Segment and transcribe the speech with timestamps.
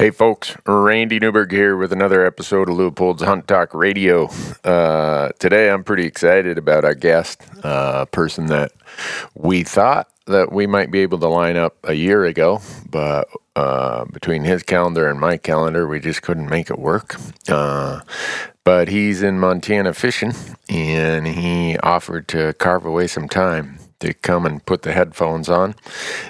[0.00, 4.28] Hey folks, Randy Newberg here with another episode of Leupold's Hunt Talk Radio.
[4.62, 8.70] Uh, today I'm pretty excited about our guest, a uh, person that
[9.34, 14.04] we thought that we might be able to line up a year ago, but uh,
[14.04, 17.16] between his calendar and my calendar, we just couldn't make it work.
[17.48, 18.02] Uh,
[18.62, 20.32] but he's in Montana fishing,
[20.68, 25.74] and he offered to carve away some time to come and put the headphones on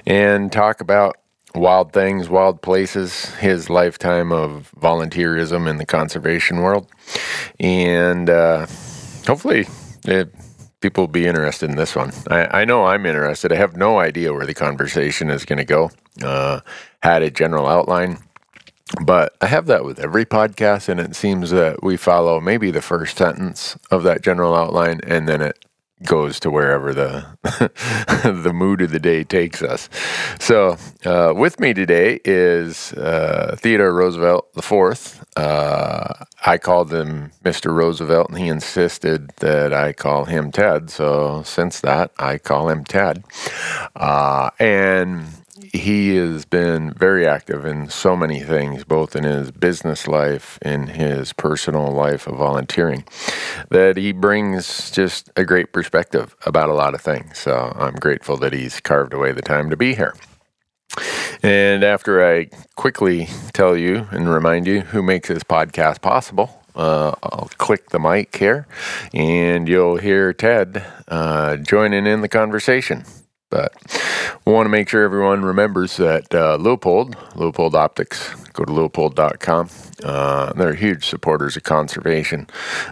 [0.07, 1.19] and talk about
[1.55, 6.87] wild things, wild places, his lifetime of volunteerism in the conservation world.
[7.59, 8.67] And uh,
[9.27, 9.67] hopefully,
[10.05, 10.35] it,
[10.81, 12.13] people will be interested in this one.
[12.31, 13.53] I, I, know I'm interested.
[13.53, 15.91] I have no idea where the conversation is going to go.
[16.23, 16.61] Uh,
[17.03, 18.19] had a general outline.
[19.05, 22.81] But I have that with every podcast, and it seems that we follow maybe the
[22.81, 25.63] first sentence of that general outline, and then it
[26.05, 27.27] goes to wherever the
[28.43, 29.89] the mood of the day takes us.
[30.39, 35.25] So, uh, with me today is uh, Theodore Roosevelt the Fourth.
[35.37, 37.75] Uh, I called him Mr.
[37.75, 40.91] Roosevelt, and he insisted that I call him Ted.
[40.91, 43.25] So, since that, I call him Ted.
[43.97, 45.27] Uh, and
[45.73, 50.89] he has been very active in so many things, both in his business life, in
[50.89, 53.05] his personal life of volunteering,
[53.71, 57.39] that he brings just a great perspective about a lot of things.
[57.39, 60.15] So I'm grateful that he's carved away the time to be here.
[61.43, 67.13] And after I quickly tell you and remind you who makes this podcast possible, uh,
[67.23, 68.67] I'll click the mic here
[69.13, 73.05] and you'll hear Ted uh, joining in the conversation.
[73.51, 73.73] But
[74.45, 79.71] we want to make sure everyone remembers that uh, Leupold, Leupold Optics, go to leupold.com.
[80.05, 82.47] Uh, they're huge supporters of conservation,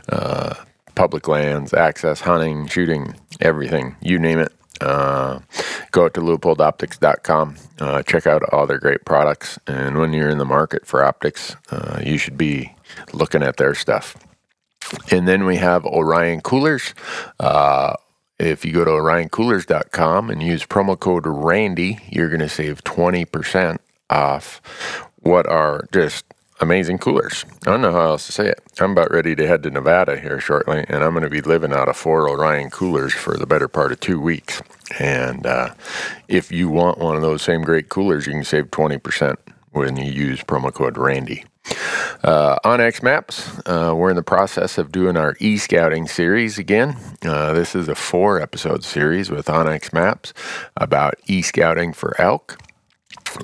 [0.09, 0.55] uh,
[0.95, 4.53] public lands, access, hunting, shooting, everything, you name it.
[4.81, 5.41] Uh,
[5.91, 7.57] go to leupoldoptics.com.
[7.79, 9.59] Uh, check out all their great products.
[9.67, 12.75] And when you're in the market for optics, uh, you should be
[13.15, 14.17] looking at their stuff.
[15.11, 16.95] And then we have Orion Coolers.
[18.39, 23.78] If you go to orioncoolers.com and use promo code RANDY, you're going to save 20%
[24.10, 24.60] off
[25.21, 26.27] what are just
[26.60, 27.44] amazing coolers.
[27.66, 28.60] I don't know how else to say it.
[28.78, 31.72] I'm about ready to head to Nevada here shortly, and I'm going to be living
[31.72, 34.60] out of four Orion coolers for the better part of two weeks.
[34.99, 35.75] And uh,
[36.28, 39.37] if you want one of those same great coolers, you can save 20%
[39.72, 41.44] when you use promo code RANDY.
[42.22, 46.97] Uh, onX Maps, uh, we're in the process of doing our e scouting series again.
[47.25, 50.32] Uh, this is a four episode series with onX Maps
[50.77, 52.59] about e scouting for elk.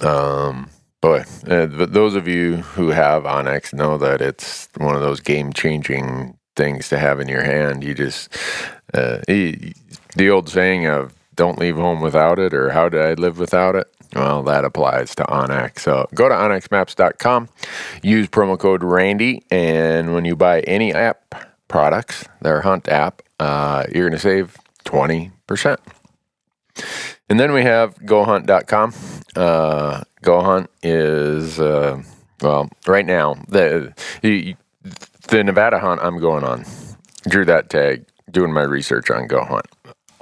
[0.03, 5.21] Um, boy, uh, those of you who have onX know that it's one of those
[5.21, 7.85] game changing things to have in your hand.
[7.85, 8.35] You just,
[8.95, 13.39] uh, the old saying of don't leave home without it, or how did I live
[13.39, 13.89] without it?
[14.15, 15.81] Well, that applies to onX.
[15.81, 17.49] So go to onxmaps.com,
[18.03, 21.35] use promo code Randy, and when you buy any app
[21.69, 25.79] products, their Hunt app, uh, you're going to save 20%.
[27.29, 28.93] And then we have gohunt.com.
[29.35, 32.03] Uh, GoHunt is, uh,
[32.43, 36.65] well, right now, the, the Nevada hunt I'm going on,
[37.29, 39.65] drew that tag, doing my research on GoHunt.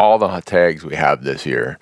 [0.00, 1.78] All the tags we have this year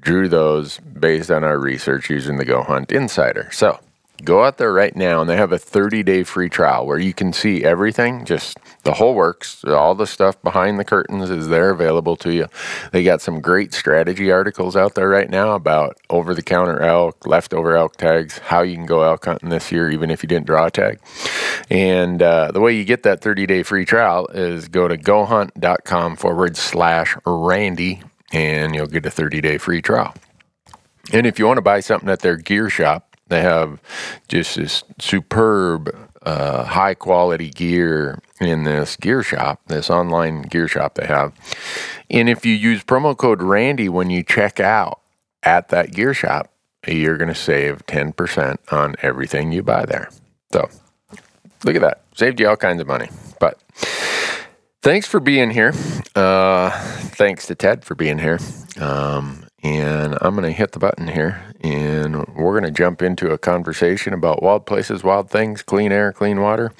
[0.00, 3.50] drew those based on our research using the Go Hunt Insider.
[3.52, 3.78] So
[4.24, 7.12] go out there right now and they have a 30 day free trial where you
[7.12, 11.70] can see everything, just the whole works, all the stuff behind the curtains is there
[11.70, 12.46] available to you.
[12.92, 17.26] They got some great strategy articles out there right now about over the counter elk,
[17.26, 20.46] leftover elk tags, how you can go elk hunting this year, even if you didn't
[20.46, 21.00] draw a tag.
[21.70, 26.16] And uh, the way you get that 30 day free trial is go to gohunt.com
[26.16, 30.14] forward slash Randy and you'll get a 30 day free trial.
[31.12, 33.80] And if you want to buy something at their gear shop, they have
[34.28, 35.88] just this superb,
[36.22, 41.32] uh, high quality gear in this gear shop, this online gear shop they have.
[42.10, 45.00] And if you use promo code Randy when you check out
[45.42, 46.52] at that gear shop,
[46.86, 50.10] you're going to save 10% on everything you buy there.
[50.52, 50.68] So
[51.64, 52.02] look at that.
[52.14, 53.08] Saved you all kinds of money.
[53.38, 53.62] But
[54.82, 55.72] thanks for being here.
[56.14, 56.70] Uh,
[57.14, 58.38] thanks to Ted for being here.
[58.80, 63.30] Um, and I'm going to hit the button here and we're going to jump into
[63.30, 66.72] a conversation about wild places, wild things, clean air, clean water,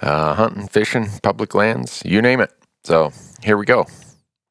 [0.00, 2.52] uh, hunting, fishing, public lands, you name it.
[2.84, 3.12] So
[3.42, 3.86] here we go.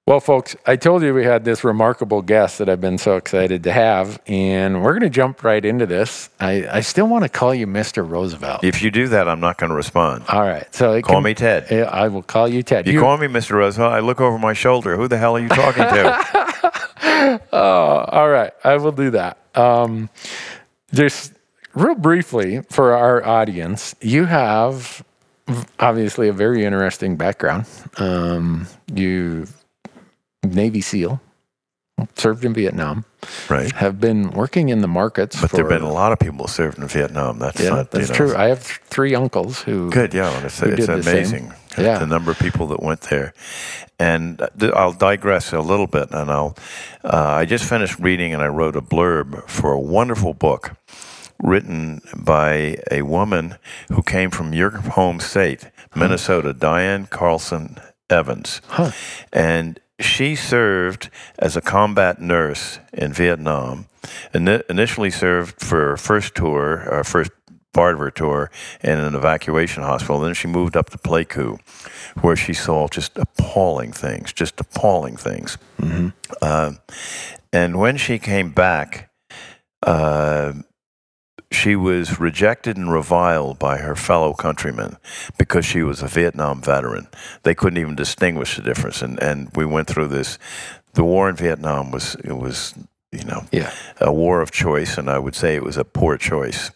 [0.08, 3.64] Well, folks, I told you we had this remarkable guest that I've been so excited
[3.64, 6.30] to have, and we're going to jump right into this.
[6.40, 8.08] I, I still want to call you Mr.
[8.08, 8.64] Roosevelt.
[8.64, 10.26] If you do that, I'm not going to respond.
[10.30, 10.68] All right.
[10.76, 11.74] So call can, me Ted.
[11.74, 12.86] I will call you Ted.
[12.86, 13.54] You, you call me Mr.
[13.54, 13.94] Roosevelt.
[13.94, 14.96] I look over my shoulder.
[14.96, 16.62] Who the hell are you talking to?
[17.54, 18.52] oh, all right.
[18.63, 19.38] I will do that.
[19.56, 20.10] Um,
[20.94, 21.34] just
[21.74, 25.04] real briefly for our audience, you have
[25.80, 27.68] obviously a very interesting background.
[27.98, 29.48] Um, you
[30.44, 31.22] Navy SEAL,
[32.16, 33.06] served in Vietnam,
[33.50, 33.72] Right.
[33.74, 35.40] have been working in the markets.
[35.40, 37.40] But for, there have been a lot of people served in Vietnam.
[37.40, 38.36] That's yeah, not, you that's know, true.
[38.36, 40.46] I have th- three uncles who Good, yeah.
[40.46, 41.98] It's, who it's did the amazing Yeah.
[42.00, 43.34] the number of people that went there.
[43.98, 46.58] And uh, th- I'll digress a little bit, and I'll.
[47.04, 50.74] Uh, I just finished reading, and I wrote a blurb for a wonderful book
[51.42, 53.56] written by a woman
[53.92, 57.78] who came from your home state, Minnesota, Diane Carlson
[58.10, 58.92] Evans, Huh.
[59.34, 61.10] and she served
[61.40, 63.88] as a combat nurse in Vietnam.
[64.34, 67.32] Ini initially served for her first tour, her first
[67.74, 68.52] part of her tour,
[68.84, 70.20] in an evacuation hospital.
[70.20, 71.60] Then she moved up to Pleiku,
[72.22, 75.58] where she saw just appalling things, just appalling things.
[76.42, 76.74] Uh,
[77.52, 79.10] and when she came back,
[79.84, 80.54] uh,
[81.56, 84.98] she was rejected and reviled by her fellow countrymen
[85.38, 87.07] because she was a Vietnam veteran.
[87.44, 90.38] They couldn't even distinguish the difference, and, and we went through this.
[90.94, 92.74] The war in Vietnam was it was
[93.12, 93.72] you know Yeah.
[94.00, 96.72] a war of choice, and I would say it was a poor choice.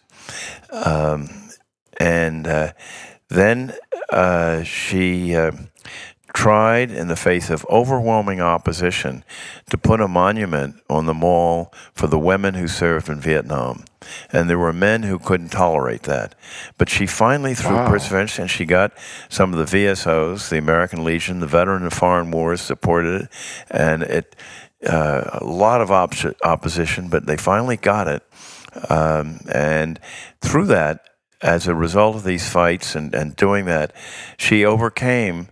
[0.72, 1.28] Um,
[1.98, 2.72] and uh,
[3.28, 3.74] then
[4.10, 5.52] uh, she uh,
[6.34, 9.24] tried, in the face of overwhelming opposition,
[9.70, 13.84] to put a monument on the mall for the women who served in Vietnam.
[14.32, 16.34] And there were men who couldn't tolerate that.
[16.78, 17.88] But she finally, through Wow.
[17.88, 18.92] perseverance, and she got
[19.28, 23.28] some of the VSOs, the American Legion, the Veteran of Foreign Wars supported it,
[23.70, 24.36] and it
[24.86, 28.22] uh, a lot of op- opposition, but they finally got it.
[28.88, 30.00] Um, and
[30.40, 31.09] through that,
[31.42, 33.92] as a result of these fights and, and doing that,
[34.36, 35.48] she overcame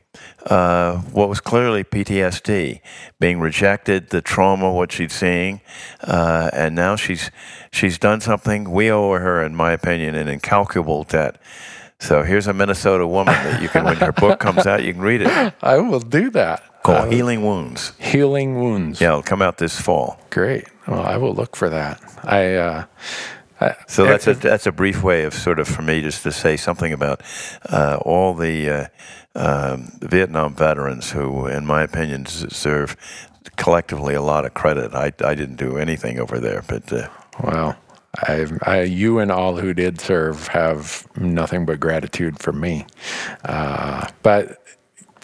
[0.47, 2.81] uh, what was clearly PTSD,
[3.21, 5.61] being rejected, the trauma, what she'd seeing,
[6.03, 7.31] uh, and now she's
[7.71, 8.71] she's done something.
[8.71, 11.41] We owe her, in my opinion, an incalculable debt.
[12.01, 15.03] So here's a Minnesota woman that you can, when her book comes out, you can
[15.03, 15.55] read it.
[15.63, 16.63] I will do that.
[16.85, 17.93] Called Uh, Healing Wounds.
[17.99, 19.01] Healing Wounds.
[19.01, 20.21] Yeah, it'll come out this fall.
[20.31, 20.65] Great.
[20.87, 22.01] Well, I will look for that.
[22.23, 23.38] I, uh, I
[23.89, 26.57] So that's a that's a brief way of sort of for me just to say
[26.57, 27.23] something about
[27.69, 28.87] uh, all the uh,
[29.35, 32.97] um, Vietnam veterans who, in my opinion, deserve
[33.57, 34.95] collectively a lot of credit.
[34.95, 37.09] I, I didn't do anything over there, but uh,
[37.43, 37.77] Well,
[38.17, 42.87] I, I, you and all who did serve have nothing but gratitude from me.
[43.45, 44.63] Uh, but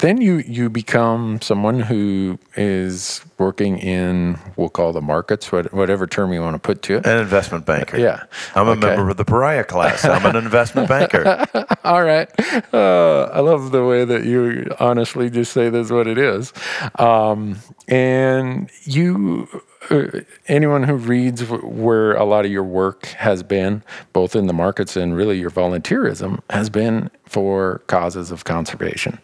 [0.04, 6.32] then you you become someone who is working in we'll call the markets, whatever term
[6.32, 7.06] you want to put to it.
[7.06, 7.98] an investment banker.
[7.98, 8.24] Yeah.
[8.54, 10.04] I'm a member of the pariah class.
[10.04, 11.46] I'm an investment banker.
[11.84, 12.28] All right.
[12.72, 16.52] Uh, I love the way that you honestly just say this is what it is.
[16.98, 17.56] Um,
[17.88, 19.48] and you,
[19.90, 24.52] uh, anyone who reads where a lot of your work has been, both in the
[24.52, 29.18] markets and really your volunteerism, has been for causes of conservation.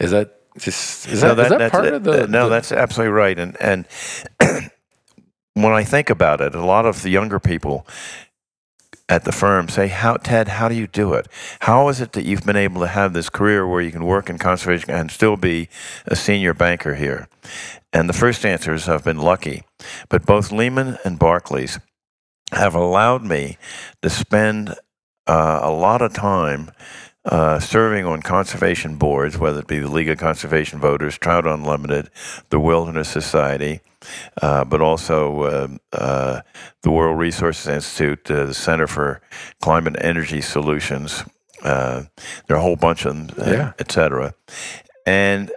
[0.00, 1.94] Is that just, is that, is that that's part it.
[1.94, 2.26] of the.
[2.28, 3.38] No, the- that's absolutely right.
[3.38, 3.86] And and
[5.54, 7.86] when I think about it, a lot of the younger people
[9.08, 10.48] at the firm say, "How Ted?
[10.48, 11.28] How do you do it?
[11.60, 14.30] How is it that you've been able to have this career where you can work
[14.30, 15.68] in conservation and still be
[16.06, 17.28] a senior banker here?"
[17.92, 19.64] And the first answer is, "I've been lucky."
[20.08, 21.78] But both Lehman and Barclays
[22.52, 23.58] have allowed me
[24.02, 24.74] to spend
[25.26, 26.70] uh, a lot of time
[27.24, 32.10] uh, serving on conservation boards, whether it be the League of Conservation Voters, Trout Unlimited,
[32.50, 33.80] the Wilderness Society,
[34.42, 36.40] uh, but also uh, uh,
[36.82, 39.22] the World Resources Institute, uh, the Center for
[39.60, 41.24] Climate and Energy Solutions.
[41.62, 42.04] Uh,
[42.46, 43.72] there are a whole bunch of them, Yeah.
[43.78, 44.34] et cetera.
[45.06, 45.50] And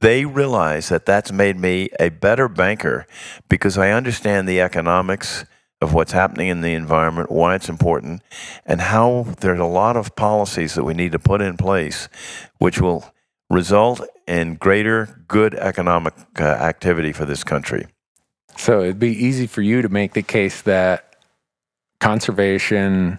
[0.00, 3.06] they realize that that's made me a better banker
[3.48, 5.44] because I understand the economics
[5.80, 8.22] of what's happening in the environment, why it's important,
[8.66, 12.08] and how there's a lot of policies that we need to put in place
[12.58, 13.12] which will
[13.48, 17.86] result in greater good economic uh, activity for this country.
[18.56, 21.16] So it'd be easy for you to make the case that
[21.98, 23.18] conservation,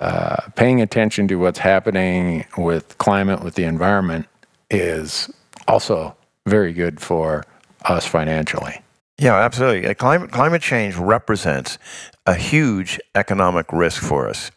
[0.00, 4.26] uh, paying attention to what's happening with climate, with the environment,
[4.70, 5.30] is
[5.68, 6.16] also
[6.46, 7.44] very good for
[7.84, 8.80] us financially.
[9.20, 9.94] Yeah, absolutely.
[9.96, 11.76] Climate, climate change represents
[12.24, 14.50] a huge economic risk for us.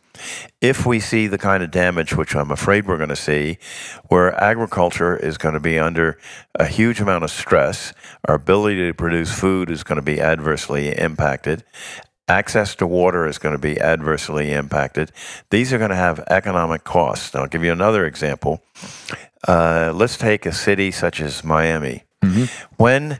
[0.62, 3.58] If we see the kind of damage, which I'm afraid we're going to see,
[4.08, 6.18] where agriculture is going to be under
[6.56, 7.92] a huge amount of stress,
[8.26, 11.66] our ability to produce food is going to be adversely impacted,
[12.30, 15.12] access to water is going to be adversely impacted.
[15.50, 17.34] These are going to have economic costs.
[17.34, 18.64] Now, I'll give you another example.
[19.46, 22.04] Uh, let's take a city such as Miami.
[22.78, 23.20] When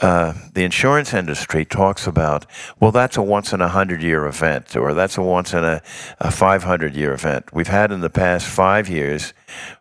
[0.00, 2.46] uh, the insurance industry talks about,
[2.80, 5.82] well, that's a once in a hundred year event, or that's a once in a,
[6.18, 7.52] a 500 year event.
[7.52, 9.34] We've had in the past five years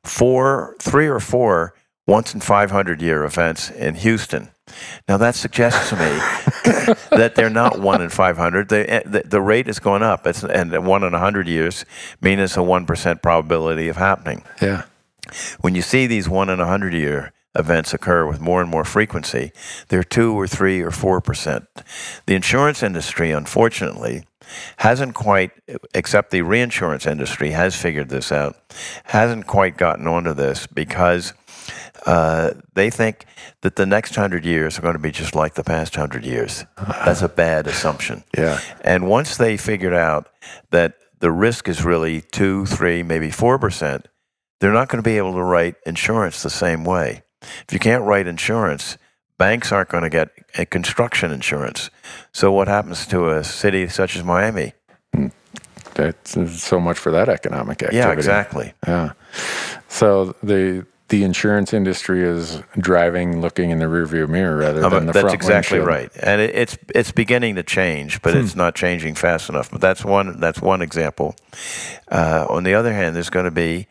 [0.03, 1.75] four, three or four
[2.08, 4.50] once in 500 year events in Houston.
[5.08, 6.01] Now that suggests to me
[7.18, 8.70] that they're not one in 500.
[8.70, 10.27] They, eh, the, the rate is going up.
[10.27, 11.86] It's, and one in 100 years
[12.22, 14.44] means it's a 1% probability of happening.
[14.62, 14.84] Yeah.
[15.62, 18.86] When you see these one in a 100 year events occur with more and more
[18.86, 19.51] frequency,
[19.89, 21.67] they're two or three or four percent.
[22.25, 24.25] The insurance industry, unfortunately,
[24.77, 25.51] hasn't quite,
[25.93, 28.55] except the reinsurance industry has figured this out,
[29.05, 31.34] hasn't quite gotten onto this because
[32.05, 33.25] uh, they think
[33.62, 36.65] that the next hundred years are going to be just like the past hundred years.
[36.77, 38.24] That's a bad assumption.
[38.38, 38.60] Yeah.
[38.81, 40.29] And once they figured out
[40.72, 44.08] that the risk is really two, three, maybe four percent,
[44.60, 47.24] they're not going to be able to write insurance the same way.
[47.41, 48.98] If you can't write insurance,
[49.38, 51.89] banks aren't going to get a construction insurance.
[52.31, 54.74] So what happens to a city such as Miami?
[55.95, 57.98] That's so much for that economic activity.
[57.98, 58.74] Yeah, exactly.
[58.88, 59.12] Yeah.
[59.89, 65.05] So the the insurance industry is driving, looking in the rearview mirror rather Um, than
[65.07, 66.13] the that's front That's exactly windshield.
[66.15, 69.69] right, and it, it's it's beginning to change, but it's not changing fast enough.
[69.69, 71.36] But that's one that's one example.
[72.10, 73.88] Uh, on the other hand, there's going to be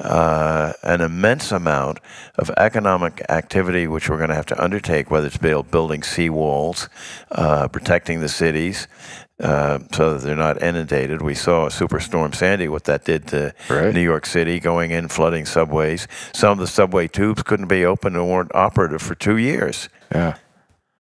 [0.00, 2.00] uh, an immense amount
[2.36, 6.88] of economic activity which we're going to have to undertake, whether it's build, building seawalls,
[7.30, 8.88] uh, protecting the cities.
[9.40, 11.20] Uh, so that they're not inundated.
[11.20, 13.92] We saw Superstorm Sandy, what that did to Right.
[13.92, 16.06] New York City, going in, flooding subways.
[16.32, 20.34] Some of the subway tubes couldn't be open and weren't operative for two years Yeah.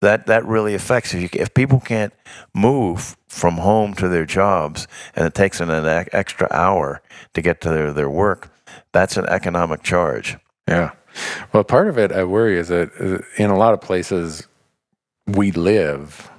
[0.00, 2.14] that that really affects if you, if people can't
[2.54, 7.02] move from home to their jobs and it takes an e- extra hour
[7.34, 8.48] to get to their, their work
[8.92, 10.36] that's an economic charge
[10.68, 10.92] Yeah.
[11.52, 14.46] Well, part of it I worry is that uh, in a lot of places
[15.26, 16.30] we live,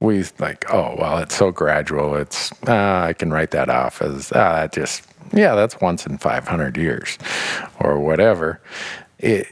[0.00, 2.14] we like, oh, well, it's so gradual.
[2.16, 6.76] It's, ah, I can write that off as, that just, yeah, that's once in 500
[6.76, 7.18] years
[7.80, 8.60] or whatever.
[9.18, 9.46] It,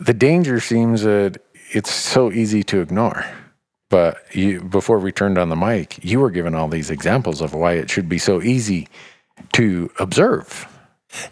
[0.00, 1.38] the danger seems that
[1.70, 3.24] it's so easy to ignore.
[3.90, 7.54] But you, before we turned on the mic, you were given all these examples of
[7.54, 8.88] why it should be so easy
[9.52, 10.66] to observe.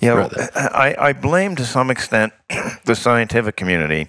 [0.01, 2.33] Yeah well, I, I blame to some extent
[2.85, 4.09] the scientific community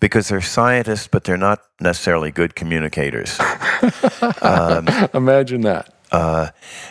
[0.00, 3.38] because they're scientists but they're not necessarily good communicators
[5.14, 5.94] Imagine that.
[6.10, 6.50] Uh,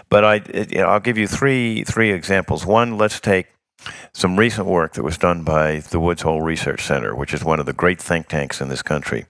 [0.10, 2.66] but I, it, you know, I'll give you three three examples.
[2.66, 3.48] One, let's take
[4.14, 7.60] some recent work that was done by the Woods Hole Research Center, which is one
[7.60, 9.26] of the great think tanks in this country.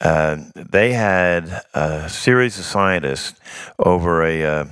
[0.00, 3.38] Uh, they had a series of scientists
[3.78, 4.64] over a uh,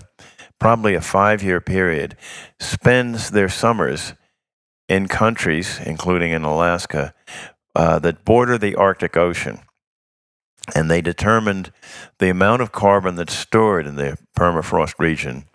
[0.61, 2.17] probably a five year period
[2.61, 4.15] spends their summers
[4.89, 7.15] in countries, including in Alaska,
[7.75, 9.61] uh, that border the Arctic Ocean.
[10.75, 11.73] And they determined
[12.19, 15.47] the amount of carbon that's stored in the permafrost region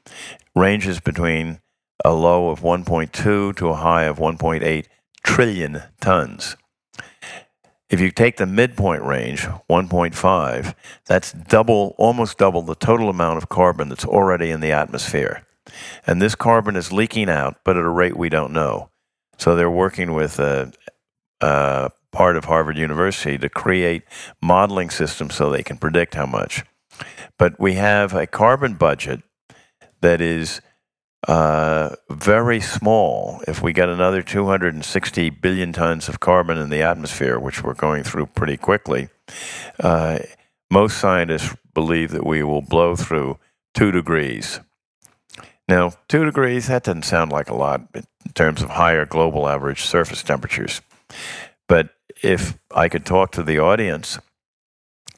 [0.55, 1.59] ranges between
[2.03, 4.85] a low of 1.2 to a high of 1.8
[5.23, 6.57] trillion tons.
[7.89, 10.73] If you take the midpoint range, 1.5,
[11.05, 15.45] that's double, almost double the total amount of carbon that's already in the atmosphere.
[16.07, 18.89] And this carbon is leaking out, but at a rate we don't know.
[19.37, 20.71] So they're working with a,
[21.41, 24.03] a part of Harvard University to create
[24.41, 26.63] modeling systems so they can predict how much.
[27.37, 29.21] But we have a carbon budget
[30.01, 30.61] that is
[31.27, 33.41] uh, very small.
[33.47, 38.03] If we get another 260 billion tons of carbon in the atmosphere, which we're going
[38.03, 39.09] through pretty quickly,
[39.79, 40.19] uh,
[40.69, 43.39] most scientists believe that we will blow through
[43.73, 44.59] two degrees.
[45.67, 48.03] Now, two degrees, that doesn't sound like a lot in
[48.33, 50.81] terms of higher global average surface temperatures.
[51.67, 51.89] But
[52.21, 54.19] if I could talk to the audience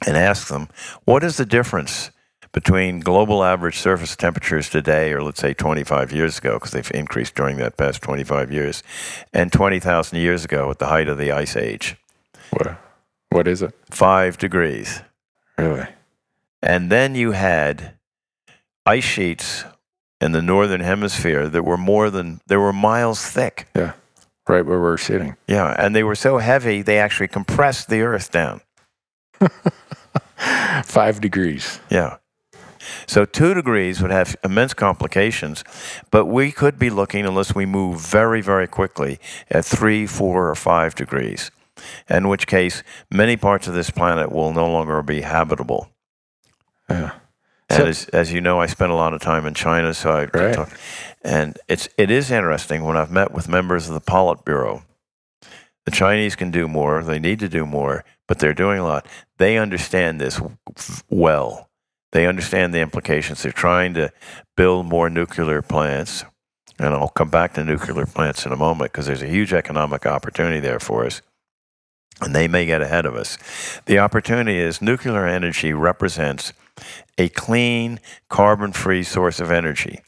[0.06, 0.70] and ask them,
[1.04, 2.12] what is the difference
[2.58, 7.36] between global average surface temperatures today, or let's say 25 years ago, because they've increased
[7.36, 8.82] during that past 25 years,
[9.32, 11.98] and 20,000 years ago at the height of the ice age?
[12.50, 12.80] What,
[13.30, 13.76] what is it?
[13.92, 15.04] Five degrees.
[15.60, 15.86] Really?
[16.64, 17.94] And then you had
[18.88, 19.64] ice sheets
[20.20, 23.68] in the northern hemisphere that were more than, they were miles thick.
[23.76, 23.94] Yeah.
[24.48, 25.36] Right where we're sitting.
[25.48, 28.62] Yeah, and they were so heavy, they actually compressed the earth down.
[30.84, 31.80] Five degrees.
[31.92, 32.18] Yeah.
[33.06, 35.64] So two degrees would have immense complications,
[36.12, 39.20] but we could be looking, unless we move very, very quickly,
[39.52, 41.52] at three, four, or five degrees,
[42.10, 45.90] in which case many parts of this planet will no longer be habitable.
[46.90, 47.12] Yeah.
[47.70, 50.12] And So- as, as you know, I spent a lot of time in China, so
[50.12, 50.56] I Right.
[50.56, 50.70] talk,
[51.22, 54.84] and it's it is interesting when I've met with members of the Politburo
[55.86, 57.02] The Chinese can do more.
[57.02, 59.06] They need to do more, but they're doing a lot.
[59.38, 60.42] They understand this
[61.10, 61.67] well.
[62.12, 63.44] They understand the implications.
[63.44, 64.12] They're trying to
[64.56, 66.24] build more nuclear plants.
[66.80, 70.06] And I'll come back to nuclear plants in a moment because there's a huge economic
[70.06, 71.22] opportunity there for us.
[72.22, 73.38] And they may get ahead of us.
[73.86, 76.54] The opportunity is nuclear energy represents
[77.18, 78.00] a clean,
[78.30, 80.02] carbon free source of energy.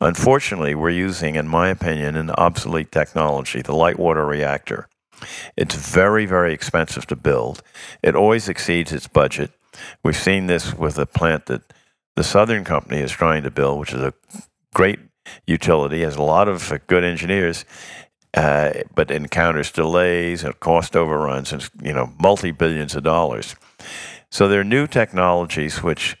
[0.00, 4.88] Unfortunately, we're using, in my opinion, an obsolete technology, the light water reactor.
[5.56, 7.62] It's very, very expensive to build.
[8.02, 9.50] It always exceeds its budget.
[10.02, 11.72] We've seen this with a plant that
[12.16, 14.14] the Southern Company is trying to build, which is a
[14.74, 14.98] great
[15.46, 17.64] utility, has a lot of good engineers,
[18.34, 23.56] uh, but encounters delays and cost overruns and you know multi billions of dollars.
[24.30, 26.16] So there are new technologies which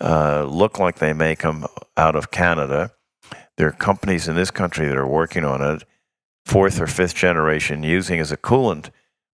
[0.00, 2.92] uh, look like they may come out of Canada.
[3.56, 5.84] There are companies in this country that are working on it,
[6.46, 8.90] fourth or fifth generation, using as a coolant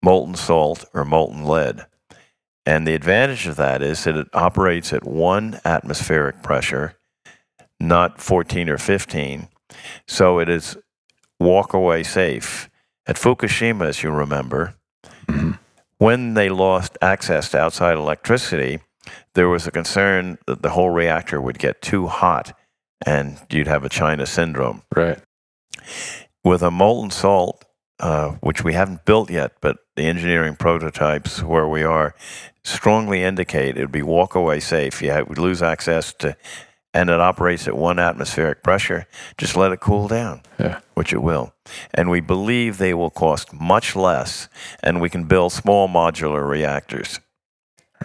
[0.03, 1.87] molten salt or molten lead.
[2.71, 6.97] And the advantage of that is that it operates at one atmospheric pressure,
[7.81, 9.49] not 14 or 15.
[10.07, 10.77] So it is
[11.41, 12.71] walk away safe.
[13.09, 14.77] At Fukushima, as you remember,
[15.27, 15.55] mm-hmm.
[15.99, 18.79] when they lost access to outside electricity,
[19.35, 22.57] there was a concern that the whole reactor would get too hot
[23.05, 24.83] and you'd have a China syndrome.
[24.95, 25.19] Right.
[26.45, 27.65] With a molten salt,
[28.00, 32.14] uh, which we haven't built yet, but the engineering prototypes where we are
[32.64, 35.02] strongly indicate it would be walk away safe.
[35.02, 36.37] You would lose access to,
[36.92, 39.07] and it operates at one atmospheric pressure.
[39.38, 40.80] Just let it cool down, yeah.
[40.95, 41.52] which it will.
[41.95, 44.49] And we believe they will cost much less,
[44.83, 47.21] and we can build small modular reactors.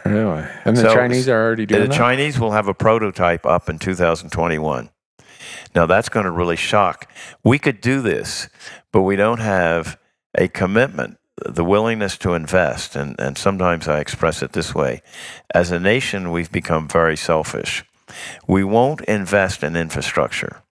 [0.03, 0.43] Really?
[0.65, 1.93] And the so Chinese are already doing the that?
[1.93, 4.89] The Chinese will have a prototype up in 2021.
[5.75, 7.11] Now that's going to really shock.
[7.43, 8.49] We could do this,
[8.91, 9.99] but we don't have
[10.37, 12.95] a commitment, the willingness to invest.
[12.95, 15.01] And, and sometimes I express it this way
[15.53, 17.83] as a nation, we've become very selfish.
[18.47, 20.61] We won't invest in infrastructure,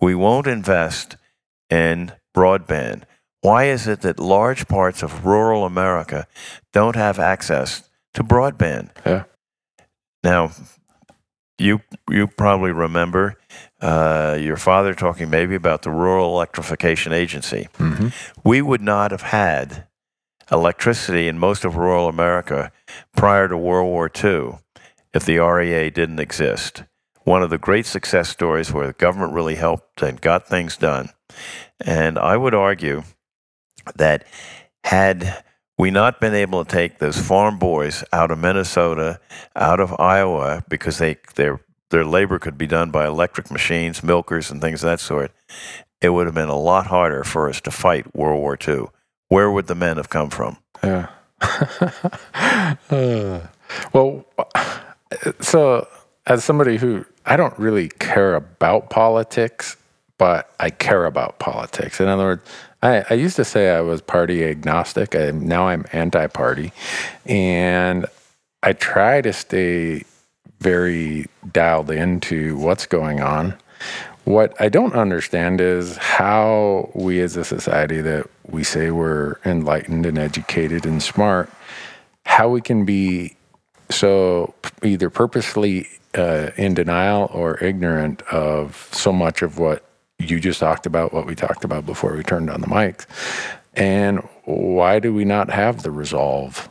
[0.00, 1.16] we won't invest
[1.68, 3.02] in broadband.
[3.40, 6.26] Why is it that large parts of rural America
[6.72, 8.90] don't have access to broadband.
[9.04, 9.24] Yeah.
[10.24, 10.50] Now,
[11.58, 13.36] you you probably remember
[13.80, 17.68] uh, your father talking maybe about the Rural Electrification Agency.
[17.78, 18.08] Mm-hmm.
[18.44, 19.86] We would not have had
[20.50, 22.70] electricity in most of rural America
[23.16, 24.58] prior to World War II
[25.12, 26.84] if the REA didn't exist.
[27.24, 31.10] One of the great success stories where the government really helped and got things done.
[31.80, 33.02] And I would argue
[33.96, 34.24] that
[34.84, 35.42] had
[35.78, 39.20] we not been able to take those farm boys out of Minnesota,
[39.54, 41.60] out of Iowa, because they their
[41.90, 45.32] their labor could be done by electric machines, milkers, and things of that sort,
[46.00, 48.86] it would have been a lot harder for us to fight World War II.
[49.28, 50.58] Where would the men have come from?
[50.82, 51.08] Yeah.
[52.90, 53.40] uh,
[53.92, 54.24] well,
[55.40, 55.86] so
[56.26, 59.76] as somebody who I don't really care about politics,
[60.18, 62.00] but I care about politics.
[62.00, 62.42] In other words,
[62.82, 65.14] I, I used to say I was party agnostic.
[65.14, 66.72] I, now I'm anti party.
[67.24, 68.06] And
[68.62, 70.04] I try to stay
[70.60, 73.54] very dialed into what's going on.
[74.24, 80.04] What I don't understand is how we as a society that we say we're enlightened
[80.04, 81.50] and educated and smart,
[82.24, 83.36] how we can be
[83.90, 89.85] so either purposely uh, in denial or ignorant of so much of what
[90.18, 93.06] you just talked about what we talked about before we turned on the mics.
[93.74, 96.68] And why do we not have the resolve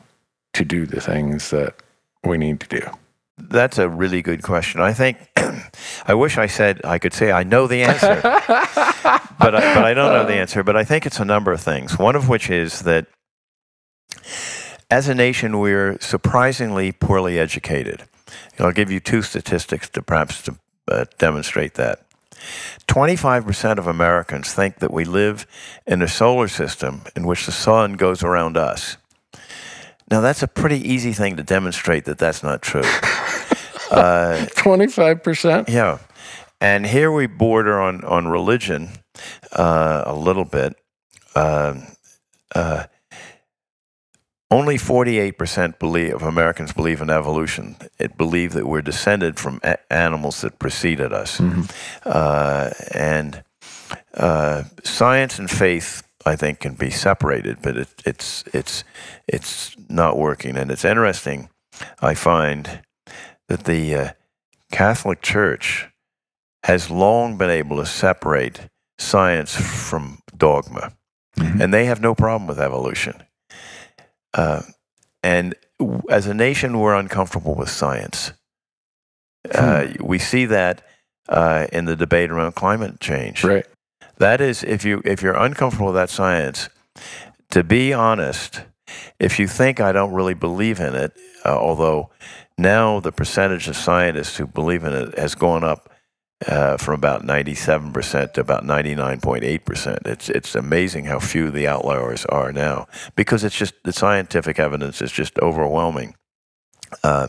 [0.54, 1.76] to do the things that
[2.24, 2.90] we need to do?
[3.38, 4.82] That's a really good question.
[4.82, 5.18] I think
[6.08, 9.94] I wish I said I could say I know the answer, but I, but I
[9.94, 10.64] don't know the answer.
[10.64, 12.00] But I think it's a number of things.
[12.00, 13.08] One of which is that
[14.90, 18.04] as a nation, we're surprisingly poorly educated.
[18.58, 20.56] I'll give you two statistics to perhaps to
[20.88, 22.05] uh, demonstrate that.
[22.88, 25.48] 25% of Americans think that we live
[25.86, 28.98] in a solar system in which the sun goes around us.
[30.12, 32.84] Now, that's a pretty easy thing to demonstrate that that's not true.
[33.92, 35.70] Uh, 25%?
[35.70, 36.00] Yeah.
[36.60, 38.90] And here we border on, on religion
[39.52, 40.76] uh, a little bit.
[41.36, 41.82] Uh,
[42.56, 42.86] uh
[44.52, 47.76] only 48% believe, of Americans believe in evolution.
[47.98, 51.40] It believe that we're descended from a- animals that preceded us.
[51.40, 51.64] Mm-hmm.
[52.06, 53.44] Uh, and
[54.14, 58.84] uh, science and faith, I think, can be separated, but it, it's, it's,
[59.28, 60.58] it's not working.
[60.58, 61.50] And it's interesting,
[62.02, 62.82] I find,
[63.48, 64.10] that the uh,
[64.72, 65.88] Catholic Church
[66.64, 70.94] has long been able to separate science from dogma.
[71.38, 71.60] Mhm.
[71.60, 73.22] and they have no problem with evolution.
[74.36, 74.62] Uh,
[75.24, 75.56] and
[76.10, 78.34] as a nation, we're uncomfortable with science.
[79.54, 80.84] Uh, we see that
[81.30, 83.44] uh, in the debate around climate change.
[83.44, 83.66] Right.
[84.18, 86.70] That is, if you if you're uncomfortable with that science,
[87.52, 88.64] to be honest,
[89.20, 92.12] if you think I don't really believe in it, uh, although
[92.58, 95.90] now the percentage of scientists who believe in it has gone up
[96.48, 100.08] uh, from about 97% to about 99.8%.
[100.08, 105.02] It's it's amazing how few the outliers are now because it's just the scientific evidence
[105.02, 106.16] is just overwhelming.
[107.04, 107.28] Uh,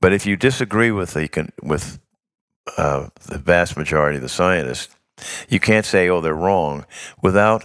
[0.00, 1.98] but if you disagree with the with
[2.76, 4.94] uh, the vast majority of the scientists,
[5.48, 6.86] you can't say, "Oh, they're wrong,"
[7.22, 7.64] without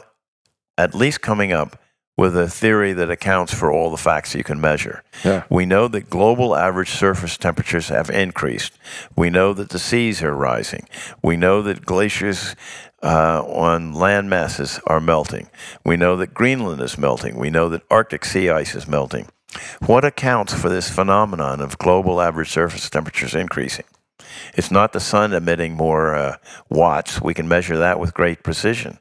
[0.78, 1.80] at least coming up
[2.18, 5.04] with a theory that accounts for all the facts you can measure.
[5.24, 5.44] Yeah.
[5.50, 8.74] We know that global average surface temperatures have increased.
[9.16, 10.88] We know that the seas are rising.
[11.22, 12.56] We know that glaciers
[13.04, 15.50] uh, on land masses are melting.
[15.86, 17.38] We know that Greenland is melting.
[17.38, 19.28] We know that Arctic sea ice is melting.
[19.86, 23.86] What accounts for this phenomenon of global average surface temperatures increasing?
[24.56, 26.38] It's not the sun emitting more uh,
[26.70, 27.22] watts.
[27.22, 28.98] We can measure that with great precision.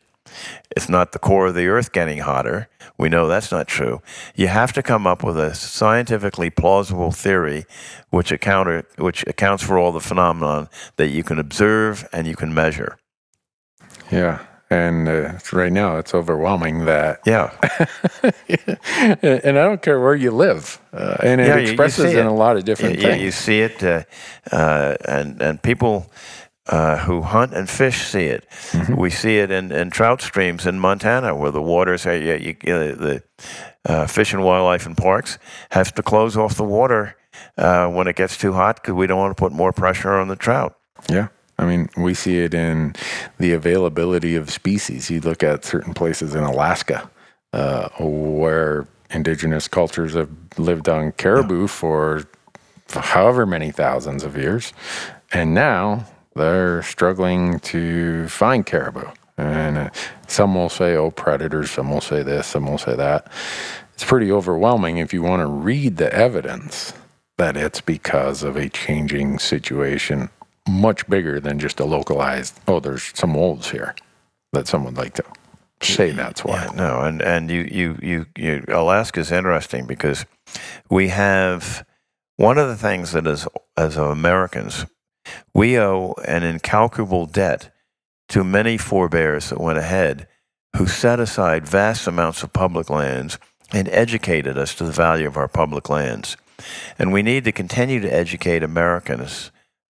[0.77, 2.69] It's not the core of the Earth getting hotter.
[2.99, 4.01] We know that's not true.
[4.35, 7.67] You have to come up with a scientifically plausible theory
[8.11, 12.55] which, account, which accounts for all the phenomenon that you can observe and you can
[12.55, 12.97] measure.
[14.11, 14.39] Yeah.
[14.69, 17.53] And uh, right now, it's overwhelming that, Yeah.
[19.23, 22.27] and I don't care where you live, uh, and it Yeah, expresses in it.
[22.27, 23.23] a lot of different yeah, things.
[23.23, 24.03] you see it, uh,
[24.51, 26.11] uh, and and people
[26.69, 28.49] uh, who hunt and fish see it.
[28.71, 28.97] Mm-hmm.
[28.97, 32.17] We see it in, in trout streams in Montana, where the waters are.
[32.17, 33.23] You, you, the
[33.85, 35.39] uh, Fish and Wildlife and Parks
[35.71, 37.17] have to close off the water
[37.57, 40.29] uh, when it gets too hot because we don't want to put more pressure on
[40.29, 40.77] the trout.
[41.09, 41.29] Yeah.
[41.59, 42.95] I mean, we see it in
[43.39, 45.11] the availability of species.
[45.11, 47.11] You look at certain places in Alaska
[47.53, 52.25] uh, where indigenous cultures have lived on caribou for
[52.91, 54.73] however many thousands of years.
[55.33, 59.11] And now they're struggling to find caribou.
[59.39, 59.91] And uh,
[60.29, 61.71] some will say, oh, predators.
[61.71, 62.47] Some will say this.
[62.47, 63.31] Some will say that.
[63.95, 66.95] It's pretty overwhelming if you want to read the evidence
[67.39, 70.31] that it's because of a changing situation
[70.69, 73.95] much bigger than just a localized, oh, there's some wolves here
[74.53, 75.25] that someone would like to
[75.83, 76.65] say that's why.
[76.65, 80.25] Yeah, no, and and you you you, you Alaska is interesting because
[80.91, 81.87] we have
[82.37, 83.47] one of the things that is
[83.77, 84.87] as Americans
[85.55, 87.73] we owe an incalculable debt
[88.29, 90.27] to many forebears that went ahead
[90.77, 93.39] who set aside vast amounts of public lands
[93.73, 96.37] and educated us to the value of our public lands.
[96.99, 99.51] And we need to continue to educate Americans,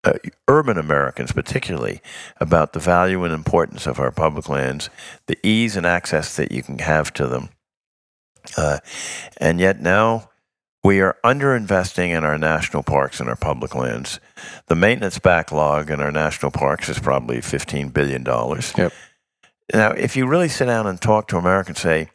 [0.03, 0.13] uh,
[0.47, 2.01] urban Americans particularly,
[2.37, 4.89] about the value and importance of our public lands,
[5.27, 7.49] the ease and access that you can have to them.
[8.57, 8.79] Uh,
[9.37, 10.29] and yet now
[10.83, 14.19] we are underinvesting in our national parks and our public lands.
[14.67, 18.23] The maintenance backlog in our national parks is probably $15 billion.
[18.25, 18.93] Yep.
[19.73, 22.09] Now, if you really sit down and talk to Americans, say,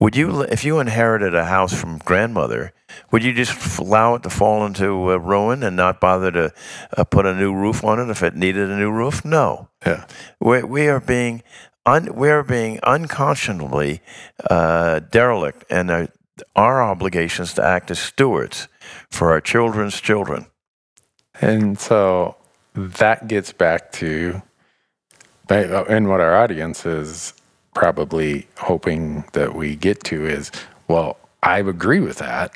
[0.00, 2.72] would you, if you inherited a house from grandmother,
[3.10, 6.52] would you just allow it to fall into uh, ruin and not bother to
[6.96, 9.24] uh, put a new roof on it if it needed a new roof?
[9.24, 9.68] No.
[9.86, 10.06] Yeah.
[10.40, 11.42] We, we are being
[11.84, 14.02] un, we are being unconscionably
[14.50, 16.08] uh, derelict in
[16.54, 18.68] our, obligations to act as stewards
[19.10, 20.46] for our children's children.
[21.40, 22.36] And so
[22.74, 24.42] that gets back to,
[25.48, 27.34] and what our audience is
[27.74, 30.50] probably hoping that we get to is,
[30.88, 32.52] well, I agree with that.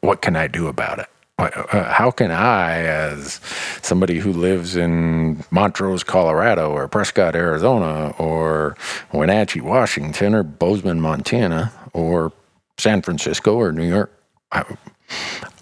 [0.00, 1.06] What can I do about it?
[1.38, 3.40] Uh, How can I, as
[3.80, 8.76] somebody who lives in Montrose, Colorado, or Prescott, Arizona, or
[9.12, 12.32] Wenatchee, Washington, or Bozeman, Montana, or
[12.80, 14.12] San Francisco, or New York,
[14.52, 14.64] I,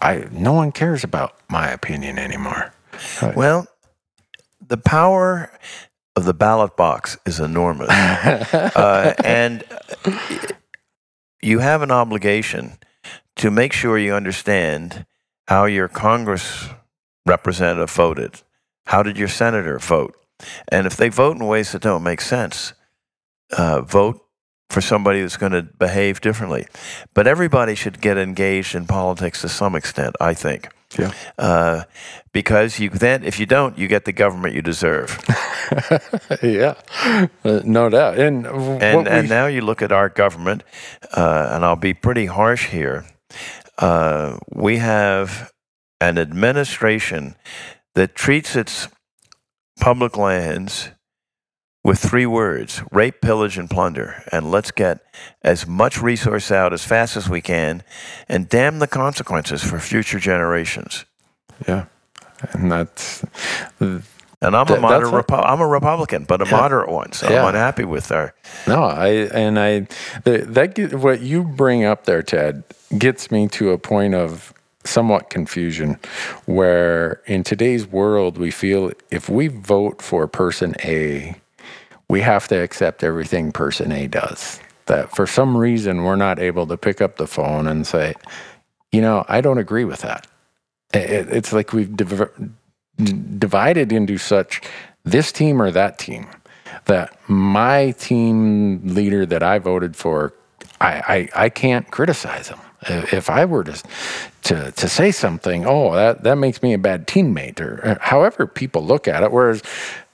[0.00, 2.72] I no one cares about my opinion anymore.
[3.36, 3.66] Well,
[4.66, 5.50] the power
[6.16, 7.88] of the ballot box is enormous.
[7.90, 9.64] uh, and
[11.40, 12.78] you have an obligation
[13.36, 15.06] to make sure you understand
[15.46, 16.68] how your Congress
[17.24, 18.42] representative voted.
[18.86, 20.16] How did your senator vote?
[20.68, 22.72] And if they vote in ways that don't make sense,
[23.56, 24.20] uh, vote
[24.70, 26.66] for somebody that's going to behave differently.
[27.14, 30.68] But everybody should get engaged in politics to some extent, I think.
[30.98, 31.12] Yeah.
[31.38, 31.82] Uh,
[32.32, 35.18] because you then, if you don't, you get the government you deserve.
[36.42, 36.74] yeah,
[37.44, 38.18] uh, no doubt.
[38.18, 40.62] And And, we- now you look at our government,
[41.14, 43.04] uh, and I'll be pretty harsh here.
[43.76, 45.52] Uh, we have
[46.00, 47.34] an administration
[47.94, 48.88] that treats its
[49.80, 50.90] public lands
[51.88, 54.22] with three words rape, pillage, and plunder.
[54.30, 55.00] And let's get
[55.42, 57.82] as much resource out as fast as we can
[58.28, 61.06] and damn the consequences for future generations.
[61.66, 61.86] Yeah.
[62.52, 63.24] And that's
[63.80, 67.12] and I'm Th- a moderate Repu- I'm a Republican, but a moderate one.
[67.12, 67.42] So Yeah.
[67.42, 68.34] I'm unhappy with our
[68.66, 69.88] No, I and I
[70.24, 72.62] the, that get, what you bring up there, Ted,
[72.98, 74.52] gets me to a point of
[74.84, 75.98] somewhat confusion,
[76.46, 81.34] where in today's world we feel if we vote for person A,
[82.08, 84.60] we have to accept everything person A does.
[84.86, 88.14] That for some reason we're not able to pick up the phone and say,
[88.90, 90.26] you know, I don't agree with that.
[90.94, 92.32] It's like we've diver-
[92.96, 94.62] d- divided into such
[95.04, 96.26] this team or that team
[96.86, 100.32] that my team leader that I voted for,
[100.80, 102.58] I, I, I can't criticize him.
[102.86, 103.82] If I were to,
[104.44, 108.46] to to say something, oh, that, that makes me a bad teammate, or or however
[108.46, 109.32] people look at it.
[109.32, 109.62] Whereas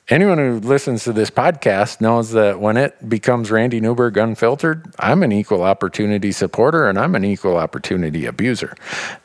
[0.09, 5.23] anyone who listens to this podcast knows that when it becomes Randy Newberg unfiltered, I'm
[5.23, 8.77] an equal opportunity supporter and I'm an equal opportunity abuser.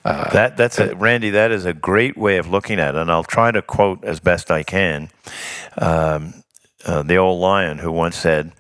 [0.06, 1.32] Uh, That that's a, Randy.
[1.32, 4.20] That is a great way of looking at it, and I'll try to quote as
[4.20, 5.10] best I can
[5.78, 6.44] um,
[6.86, 8.52] uh, the old lion who once said,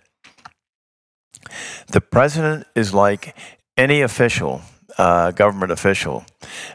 [1.87, 3.35] "The president is like
[3.77, 4.61] any official."
[4.99, 6.25] Uh, government official,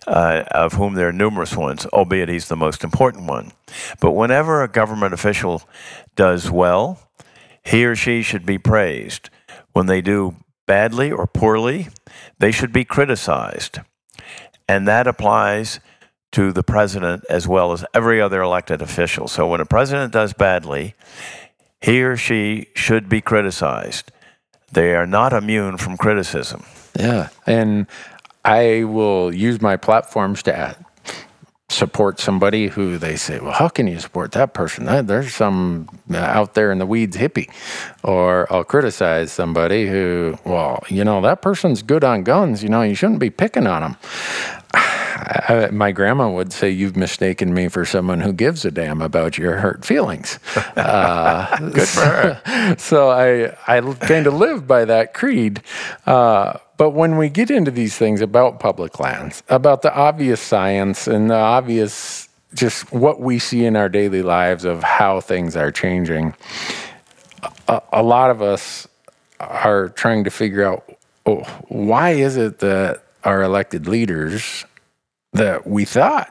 [0.06, 3.52] uh, of whom there are numerous ones, albeit he's the most important one.
[4.00, 5.60] But whenever a government official
[6.16, 6.98] does well,
[7.62, 9.28] he or she should be praised.
[9.74, 11.88] When they do badly or poorly,
[12.38, 13.80] they should be criticized.
[14.66, 15.80] And that applies
[16.32, 19.28] to the president as well as every other elected official.
[19.28, 20.94] So when a president does badly,
[21.82, 24.10] he or she should be criticized.
[24.72, 26.64] They are not immune from criticism.
[26.98, 27.28] Yeah.
[27.46, 27.86] And
[28.44, 30.76] I will use my platforms to add,
[31.70, 35.06] support somebody who they say, well, how can you support that person?
[35.06, 37.50] There's some uh, out there in the weeds hippie.
[38.02, 42.62] Or I'll criticize somebody who, well, you know, that person's good on guns.
[42.62, 43.96] You know, you shouldn't be picking on them.
[45.24, 49.38] I, my grandma would say, You've mistaken me for someone who gives a damn about
[49.38, 50.38] your hurt feelings.
[50.76, 52.74] Uh, Good for her.
[52.78, 55.62] So I, I kind of live by that creed.
[56.06, 61.06] Uh, but when we get into these things about public lands, about the obvious science
[61.06, 65.70] and the obvious just what we see in our daily lives of how things are
[65.70, 66.34] changing,
[67.68, 68.88] a, a lot of us
[69.40, 70.84] are trying to figure out
[71.26, 74.64] oh, why is it that our elected leaders
[75.34, 76.30] that we thought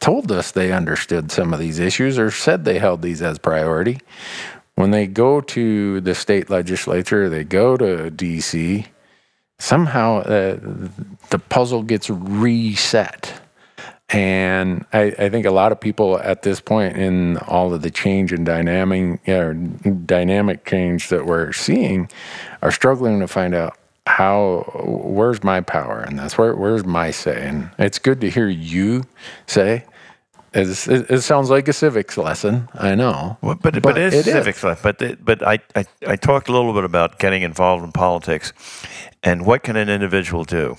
[0.00, 4.00] told us they understood some of these issues or said they held these as priority.
[4.76, 8.86] When they go to the state legislature, they go to DC,
[9.58, 10.58] somehow uh,
[11.30, 13.40] the puzzle gets reset.
[14.10, 17.90] And I, I think a lot of people at this point in all of the
[17.90, 22.10] change and dynamic, or dynamic change that we're seeing
[22.62, 27.46] are struggling to find out how where's my power and that's where where's my say
[27.46, 29.04] and it's good to hear you
[29.46, 29.84] say
[30.52, 34.24] it's, it, it sounds like a civics lesson i know Well, but, but, it is
[34.24, 34.82] civics life.
[34.82, 38.52] But the, but I, I I talked a little bit about getting involved in politics,
[39.22, 40.76] and what can an individual do?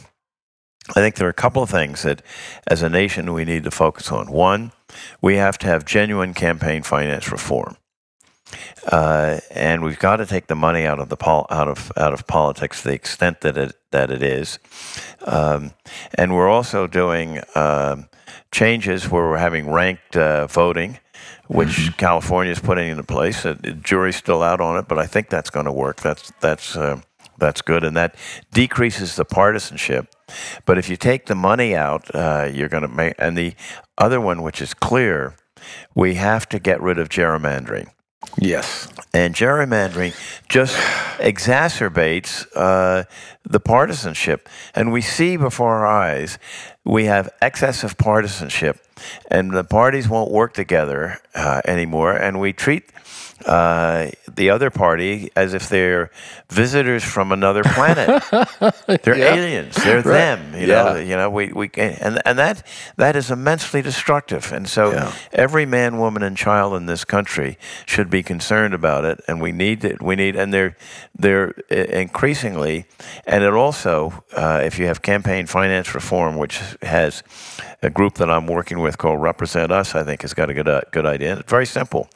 [0.90, 2.22] I think there are a couple of things that,
[2.68, 4.32] as a nation, we need to focus on.
[4.32, 4.72] One,
[5.20, 7.76] we have to have genuine campaign finance reform,
[8.92, 12.14] uh, and we've got to take the money out of the pol- out of out
[12.14, 14.60] of politics to the extent that it that it is,
[15.26, 15.72] um,
[16.16, 17.42] and we're also doing.
[17.56, 18.08] um
[18.52, 20.98] changes where we're having ranked uh, voting,
[21.48, 23.46] which California is putting into place.
[23.46, 25.98] Uh, The jury's still out on it, but I think that's going to work.
[26.02, 27.02] That's that's uh,
[27.38, 28.16] that's good, and that
[28.54, 30.08] decreases the partisanship.
[30.66, 33.16] But if you take the money out, uh, you're going to make.
[33.20, 33.54] And the
[33.98, 35.36] other one, which is clear,
[35.94, 37.90] we have to get rid of gerrymandering.
[38.38, 40.14] Yes And gerrymandering
[40.50, 40.76] just
[41.20, 43.06] exacerbates uh,
[43.46, 44.50] the partisanship.
[44.76, 46.38] And we see before our eyes,
[46.84, 48.78] we have excessive partisanship,
[49.32, 52.14] and the parties won't work together uh, anymore.
[52.14, 52.92] And we treat
[53.46, 56.10] uh, the other party as if they're
[56.50, 58.24] visitors from another planet.
[59.04, 59.36] they're Yeah.
[59.36, 59.76] aliens.
[59.76, 60.54] They're them.
[60.60, 60.96] You know.
[60.96, 61.30] You know.
[61.30, 62.66] We, we and and that
[62.98, 64.52] that is immensely destructive.
[64.54, 65.12] And so Yeah.
[65.34, 69.20] every man, woman, and child in this country should be concerned about it.
[69.28, 70.02] And we need it.
[70.02, 70.36] We need.
[70.36, 70.76] And they're
[71.14, 72.86] they're uh, increasingly.
[73.28, 77.22] And it also, uh, if you have campaign finance reform, which has
[77.86, 80.68] a group that I'm working with called Represent Us, I think has got a good
[80.68, 81.40] uh, good idea.
[81.40, 82.10] It's very simple.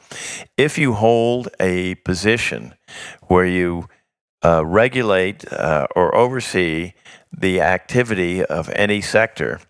[0.56, 2.74] If you hold a position
[3.28, 3.88] where you
[4.44, 6.92] uh, regulate uh, or oversee
[7.32, 9.60] the activity of any sector,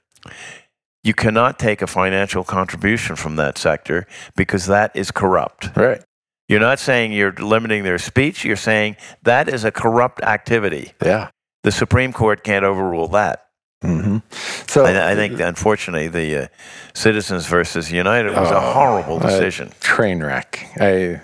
[1.05, 5.71] you cannot take a financial contribution from that sector because that is corrupt.
[5.77, 6.03] right
[6.49, 8.45] You're not saying you're limiting their speech.
[8.45, 10.93] You're saying that is a corrupt activity.
[11.05, 11.31] Yeah.
[11.63, 13.50] The Supreme Court can't overrule that.
[13.83, 14.19] Hmm
[14.67, 16.49] So I, I think, unfortunately, the uh,
[16.95, 19.73] Citizens versus United was a Oh, horrible uh, decision.
[19.81, 20.67] train wreck.
[20.79, 21.21] I,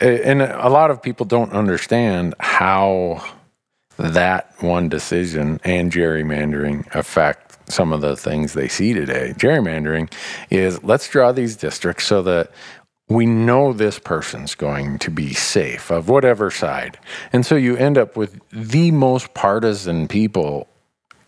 [0.00, 3.22] and a lot of people don't understand how
[3.98, 9.32] that one decision and gerrymandering affect some of the things they see today.
[9.36, 10.10] Gerrymandering
[10.50, 12.50] is let's draw these districts so that
[13.08, 16.98] we know this person's going to be safe of whatever side.
[17.32, 20.68] And so you end up with the most partisan people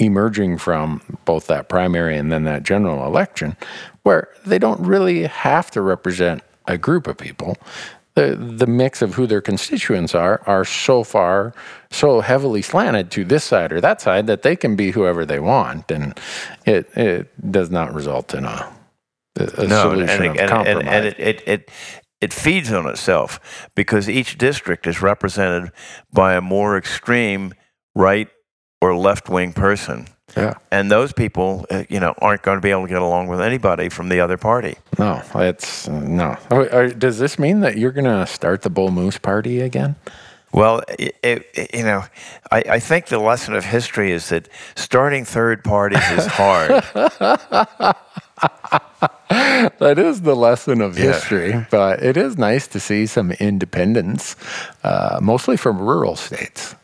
[0.07, 3.57] emerging from both that primary and then that general election,
[4.03, 7.57] where they don't really have to represent a group of people.
[8.15, 11.55] The, the mix of who their constituents are are so far,
[11.91, 15.41] so heavily slanted to this side or that side that they can be whoever they
[15.41, 16.19] want, and
[16.67, 18.71] it it does not result in a,
[19.39, 20.77] a No, solution and, of and, compromise.
[20.85, 21.71] and, and it, it, it,
[22.21, 25.73] it feeds on itself because each district is represented
[26.13, 27.55] by a more extreme
[27.95, 28.29] right
[28.83, 30.07] or left wing person.
[30.37, 33.29] yeah, And those people, uh, you know, aren't going to be able to get along
[33.29, 34.77] with anybody from the other party.
[34.99, 36.37] no, it's no.
[36.99, 39.95] Does this mean that you're going to start the Bull Moose Party again?
[40.53, 42.05] Well, it, it, you know,
[42.51, 46.83] I, I think the lesson of history is that starting third parties is hard.
[49.79, 51.13] That is the lesson of Yeah.
[51.13, 54.37] history, but it is nice to see some independence,
[54.85, 56.75] uh, mostly from rural states.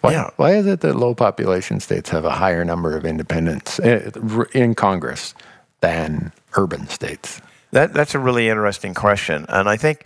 [0.00, 0.30] Why, Yeah.
[0.36, 4.10] why is it that low population states have a higher number of independents uh,
[4.52, 5.34] in Congress
[5.80, 7.40] than urban states?
[7.72, 10.04] That that's a really interesting question, and I think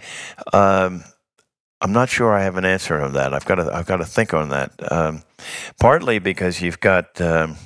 [0.53, 1.03] um,
[1.81, 3.33] I'm not sure I have an answer on that.
[3.33, 4.71] I've got to I've got to think on that.
[4.93, 5.23] Um,
[5.81, 7.57] partly because you've got um,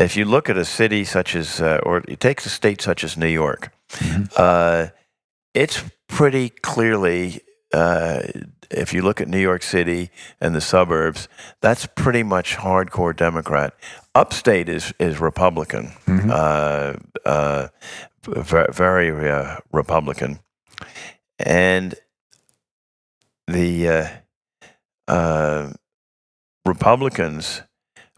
[0.00, 3.04] if you look at a city such as uh, or it takes a state such
[3.04, 3.70] as New York,
[4.36, 4.88] uh,
[5.54, 7.40] it's pretty clearly.
[7.72, 8.22] Uh,
[8.70, 11.28] if you look at New York City and the suburbs,
[11.60, 13.74] that's pretty much hardcore Democrat.
[14.14, 15.92] Upstate is is Republican.
[16.30, 17.68] Uh, uh,
[18.26, 20.40] ve- very uh, Republican,
[21.38, 21.94] and
[23.46, 24.08] the uh,
[25.08, 25.72] uh,
[26.64, 27.62] Republicans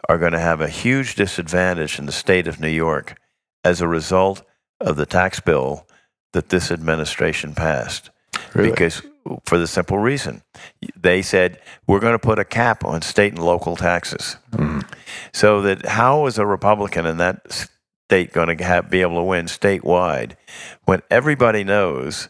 [0.08, 3.18] are going to have a huge disadvantage in the state of New York
[3.64, 4.42] as a result
[4.80, 5.86] of the tax bill
[6.32, 8.10] that this administration passed.
[8.54, 8.70] Really?
[8.70, 9.02] Because,
[9.44, 10.42] for the simple reason,
[10.96, 14.36] they said we're going to put a cap on state and local taxes,
[15.32, 17.68] so that how is a Republican in that
[18.08, 20.36] state going to have, be able to win statewide
[20.84, 22.28] when everybody knows?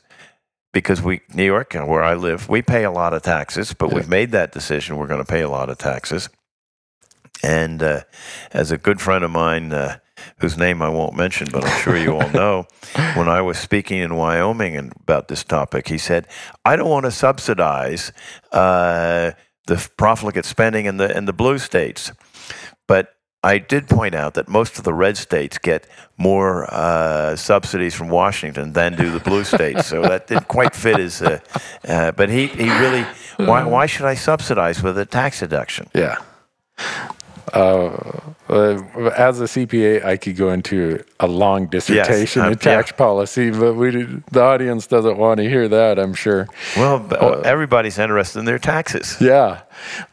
[0.72, 3.94] Because we, New York, and where I live, we pay a lot of taxes, but
[3.94, 4.98] we've made that decision.
[4.98, 6.28] We're going to pay a lot of taxes.
[7.42, 8.02] And uh,
[8.52, 9.98] as a good friend of mine, uh,
[10.38, 12.66] whose name I won't mention, but I'm sure you all know,
[13.14, 16.26] when I was speaking in Wyoming and about this topic, he said,
[16.64, 18.12] "I don't want to subsidize
[18.52, 19.32] uh,
[19.66, 22.12] the profligate spending in the in the blue states,
[22.86, 23.12] but."
[23.44, 25.86] I did point out that most of the red states get
[26.18, 30.98] more uh, subsidies from Washington than do the blue states, so that didn't quite fit
[30.98, 31.22] his.
[31.22, 31.38] Uh,
[31.86, 35.88] uh, but he, he really, why, why should I subsidize with a tax deduction?
[35.94, 36.16] Yeah.
[37.52, 38.82] Uh, uh,
[39.16, 43.74] as a CPA, I could go into a long dissertation um, of tax policy, but
[43.74, 45.98] we did, the audience doesn't want to hear that.
[45.98, 46.46] I'm sure.
[46.76, 49.16] Well, b- everybody's interested in their taxes.
[49.20, 49.62] Yeah.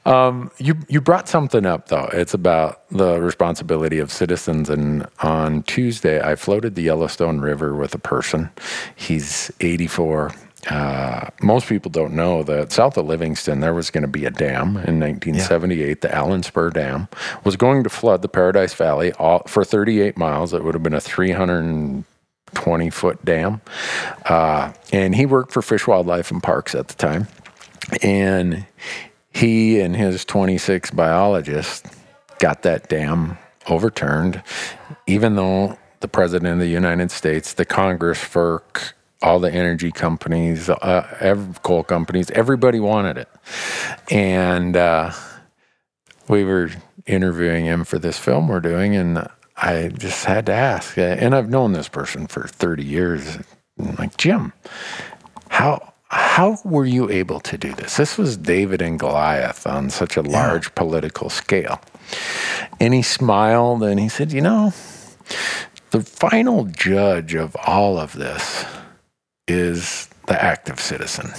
[0.05, 2.09] Um, you you brought something up though.
[2.11, 4.69] It's about the responsibility of citizens.
[4.69, 8.49] And on Tuesday, I floated the Yellowstone River with a person.
[8.95, 10.31] He's 84.
[10.69, 14.31] Uh, most people don't know that south of Livingston there was going to be a
[14.31, 16.01] dam in 1978.
[16.01, 17.09] The Allenspur Dam
[17.43, 20.53] was going to flood the Paradise Valley all, for 38 miles.
[20.53, 23.61] It would have been a 320 foot dam.
[24.25, 27.27] Uh, and he worked for Fish, Wildlife, and Parks at the time.
[28.01, 28.65] And
[29.33, 31.89] he and his 26 biologists
[32.39, 34.41] got that dam overturned,
[35.07, 40.69] even though the President of the United States, the Congress, FERC, all the energy companies,
[40.69, 43.29] uh, ev- coal companies, everybody wanted it.
[44.11, 45.11] And uh,
[46.27, 46.69] we were
[47.05, 49.27] interviewing him for this film we're doing, and
[49.57, 50.97] I just had to ask.
[50.97, 53.37] uh, And I've known this person for 30 years.
[53.79, 54.53] I'm like, Jim,
[55.49, 57.97] how how were you able to do this?
[57.97, 61.81] This was David and Goliath on such a large political scale.
[62.79, 64.73] And he smiled and he said, You know,
[65.89, 68.63] the final judge of all of this
[69.47, 71.31] is the active citizen.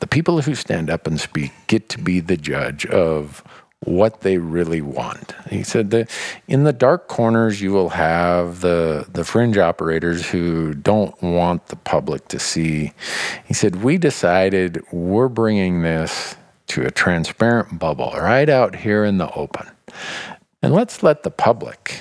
[0.00, 3.42] The people who stand up and speak get to be the judge of
[3.80, 5.34] what they really want.
[5.48, 6.10] He said that
[6.48, 11.76] in the dark corners you will have the the fringe operators who don't want the
[11.76, 12.92] public to see.
[13.44, 16.36] He said we decided we're bringing this
[16.68, 19.68] to a transparent bubble right out here in the open.
[20.62, 22.00] And let's let the public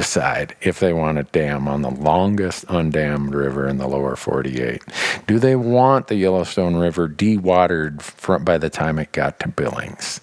[0.00, 4.82] decide if they want a dam on the longest undammed river in the lower 48.
[5.26, 10.22] Do they want the Yellowstone River dewatered from, by the time it got to Billings?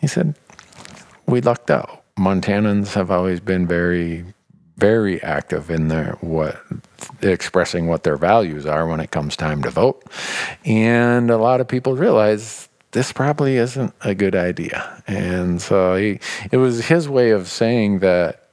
[0.00, 0.34] He said,
[1.24, 2.02] We lucked out.
[2.18, 4.24] Montanans have always been very,
[4.76, 6.60] very active in their what
[7.22, 10.02] expressing what their values are when it comes time to vote.
[10.64, 15.00] And a lot of people realize this probably isn't a good idea.
[15.06, 16.18] And so he,
[16.50, 18.45] it was his way of saying that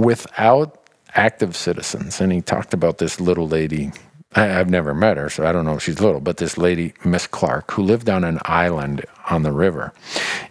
[0.00, 0.76] without
[1.14, 3.92] active citizens, and he talked about this little lady.
[4.34, 6.94] I, have never met her, so I don't know if she's little, but this lady,
[7.04, 9.92] Miss Clark, who lived on an island on the river.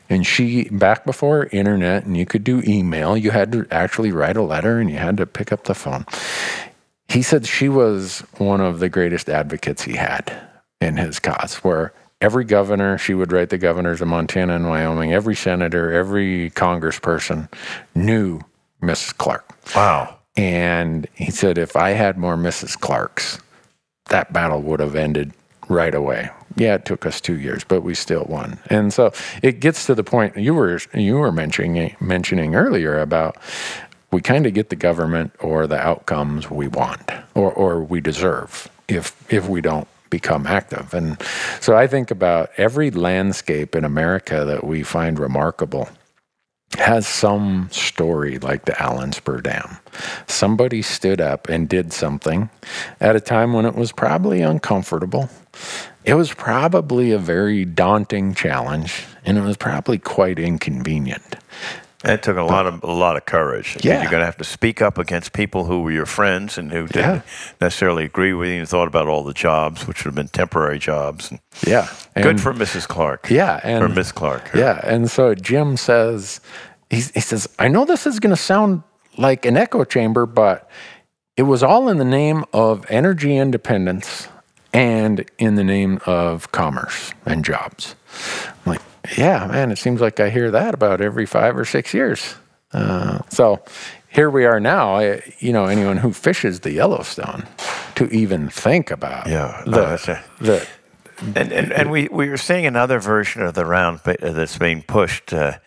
[0.10, 4.36] And she, back before internet and you could do email, you had to actually write
[4.36, 6.06] a letter and you had to pick up the phone.
[7.08, 10.30] He said she was one of the greatest advocates he had
[10.82, 15.14] in his cause, where every governor, she would write the governors of Montana and Wyoming,
[15.14, 17.50] every senator, every congressperson
[17.96, 18.42] knew
[18.82, 19.18] Mrs.
[19.18, 19.46] Clark.
[19.76, 20.16] Wow.
[20.36, 22.80] And he said, if I had more Mrs.
[22.80, 23.40] Clarks,
[24.10, 25.34] that battle would have ended
[25.68, 26.30] right away.
[26.56, 28.60] Yeah, it took us two years, but we still won.
[28.68, 29.12] And so
[29.42, 33.38] it gets to the point you were you were mentioning mentioning earlier about
[34.12, 38.68] we kind of get the government or the outcomes we want or, or we deserve
[38.88, 40.94] if if we don't become active.
[40.94, 41.22] And
[41.62, 45.88] so I think about every landscape in America that we find remarkable
[46.78, 49.78] has some story like the Allenspur Dam.
[50.28, 52.50] Somebody stood up and did something
[53.00, 55.30] at a time when it was probably uncomfortable.
[56.06, 61.36] It was probably a very daunting challenge, and it was probably quite inconvenient.
[62.06, 63.78] It took a lot of a lot of courage.
[63.84, 64.02] Yeah.
[64.02, 66.88] You're going to have to speak up against people who were your friends and who
[66.88, 67.22] didn't Yeah.
[67.60, 70.80] necessarily agree with you and thought about all the jobs, which would have been temporary
[70.80, 71.30] jobs.
[71.30, 71.88] And Yeah.
[72.16, 72.88] good for Mrs.
[72.88, 73.30] Clark.
[73.30, 74.52] Yeah, and or Miss Clark.
[74.54, 76.40] Yeah, and so Jim says,
[76.90, 78.84] he, he says, I know this is going to sound
[79.18, 80.70] like an echo chamber, but
[81.36, 84.30] it was all in the name of energy independence
[84.74, 87.96] and in the name of commerce and jobs.
[88.66, 88.82] I'm like,
[89.18, 92.36] yeah, man, it seems like I hear that about every five or six years.
[92.72, 93.64] Uh, so
[94.10, 94.96] here we are now.
[94.98, 97.48] I, you know, anyone who fishes the Yellowstone
[97.96, 100.68] to even think about Yeah, the, that's a- the
[101.36, 105.34] And, and, and we, we are seeing another version of the round that's being pushed
[105.34, 105.58] uh,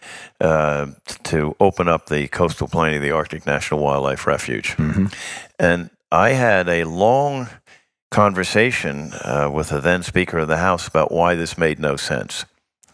[0.40, 0.86] uh,
[1.24, 4.74] to open up the coastal plain of the Arctic National Wildlife Refuge.
[5.59, 7.49] And I had a long
[8.11, 12.45] conversation uh, with the then Speaker of the House about why this made no sense.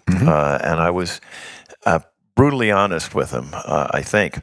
[0.09, 1.21] Uh, and I was
[1.85, 2.01] uh,
[2.35, 4.41] brutally honest with him, uh, I think.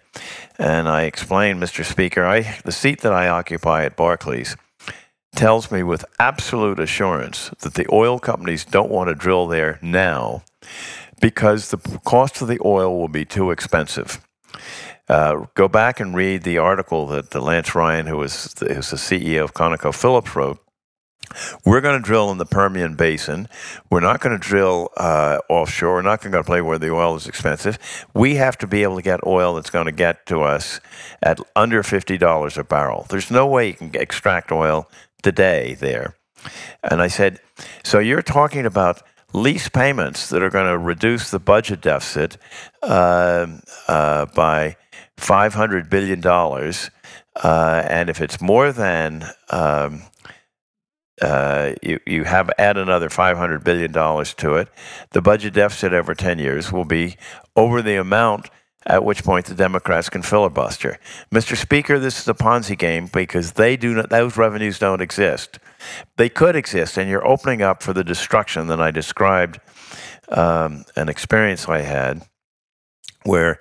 [0.60, 1.84] And I explained, Mr.
[1.84, 4.56] Speaker, I, the seat that I occupy at Barclays
[5.36, 10.44] tells me with absolute assurance that the oil companies don't want to drill there now
[11.22, 14.22] because the cost of the oil will be too expensive.
[15.08, 18.90] Uh, go back and read the article that the Lance Ryan, who was the, who's
[18.90, 20.60] the CEO of ConocoPhillips, wrote.
[21.66, 23.48] We're going to drill in the Permian Basin.
[23.90, 25.96] We're not going to drill uh, offshore.
[25.96, 27.78] We're not going to play where the oil is expensive.
[28.14, 30.80] We have to be able to get oil that's going to get to us
[31.22, 33.06] at under $50 a barrel.
[33.10, 34.90] There's no way you can extract oil
[35.22, 36.16] today there.
[36.84, 37.40] And I said,
[37.84, 39.02] So you're talking about
[39.34, 42.38] lease payments that are going to reduce the budget deficit
[42.82, 43.48] uh,
[43.88, 44.78] uh, by
[45.18, 46.26] $500 billion.
[47.36, 50.04] Uh, and if it's more than, um,
[51.22, 54.70] uh, you, you have add another $500 billion to it,
[55.12, 57.16] the budget deficit over 10 years will be
[57.56, 58.50] over the amount
[58.88, 61.00] at which point the Democrats can filibuster.
[61.32, 61.58] Mr.
[61.58, 65.58] Speaker, this is a Ponzi game because they do not, those revenues don't exist.
[66.18, 69.60] They could exist, and you're opening up for the destruction that I described
[70.30, 72.28] um, an experience I had
[73.26, 73.60] where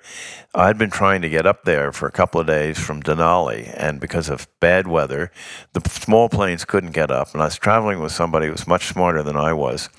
[0.53, 3.99] I'd been trying to get up there for a couple of days from Denali, and
[3.99, 5.31] because of bad weather,
[5.73, 7.33] the small planes couldn't get up.
[7.33, 9.89] And I was traveling with somebody who was much smarter than I was.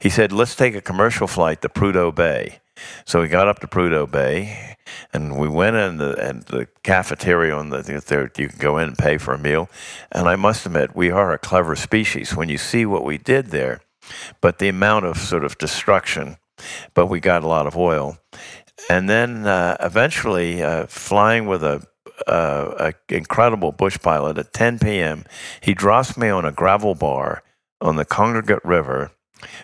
[0.00, 2.58] He said, Let's take a commercial flight to Prudhoe Bay.
[3.04, 4.76] So we got up to Prudhoe Bay,
[5.12, 8.30] and we went in the, and the cafeteria on the there.
[8.36, 9.68] You can go in and pay for a meal.
[10.10, 13.46] And I must admit, we are a clever species when you see what we did
[13.46, 13.80] there.
[14.40, 16.38] But the amount of sort of destruction,
[16.92, 18.18] but we got a lot of oil.
[18.88, 21.86] And then uh, eventually, uh, flying with a,
[22.26, 25.24] uh, a incredible bush pilot at 10 p.m.,
[25.60, 27.42] he drops me on a gravel bar
[27.80, 29.10] on the Kongakut River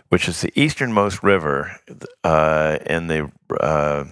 [0.08, 1.78] which is the easternmost river
[2.24, 4.04] uh, in the uh,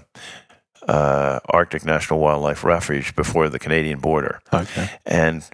[0.88, 4.40] uh, Arctic National Wildlife Refuge before the Canadian border.
[4.52, 4.90] Okay.
[5.04, 5.48] And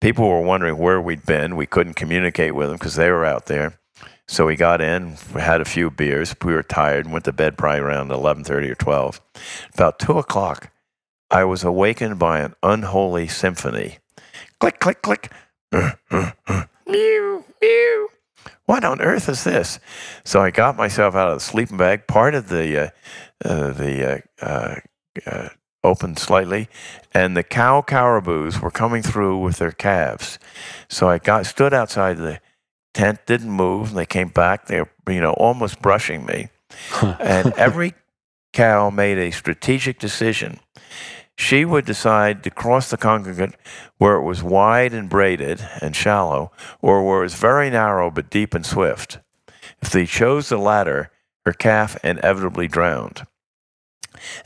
[0.00, 1.56] people were wondering where we'd been.
[1.56, 3.78] We couldn't communicate with them because they were out there.
[4.30, 6.36] So we got in, we had a few beers.
[6.44, 9.20] We were tired and went to bed probably around 11.30 or 12.
[9.74, 10.70] About 2 o'clock,
[11.32, 13.98] I was awakened by an unholy symphony.
[14.60, 15.32] Click, click, click.
[15.72, 18.08] mew, mew.
[18.66, 19.80] What on earth is this?
[20.22, 22.88] So I got myself out of the sleeping bag, parted the, uh,
[23.44, 25.48] uh, the uh,
[25.82, 26.68] opened slightly,
[27.12, 30.38] and the cow caribous were coming through with their calves.
[30.88, 32.38] So I got stood outside the
[32.94, 33.90] tent, didn't move.
[33.90, 34.66] And they came back.
[34.66, 36.48] They were, you know, almost brushing me.
[37.02, 37.94] and every
[38.52, 40.60] cow made a strategic decision.
[41.36, 43.54] She would decide to cross the Kongakut
[43.96, 48.30] where it was wide and braided and shallow, or where it was very narrow but
[48.30, 49.18] deep and swift.
[49.80, 51.10] If they chose the latter,
[51.46, 53.26] her calf inevitably drowned.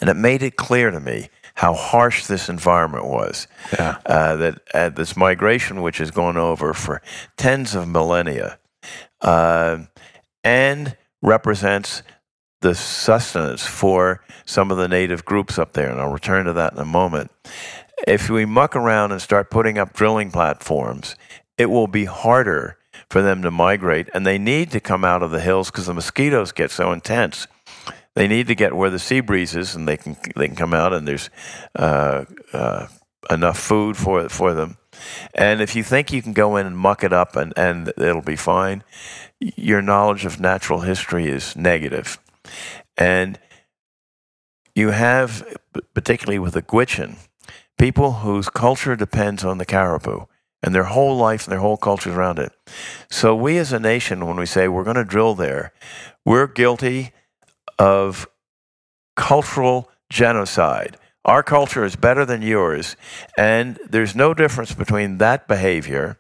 [0.01, 3.47] And it made it clear to me how harsh this environment was.
[3.73, 3.99] Yeah.
[4.05, 7.01] Uh, that uh, this migration, which has gone over for
[7.37, 8.59] tens of millennia,
[9.21, 9.79] uh,
[10.43, 12.03] and represents
[12.61, 15.91] the sustenance for some of the native groups up there.
[15.91, 17.31] And I'll return to that in a moment.
[18.07, 21.15] If we muck around and start putting up drilling platforms,
[21.57, 22.79] it will be harder
[23.09, 25.95] for them to migrate, and they need to come out of the hills because the
[25.95, 27.47] mosquitoes get so intense
[28.15, 30.75] they need to get where the sea breeze is, and they can they can come
[30.75, 31.31] out, and there's
[31.77, 32.87] uh, uh,
[33.31, 34.77] enough food for for them.
[35.35, 38.23] And if you think you can go in and muck it up and, and it'll
[38.23, 38.85] be fine,
[39.41, 42.19] your knowledge of natural history is negative.
[42.97, 43.39] And
[44.75, 45.45] you have,
[45.95, 47.17] particularly with the Gwich'in,
[47.79, 50.27] people whose culture depends on the caribou
[50.63, 52.53] and their whole life and their whole culture is around it.
[53.11, 55.73] So we as a nation, when we say we're going to drill there,
[56.25, 57.13] we're guilty
[57.79, 58.27] of
[59.17, 60.97] cultural genocide.
[61.25, 62.97] Our culture is better than yours,
[63.39, 66.19] and there's no difference between that behavior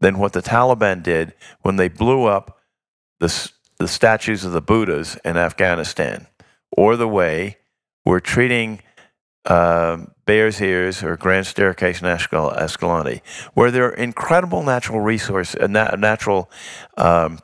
[0.00, 2.58] than what the Taliban did when they blew up
[3.20, 6.26] the, the statues of the Buddhas in Afghanistan,
[6.76, 7.58] or the way
[8.04, 8.80] we're treating
[9.44, 13.22] uh, Bears Ears or Grand Staircase National Escalante,
[13.52, 16.50] where there are incredible natural resources, uh, natural
[16.96, 17.38] um,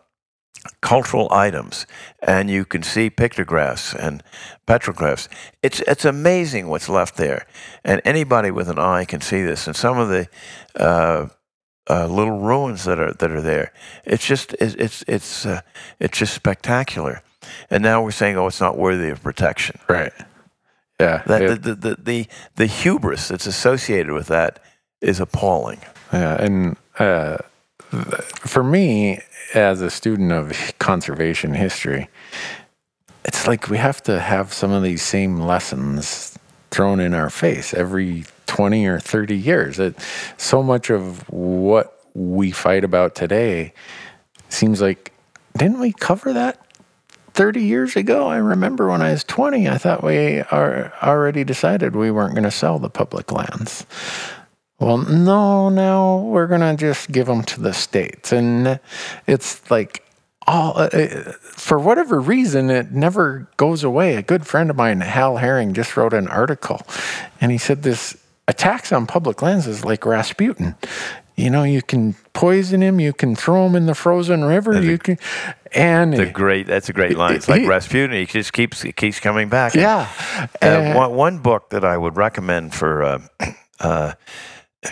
[0.80, 1.86] cultural items
[2.22, 4.22] and you can see pictographs and
[4.66, 5.28] petroglyphs
[5.62, 7.46] it's it's amazing what's left there
[7.84, 10.28] and anybody with an eye can see this and some of the
[10.76, 11.26] uh,
[11.90, 13.72] uh, little ruins that are that are there.
[14.04, 15.60] It's just it's it's it's, uh,
[15.98, 17.22] it's just spectacular.
[17.68, 19.78] And now we're saying oh it's not worthy of protection.
[19.88, 20.12] Right.
[21.00, 21.22] Yeah.
[21.26, 24.62] That it, the, the, the the hubris that's associated with that
[25.00, 25.80] is appalling.
[26.12, 27.38] Yeah and uh,
[27.90, 29.20] for me
[29.54, 32.08] as a student of conservation history,
[33.24, 36.38] it's like we have to have some of these same lessons
[36.70, 39.78] thrown in our face every 20 or 30 years.
[39.78, 39.96] It,
[40.36, 43.72] so much of what we fight about today
[44.48, 45.12] seems like,
[45.56, 46.64] didn't we cover that
[47.34, 48.28] 30 years ago?
[48.28, 52.44] I remember when I was 20, I thought we are already decided we weren't going
[52.44, 53.86] to sell the public lands.
[54.80, 58.32] Well, no, now we're going to just give them to the states.
[58.32, 58.80] And
[59.26, 60.02] it's like,
[60.46, 64.16] all, uh, uh, for whatever reason, it never goes away.
[64.16, 66.80] A good friend of mine, Hal Herring, just wrote an article,
[67.40, 68.16] and he said this
[68.48, 70.74] attacks on public lands is like Rasputin.
[71.36, 74.86] You know, you can poison him, you can throw him in the frozen river, that's
[74.86, 75.18] you a, can,
[75.72, 76.66] and the great.
[76.66, 77.34] That's a great line.
[77.34, 78.16] It's like he, Rasputin.
[78.16, 79.74] He just keeps he keeps coming back.
[79.74, 80.08] Yeah.
[80.60, 83.20] And, uh, one, one book that I would recommend for.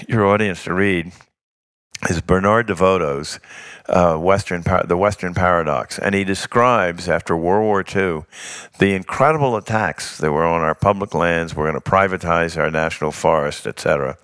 [0.06, 1.12] Your audience to read
[2.10, 3.40] is Bernard DeVoto's
[3.88, 8.24] uh, Western the Western Paradox, and he describes after World War II
[8.78, 11.56] the incredible attacks that were on our public lands.
[11.56, 14.18] We're going to privatize our national forest, etc.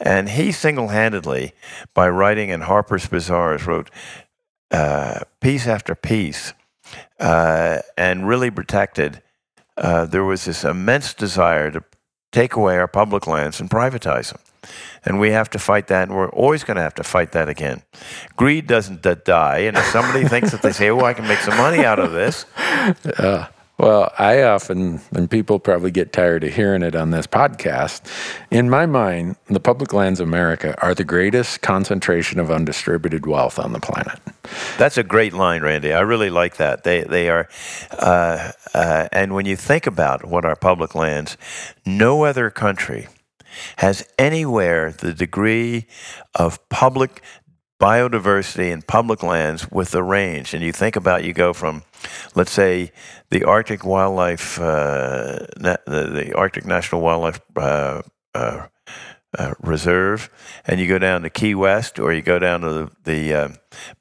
[0.00, 1.52] And he single-handedly,
[1.92, 3.90] by writing in Harper's Bazaars, wrote
[4.70, 6.54] uh, piece after piece,
[7.20, 9.22] uh, and really protected.
[9.76, 11.84] Uh, there was this immense desire to
[12.32, 14.40] take away our public lands and privatize them.
[15.04, 17.48] And we have to fight that, and we're always going to have to fight that
[17.48, 17.82] again.
[18.36, 21.56] Greed doesn't die, and if somebody thinks that they say, "Oh, I can make some
[21.56, 22.46] money out of this,"
[23.18, 23.46] uh,
[23.82, 28.02] well, I often, and people probably get tired of hearing it on this podcast.
[28.48, 33.58] In my mind, the public lands of America are the greatest concentration of undistributed wealth
[33.58, 34.20] on the planet.
[34.78, 35.92] That's a great line, Randy.
[35.92, 36.84] I really like that.
[36.84, 37.48] They they are,
[37.98, 41.36] uh, uh, and when you think about what our public lands,
[41.84, 43.08] no other country
[43.76, 45.86] has anywhere the degree
[46.34, 47.22] of public
[47.80, 50.54] biodiversity in public lands with the range.
[50.54, 51.82] And you think about you go from,
[52.36, 52.92] let's say,
[53.30, 58.02] the Arctic Wildlife, uh, the, the Arctic National Wildlife uh,
[58.34, 58.66] uh,
[59.38, 60.30] uh, Reserve,
[60.66, 63.48] and you go down to Key West, or you go down to the, the uh,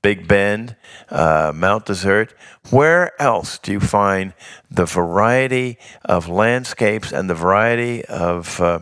[0.01, 0.75] Big Bend,
[1.09, 2.33] uh, Mount Desert.
[2.69, 4.33] Where else do you find
[4.69, 8.79] the variety of landscapes and the variety of, uh,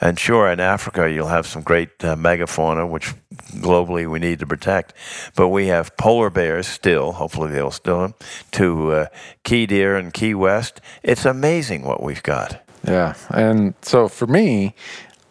[0.00, 3.14] and sure, in Africa you'll have some great uh, megafauna, which
[3.54, 4.94] globally we need to protect.
[5.36, 8.14] But we have polar bears still, hopefully they'll still,
[8.52, 9.06] to uh,
[9.44, 10.80] Key Deer and Key West.
[11.02, 12.60] It's amazing what we've got.
[12.86, 13.14] Yeah.
[13.30, 14.74] And so for me,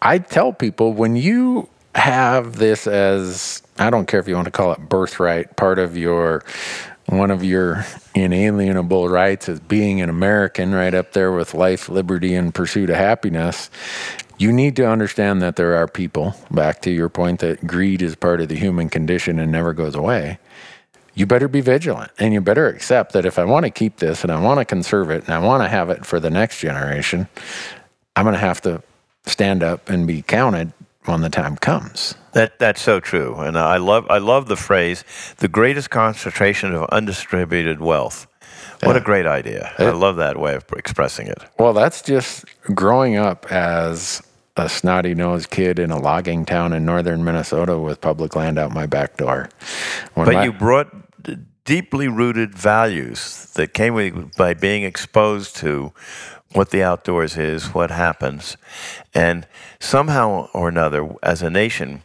[0.06, 4.50] I tell people when you have this as I don't care if you want to
[4.50, 6.44] call it birthright, part of your
[7.06, 12.34] one of your inalienable rights as being an American, right up there with life, liberty,
[12.34, 13.70] and pursuit of happiness.
[14.36, 18.14] You need to understand that there are people, back to your point that greed is
[18.14, 20.38] part of the human condition and never goes away.
[21.14, 24.22] You better be vigilant and you better accept that if I want to keep this
[24.22, 26.60] and I want to conserve it and I want to have it for the next
[26.60, 27.28] generation,
[28.16, 28.82] I'm going to have to
[29.26, 30.72] stand up and be counted
[31.04, 32.14] when the time comes.
[32.32, 35.04] That that's so true, and I love I love the phrase
[35.38, 38.26] "the greatest concentration of undistributed wealth."
[38.82, 39.72] What a great idea!
[39.78, 41.38] I love that way of expressing it.
[41.58, 42.44] Well, that's just
[42.74, 44.20] growing up as
[44.56, 48.72] a snotty nosed kid in a logging town in northern Minnesota with public land out
[48.72, 49.48] my back door.
[50.14, 55.56] When But my- you brought d- deeply rooted values that came with, by being exposed
[55.56, 55.92] to
[56.54, 58.56] what the outdoors is, what happens,
[59.12, 59.46] and
[59.80, 62.02] somehow or another, as a nation,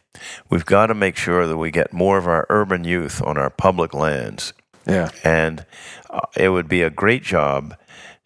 [0.50, 3.50] we've got to make sure that we get more of our urban youth on our
[3.50, 4.54] public lands.
[4.86, 5.66] yeah, and
[6.10, 7.76] uh, it would be a great job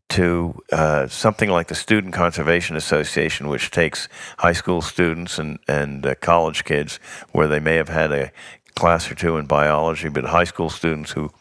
[0.09, 4.07] to uh, something like the Student Conservation Association, which takes
[4.39, 6.99] high school students and and uh, college kids,
[7.31, 8.31] where they may have had a
[8.75, 11.31] class or two in biology, but high school students who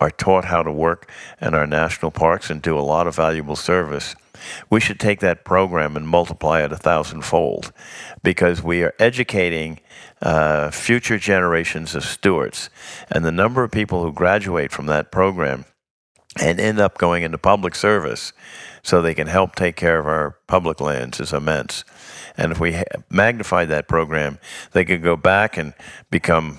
[0.00, 1.10] are taught how to work
[1.40, 4.14] in our national parks and do a lot of valuable service.
[4.68, 7.72] We should take that program and multiply it a thousandfold
[8.22, 9.80] because we are educating
[10.20, 12.70] uh, future generations of stewards.
[13.10, 15.64] And the number of people who graduate from that program
[16.40, 18.32] and end up going into public service
[18.82, 21.84] so they can help take care of our public lands is immense.
[22.36, 24.38] And if we magnified that program,
[24.72, 25.74] they could go back and
[26.10, 26.58] become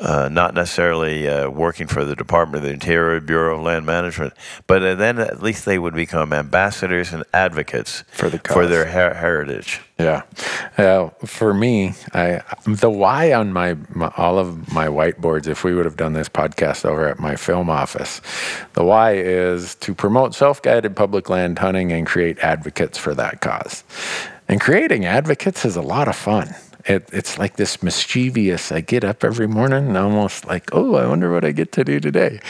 [0.00, 4.32] uh, not necessarily uh, working for the Department of the Interior, Bureau of Land Management,
[4.66, 8.86] but uh, then at least they would become ambassadors and advocates For the for their
[8.86, 9.80] her- heritage.
[9.98, 10.22] yeah.
[10.78, 15.46] Uh, for me, I the why on my, my all of my whiteboards.
[15.46, 18.20] If we would have done this podcast over at my film office,
[18.72, 23.84] the why is to promote self-guided public land hunting and create advocates for that cause.
[24.48, 26.54] And creating advocates is a lot of fun.
[26.86, 28.72] It, it's like this mischievous.
[28.72, 31.84] I get up every morning and almost like, oh, I wonder what I get to
[31.84, 32.40] do today.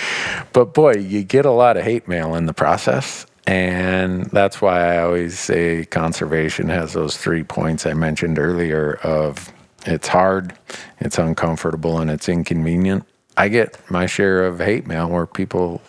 [0.52, 3.26] But boy, you get a lot of hate mail in the process.
[3.46, 9.52] And that's why I always say conservation has those three points I mentioned earlier of
[9.86, 10.54] it's hard,
[11.00, 13.04] it's uncomfortable, and it's inconvenient.
[13.36, 15.80] I get my share of hate mail where people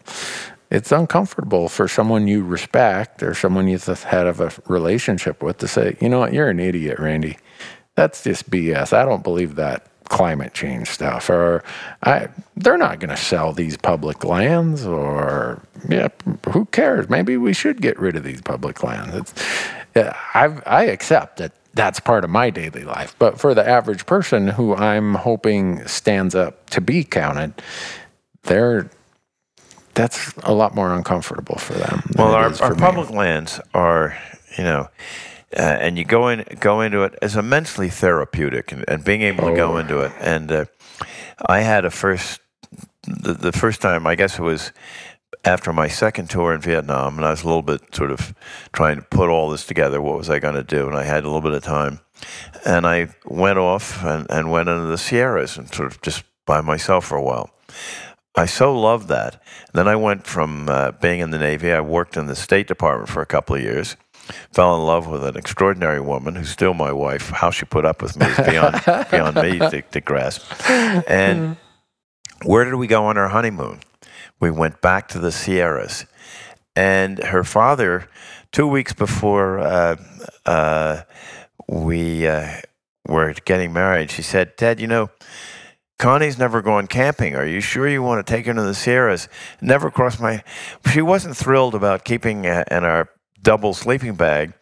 [0.72, 5.98] it's uncomfortable for someone you respect or someone you've had a relationship with to say,
[6.00, 7.38] you know what, you're an idiot, Randy.
[7.96, 8.94] That's just BS.
[8.94, 11.30] I don't believe that climate change stuff.
[11.30, 11.64] Or
[12.04, 14.86] I, they're not going to sell these public lands.
[14.86, 16.10] Or yeah,
[16.52, 17.10] who cares?
[17.10, 19.16] Maybe we should get rid of these public lands.
[19.16, 19.34] It's,
[19.96, 23.16] yeah, I've, I accept that that's part of my daily life.
[23.20, 27.62] But for the average person who I'm hoping stands up to be counted,
[28.44, 28.90] they're
[29.94, 32.02] that's a lot more uncomfortable for them.
[32.18, 34.18] Well, our, our public lands are,
[34.58, 34.88] you know,
[35.58, 39.50] uh, and you go in go into it as immensely therapeutic, and, and being able
[39.50, 39.78] to go Oh.
[39.78, 40.12] into it.
[40.20, 40.66] And uh,
[41.46, 42.40] I had a first,
[43.06, 44.72] the, the first time, I guess it was
[45.44, 48.34] after my second tour in Vietnam, and I was a little bit sort of
[48.74, 50.00] trying to put all this together.
[50.02, 50.88] What was I going to do?
[50.88, 52.00] And I had a little bit of time,
[52.66, 56.62] and I went off and, and went into the Sierras and sort of just by
[56.62, 57.50] myself for a while.
[58.36, 59.42] I so loved that.
[59.74, 61.72] Then I went from uh, being in the Navy.
[61.72, 63.98] I worked in the State Department for a couple of years.
[64.52, 67.30] Fell in love with an extraordinary woman who's still my wife.
[67.30, 70.44] How she put up with me is beyond beyond me to, to grasp.
[70.70, 71.58] And
[72.44, 73.82] where did we go on our honeymoon?
[74.40, 76.06] We went back to the Sierras,
[76.76, 78.10] and her father,
[78.52, 79.96] two weeks before uh,
[80.46, 81.02] uh,
[81.68, 82.62] we uh,
[83.08, 85.10] were getting married, she said, "Ted, you know."
[86.00, 87.36] Connie's never gone camping.
[87.36, 89.30] Are you sure you want to take her to the Sierras?
[89.62, 90.44] Never crossed my.
[90.92, 93.08] She wasn't thrilled about keeping uh, in our
[93.44, 94.54] double sleeping bag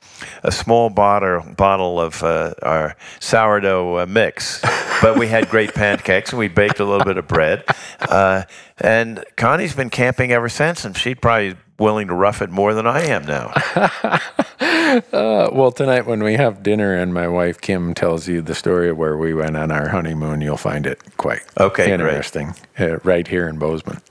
[0.43, 4.61] a small bottle bottle of uh, our sourdough uh, mix.
[5.01, 7.63] but we had great pancakes and we baked a little bit of bread.
[8.01, 8.43] Uh,
[8.79, 12.85] and Connie's been camping ever since, and she'd probably willing to rough it more than
[12.85, 13.53] I am now.
[15.13, 18.89] uh, well, tonight when we have dinner and my wife Kim tells you the story
[18.89, 23.27] of where we went on our honeymoon, you'll find it quite okay, interesting uh, right
[23.27, 24.01] here in Bozeman.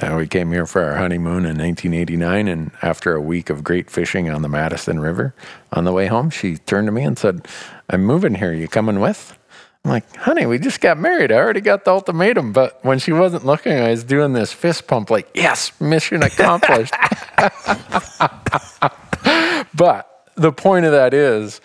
[0.00, 3.88] Uh, we came here for our honeymoon in 1989, and after a week of great
[3.88, 5.34] fishing on the Madison River,
[5.72, 7.46] on the way home, she turned to me and said,
[7.88, 8.52] I'm moving here.
[8.52, 9.38] You coming with?
[9.84, 11.30] I'm like, honey, we just got married.
[11.30, 12.52] I already got the ultimatum.
[12.52, 16.94] But when she wasn't looking, I was doing this fist pump, like, yes, mission accomplished.
[19.74, 21.60] but the point of that is,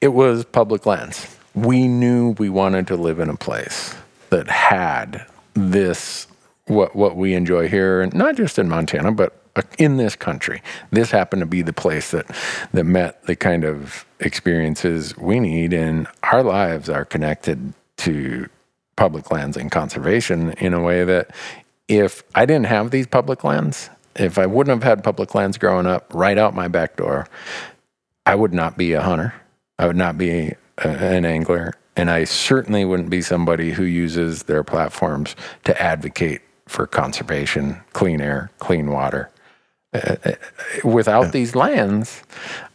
[0.00, 1.36] it was public lands.
[1.54, 3.94] We knew we wanted to live in a place
[4.30, 6.26] that had this
[6.66, 10.62] what what we enjoy here, and not just in Montana, but uh, in this country.
[10.90, 12.26] This happened to be the place that
[12.72, 18.48] that met the kind of experiences we need, and our lives are connected to
[18.96, 21.30] public lands and conservation in a way that
[21.88, 25.86] if I didn't have these public lands, if I wouldn't have had public lands growing
[25.86, 27.28] up right out my back door,
[28.24, 29.34] I would not be a hunter.
[29.78, 30.30] I would not be
[30.78, 31.74] a, an angler.
[31.96, 38.20] And I certainly wouldn't be somebody who uses their platforms to advocate for conservation, clean
[38.20, 39.30] air, clean water.
[39.94, 40.32] Uh, uh,
[40.84, 41.30] without yeah.
[41.30, 42.22] these lands,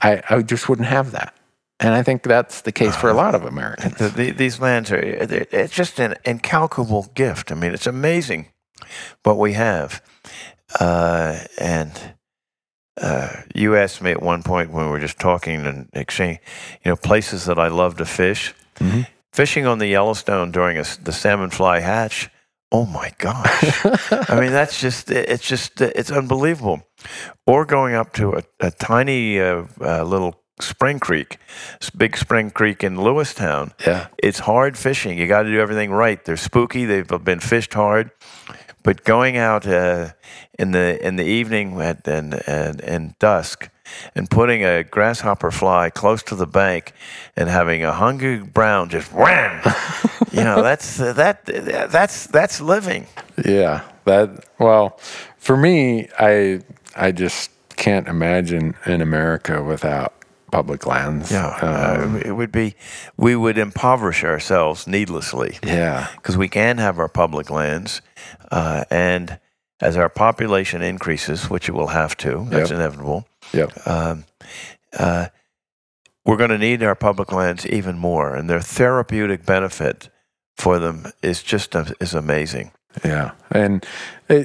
[0.01, 1.35] I, I just wouldn't have that.
[1.79, 3.97] And I think that's the case for a lot of Americans.
[3.97, 7.51] The, the, these lands are, it's just an incalculable gift.
[7.51, 8.47] I mean, it's amazing
[9.23, 10.01] what we have.
[10.79, 12.15] Uh, and
[13.01, 16.37] uh, you asked me at one point when we were just talking and exchange,
[16.85, 18.53] you know, places that I love to fish.
[18.75, 19.01] Mm-hmm.
[19.33, 22.29] Fishing on the Yellowstone during a, the salmon fly hatch
[22.71, 23.85] oh my gosh.
[24.29, 26.83] I mean, that's just, it's just, it's unbelievable.
[27.45, 31.37] Or going up to a, a tiny uh, uh, little Spring Creek,
[31.97, 33.73] big Spring Creek in Lewistown.
[33.85, 34.07] Yeah.
[34.17, 35.17] It's hard fishing.
[35.17, 36.23] You got to do everything right.
[36.23, 36.85] They're spooky.
[36.85, 38.11] They've been fished hard.
[38.83, 40.13] But going out uh,
[40.57, 43.69] in the in the evening at, and, and, and dusk
[44.15, 46.93] and putting a grasshopper fly close to the bank
[47.35, 49.61] and having a hungry brown just wham,
[50.31, 53.07] you know, that's uh, that that's that's living.
[53.45, 54.99] Yeah, that well,
[55.37, 56.61] for me, I
[56.95, 60.13] I just can't imagine in America without
[60.51, 61.31] public lands.
[61.31, 62.75] Yeah, um, uh, it would be
[63.17, 65.57] we would impoverish ourselves needlessly.
[65.63, 68.01] Yeah, because we can have our public lands,
[68.51, 69.39] uh, and
[69.79, 72.79] as our population increases, which it will have to, that's yep.
[72.79, 73.25] inevitable.
[73.53, 73.87] Yep.
[73.87, 74.25] Um,
[74.97, 75.27] uh,
[76.25, 80.09] we're going to need our public lands even more, and their therapeutic benefit
[80.55, 82.71] for them is just uh, is amazing.
[83.03, 83.85] Yeah, and
[84.29, 84.43] uh,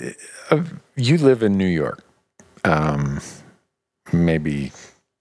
[0.50, 2.02] uh, you live in New York.
[2.64, 3.20] Um,
[4.12, 4.72] maybe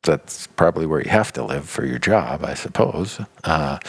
[0.04, 3.20] that's probably where you have to live for your job, I suppose.
[3.44, 3.80] Uh,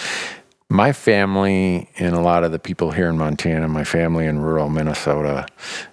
[0.68, 4.68] my family and a lot of the people here in Montana, my family in rural
[4.68, 5.46] Minnesota,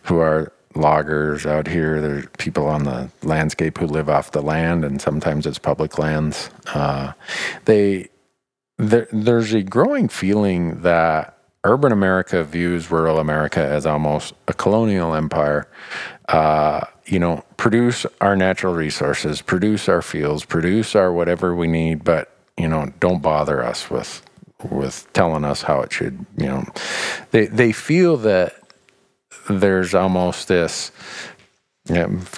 [0.03, 2.01] who are loggers out here.
[2.01, 6.49] There's people on the landscape who live off the land, and sometimes it's public lands.
[6.73, 7.13] Uh,
[7.65, 8.09] they
[8.77, 15.13] there, there's a growing feeling that urban America views rural America as almost a colonial
[15.13, 15.67] empire.
[16.27, 22.03] Uh, you know, produce our natural resources, produce our fields, produce our whatever we need,
[22.03, 24.21] but you know, don't bother us with
[24.69, 26.25] with telling us how it should.
[26.37, 26.65] You know,
[27.31, 28.55] they they feel that
[29.49, 30.91] there's almost this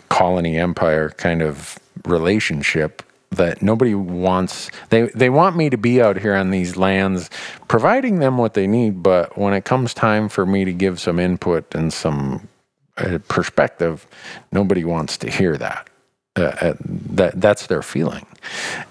[0.10, 4.70] colony empire kind of relationship that nobody wants.
[4.90, 7.30] They they want me to be out here on these lands
[7.68, 11.20] providing them what they need but when it comes time for me to give some
[11.20, 12.48] input and some
[12.98, 14.08] uh, perspective
[14.52, 15.90] nobody wants to hear that.
[16.38, 18.26] Uh, uh, that that's their feeling.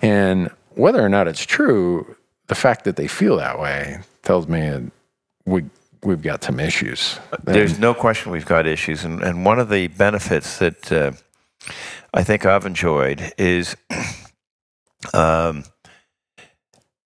[0.00, 4.90] And whether or not it's true the fact that they feel that way tells me
[5.46, 5.64] we
[6.04, 7.18] we've got some issues.
[7.42, 11.12] There's no question we've got issues, and, and one of the benefits that uh,
[12.12, 13.76] I think I've enjoyed is
[15.14, 15.64] um,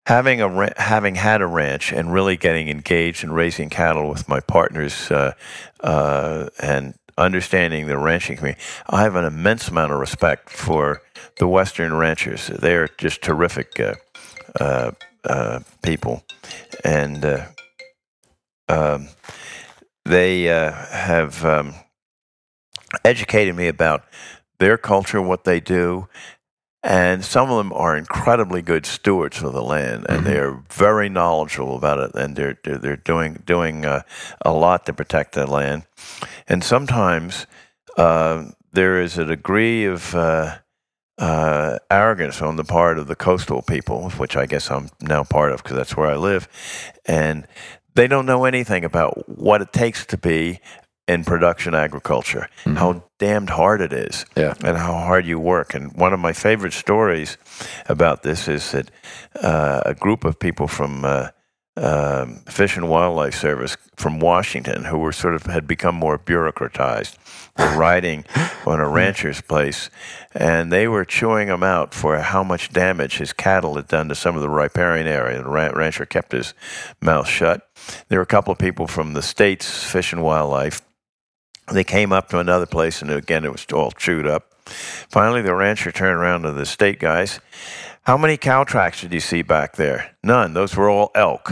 [0.05, 4.39] having a having had a ranch and really getting engaged in raising cattle with my
[4.39, 5.33] partners uh,
[5.81, 8.61] uh, and understanding the ranching community.
[8.87, 11.01] I have an immense amount of respect for
[11.39, 12.47] the Western ranchers.
[12.47, 13.95] They're just terrific uh,
[14.59, 14.91] uh,
[15.23, 16.23] uh, people,
[16.83, 17.47] and
[18.69, 19.09] um,
[20.05, 21.73] they uh, have um,
[23.03, 24.03] educated me about
[24.59, 26.07] their culture, what they do,
[26.83, 30.29] and some of them are incredibly good stewards of the land, and mm-hmm.
[30.29, 34.03] they're very knowledgeable about it, and they're they're, they're doing doing uh,
[34.45, 35.83] a lot to protect the land.
[36.47, 37.45] And sometimes
[37.97, 40.59] uh, there is a degree of uh,
[41.17, 45.51] uh, arrogance on the part of the coastal people, which I guess I'm now part
[45.51, 46.47] of because that's where I live,
[47.05, 47.47] and
[47.97, 50.59] they don't know anything about what it takes to be
[51.07, 54.53] in production agriculture, how damned hard it is, Yeah.
[54.63, 55.73] and how hard you work.
[55.73, 57.37] And one of my favorite stories
[57.89, 58.91] about this is that
[59.41, 61.29] uh, a group of people from uh,
[61.77, 67.15] um, Fish and Wildlife Service from Washington, who were sort of had become more bureaucratized,
[67.57, 68.25] were riding
[68.65, 69.89] on a rancher's place,
[70.33, 74.15] and they were chewing him out for how much damage his cattle had done to
[74.15, 75.41] some of the riparian area.
[75.41, 76.53] The ran- rancher kept his
[76.99, 77.69] mouth shut.
[78.09, 80.81] There were a couple of people from the state's Fish and Wildlife.
[81.71, 84.53] They came up to another place, and again, it was all chewed up.
[85.09, 87.39] Finally, the rancher turned around to the state guys.
[88.07, 90.11] How many cow tracks did you see back there?
[90.23, 90.53] None.
[90.53, 91.51] Those were all elk.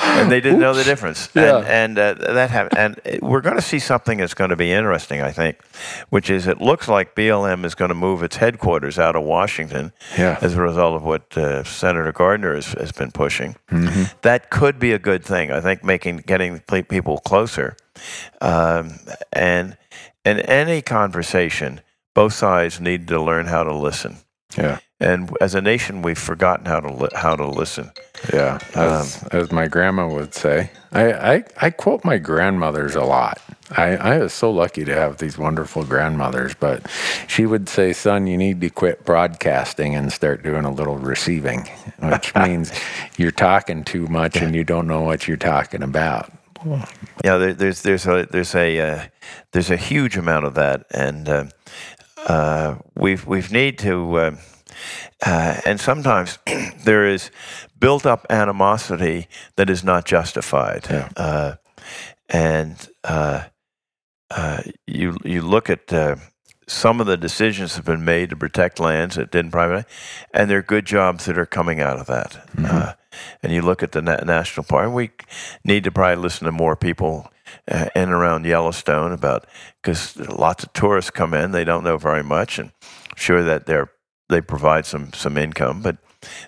[0.00, 1.28] and they didn't know the difference.
[1.34, 1.58] Yeah.
[1.58, 2.78] And, and uh, that happened.
[3.04, 5.62] And we're going to see something that's going to be interesting, I think,
[6.08, 9.92] which is it looks like BLM is going to move its headquarters out of Washington
[10.16, 10.38] Yeah.
[10.40, 13.56] as a result of what uh, Senator Gardner has, has been pushing.
[13.70, 14.04] Mm-hmm.
[14.22, 15.52] That could be a good thing.
[15.52, 17.76] I think making getting people closer,
[18.40, 19.00] um,
[19.34, 19.76] and
[20.24, 21.82] in any conversation,
[22.16, 24.16] both sides need to learn how to listen.
[24.56, 24.78] Yeah.
[24.98, 27.90] And as a nation, we've forgotten how to li- how to listen.
[28.32, 33.38] Yeah, as, as my grandma would say, I, I, I quote my grandmothers a lot.
[33.76, 36.90] I, I was so lucky to have these wonderful grandmothers, but
[37.26, 41.68] she would say, Son, you need to quit broadcasting and start doing a little receiving,
[41.98, 42.72] which means
[43.18, 46.32] you're talking too much and you don't know what you're talking about.
[47.24, 49.04] Yeah, there, there's there's a there's a uh,
[49.52, 51.44] there's a huge amount of that, and uh,
[52.26, 54.36] uh, we've we've need to, uh,
[55.24, 56.38] uh, and sometimes
[56.84, 57.30] there is
[57.78, 61.08] built up animosity that is not justified, Yeah.
[61.16, 61.54] uh,
[62.28, 63.44] and uh,
[64.30, 65.92] uh, you you look at.
[65.92, 66.16] Uh,
[66.68, 69.86] some of the decisions that have been made to protect lands that didn't private,
[70.34, 72.44] and there are good jobs that are coming out of that.
[72.58, 72.92] Uh,
[73.40, 75.10] and you look at the na- national park, we
[75.64, 77.30] need to probably listen to more people
[77.70, 79.46] uh, in and around Yellowstone about
[79.82, 82.72] because lots of tourists come in, they don't know very much, and
[83.16, 83.90] sure that they're
[84.28, 85.98] they provide some some income, but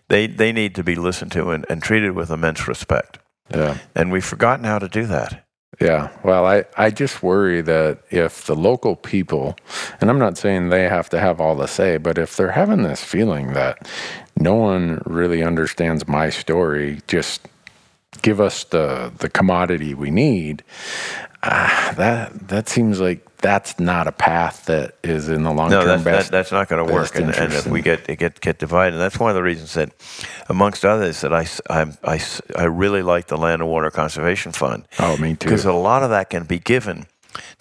[0.09, 3.18] they they need to be listened to and, and treated with immense respect.
[3.51, 3.78] Yeah.
[3.94, 5.44] And we've forgotten how to do that.
[5.80, 6.11] Yeah.
[6.24, 9.57] Well, I, I just worry that if the local people,
[10.01, 12.82] and I'm not saying they have to have all the say, but if they're having
[12.82, 13.88] this feeling that
[14.36, 17.46] no one really understands my story, just
[18.22, 20.64] give us the, the commodity we need,
[21.42, 25.84] ah, that, that seems like that's not a path that is in the long No,
[25.84, 27.14] term that's, that, that's not going to work.
[27.14, 29.92] And, and if we get get get divided, and that's one of the reasons that,
[30.48, 34.88] amongst others, that I I s- I really like the Land and Water Conservation Fund.
[34.98, 35.46] oh, me too.
[35.46, 37.06] because a lot of that can be given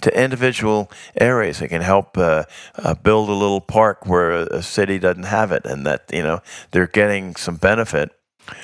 [0.01, 0.89] to individual
[1.21, 1.61] areas.
[1.61, 2.45] It can help uh,
[2.75, 6.23] uh, build a little park where a, a city doesn't have it, and that you
[6.23, 6.41] know
[6.71, 8.09] they're getting some benefit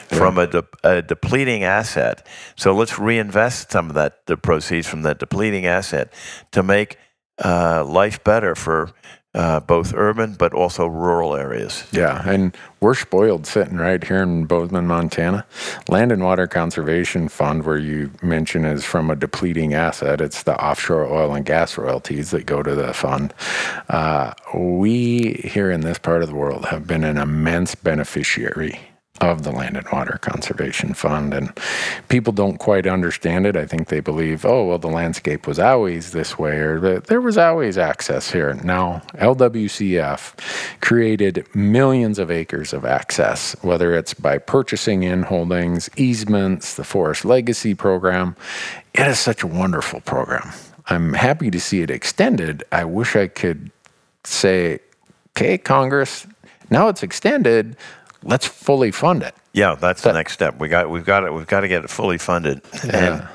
[0.09, 2.25] from a, de- a depleting asset.
[2.55, 6.13] So let's reinvest some of that the proceeds from that depleting asset
[6.51, 6.97] to make
[7.43, 8.91] uh, life better for.
[9.36, 11.86] Uh, both urban but also rural areas.
[11.91, 15.43] Yeah, and we're spoiled sitting right here in Bozeman, Montana.
[15.89, 20.21] Land and Water Conservation Fund, where you mention, is from a depleting asset.
[20.21, 23.34] It's the offshore oil and gas royalties that go to the fund.
[23.89, 28.79] Uh, we here in this part of the world have been an immense beneficiary
[29.30, 31.34] of the Land and Water Conservation Fund.
[31.34, 31.51] And
[32.09, 33.55] people don't quite understand it.
[33.55, 37.38] I think they believe, oh, well, the landscape was always this way, or there was
[37.38, 38.53] always access here.
[38.63, 46.76] Now, LWCF created millions of acres of access, whether it's by purchasing in holdings, easements,
[46.76, 48.36] the Forest Legacy Program.
[48.93, 50.51] It is such a wonderful program.
[50.88, 52.63] I'm happy to see it extended.
[52.71, 53.71] I wish I could
[54.24, 54.80] say,
[55.32, 56.28] okay, Congress,
[56.69, 57.78] now it's extended.
[58.24, 59.36] Let's fully fund it.
[59.53, 60.59] Yeah, that's the next step.
[60.59, 61.34] We got we've got it.
[61.34, 62.61] We've got to get it fully funded.
[62.91, 63.28] And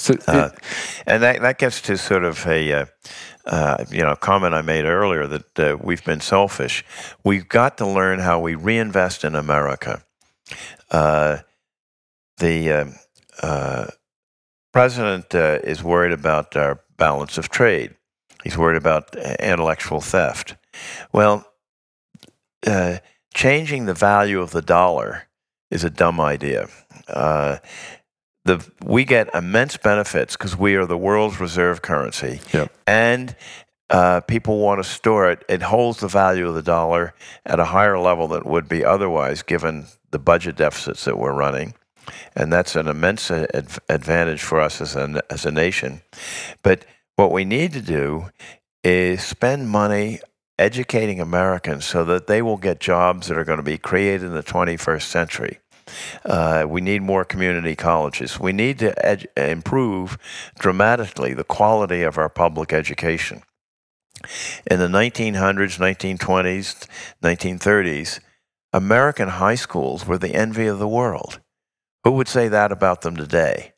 [0.00, 0.48] So Uh,
[1.06, 2.86] and that, that gets to sort of a uh,
[3.44, 6.84] uh, you know comment I made earlier that uh, we've been selfish.
[7.22, 10.02] We've got to learn how we reinvest in America.
[10.90, 11.38] Uh,
[12.38, 12.94] the um,
[13.42, 13.86] uh,
[14.72, 17.94] president uh, is worried about our balance of trade.
[18.42, 20.56] He's worried about uh, intellectual theft.
[21.12, 21.46] Well,
[22.66, 22.98] uh,
[23.40, 25.26] changing the value of the dollar
[25.70, 26.68] is a dumb idea.
[27.08, 27.56] Uh,
[28.44, 32.70] the we get immense benefits because we are the world's reserve currency, Yep.
[32.86, 33.34] and
[33.88, 35.42] uh, people want to store it.
[35.48, 37.14] It holds the value of the dollar
[37.46, 41.32] at a higher level than it would be otherwise, given the budget deficits that we're
[41.32, 41.74] running,
[42.36, 46.02] and that's an immense uh, adv- advantage for us as a as a nation.
[46.62, 46.84] But
[47.16, 48.30] what we need to do
[48.84, 50.20] is spend money
[50.60, 54.34] educating Americans so that they will get jobs that are going to be created in
[54.34, 55.58] the 21st century.
[56.24, 58.38] Uh, we need more community colleges.
[58.38, 60.18] We need to improve
[60.58, 63.42] dramatically the quality of our public education.
[64.70, 66.86] In the 1900s, 1920s,
[67.22, 68.20] 1930s,
[68.72, 71.40] American high schools were the envy of the world.
[72.04, 73.72] Who would say that about them today?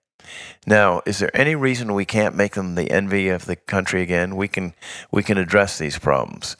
[0.66, 4.36] Now, is there any reason we can't make them the envy of the country again?
[4.36, 4.74] We can,
[5.10, 6.56] we can address these problems.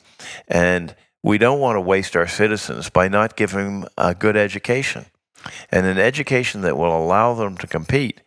[0.48, 5.06] And we don't want to waste our citizens by not giving them a good education
[5.70, 8.20] and an education that will allow them to compete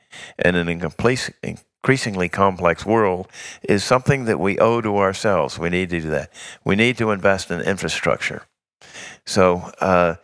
[0.44, 3.28] in an increasingly complex world
[3.64, 5.60] is something that we owe to ourselves.
[5.60, 6.32] We need to do that.
[6.64, 8.44] We need to invest in infrastructure.
[9.26, 10.16] So uh,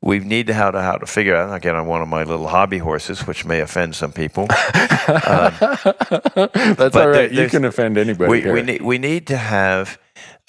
[0.00, 1.54] we need to how to how to figure out.
[1.54, 4.44] Again, I'm one of my little hobby horses, which may offend some people.
[5.08, 7.30] um, That's all right.
[7.30, 8.30] You can offend anybody.
[8.30, 9.98] We, we need we need to have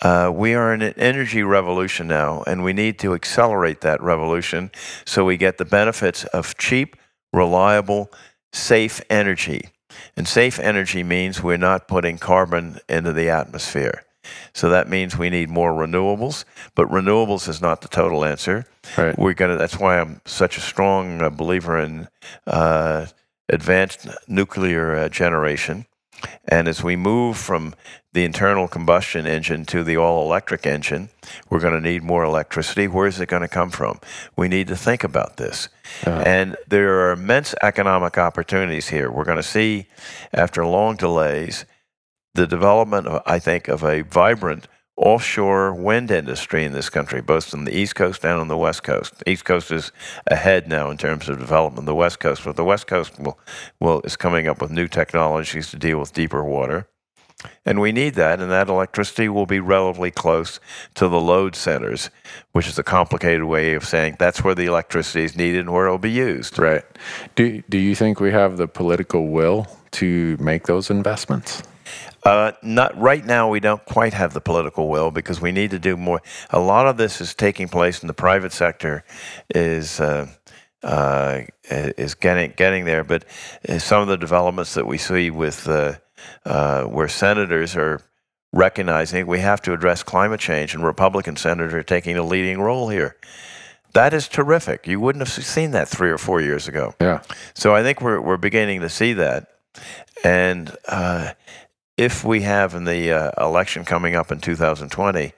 [0.01, 4.71] uh, we are in an energy revolution now, and we need to accelerate that revolution
[5.05, 6.95] so we get the benefits of cheap,
[7.33, 8.11] reliable,
[8.53, 9.69] safe energy.
[10.15, 14.03] And safe energy means we're not putting carbon into the atmosphere.
[14.53, 16.43] So that means we need more renewables,
[16.75, 18.65] but renewables is not the total answer.
[18.97, 19.17] Right.
[19.17, 19.57] We're gonna.
[19.57, 22.07] That's why I'm such a strong uh, believer in
[22.45, 23.07] uh,
[23.49, 25.85] advanced nuclear uh, generation.
[26.47, 27.75] And as we move from
[28.13, 31.09] the internal combustion engine to the all electric engine,
[31.49, 32.87] we're going to need more electricity.
[32.87, 33.99] Where is it going to come from?
[34.35, 35.69] We need to think about this.
[36.05, 36.23] Uh-huh.
[36.25, 39.11] And there are immense economic opportunities here.
[39.11, 39.87] We're going to see,
[40.33, 41.65] after long delays,
[42.33, 44.67] the development, of, I think, of a vibrant
[44.97, 48.83] offshore wind industry in this country, both on the East Coast and on the West
[48.83, 49.19] Coast.
[49.19, 49.91] The East Coast is
[50.25, 51.85] ahead now in terms of development.
[51.85, 53.39] The West Coast, but the West Coast will,
[53.79, 56.87] will is coming up with new technologies to deal with deeper water.
[57.65, 60.59] And we need that, and that electricity will be relatively close
[60.95, 62.09] to the load centers,
[62.53, 65.85] which is a complicated way of saying that's where the electricity is needed and where
[65.85, 66.57] it will be used.
[66.57, 66.83] Right.
[67.35, 71.61] Do, do you think we have the political will to make those investments?
[72.27, 73.49] Uh, not right now.
[73.49, 76.21] We don't quite have the political will because we need to do more.
[76.49, 79.05] A lot of this is taking place in the private sector.
[79.55, 80.27] Is uh,
[80.83, 83.23] uh, is getting getting there, but
[83.69, 85.93] uh, some of the developments that we see with uh,
[86.45, 88.01] uh, where senators are
[88.51, 92.89] recognizing we have to address climate change, and Republican senators are taking a leading role
[92.89, 93.15] here.
[93.93, 94.85] That is terrific.
[94.85, 96.93] You wouldn't have seen that three or four years ago.
[96.99, 97.21] Yeah.
[97.53, 99.47] So I think we're we're beginning to see that,
[100.25, 100.75] and
[101.97, 105.33] if we have in the uh, election coming up in 2020,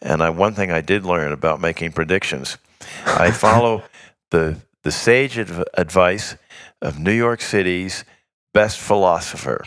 [0.00, 2.56] and I, one thing I did learn about making predictions,
[3.04, 3.82] I follow
[4.30, 6.36] the the sage adv- advice
[6.82, 8.04] of New York City's
[8.52, 9.64] best philosopher.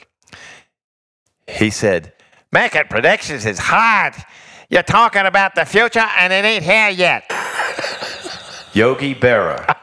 [1.47, 2.13] He said,
[2.51, 4.13] "Making predictions is hard.
[4.69, 7.23] You're talking about the future, and it ain't here yet."
[8.73, 9.76] Yogi Berra.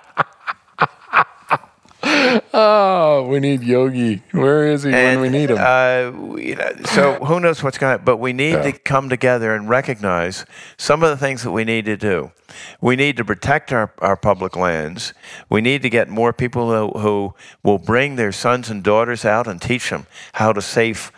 [2.54, 4.22] oh, we need Yogi.
[4.32, 5.58] Where is he and, when we need him?
[5.58, 8.62] Uh, you know, so who knows what's going to But we need yeah.
[8.62, 10.44] to come together and recognize
[10.76, 12.32] some of the things that we need to do.
[12.80, 15.14] We need to protect our, our public lands.
[15.48, 19.46] We need to get more people who, who will bring their sons and daughters out
[19.46, 21.10] and teach them how to safe,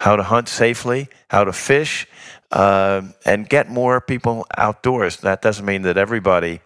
[0.00, 2.08] how to hunt safely, how to fish,
[2.50, 5.18] uh, and get more people outdoors.
[5.18, 6.60] That doesn't mean that everybody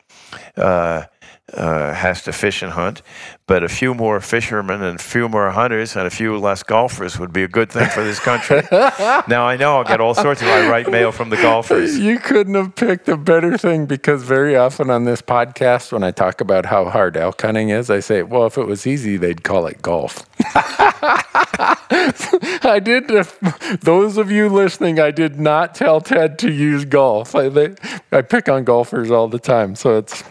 [0.57, 1.05] uh,
[1.53, 3.03] uh, has to fish and hunt,
[3.47, 7.19] but a few more fishermen and a few more hunters and a few less golfers
[7.19, 8.63] would be a good thing for this country.
[9.29, 11.99] now I know I'll get all sorts of irate mail from the golfers.
[11.99, 16.11] You couldn't have picked a better thing because very often on this podcast, when I
[16.11, 19.45] talk about how hard elk hunting is, I say, "Well, if it was easy, they'd
[19.45, 20.25] call it golf."
[22.65, 23.09] I did.
[23.81, 27.35] Those of you listening, I did not tell Ted to use golf.
[27.35, 27.75] I, they,
[28.11, 30.25] I pick on golfers all the time, so it's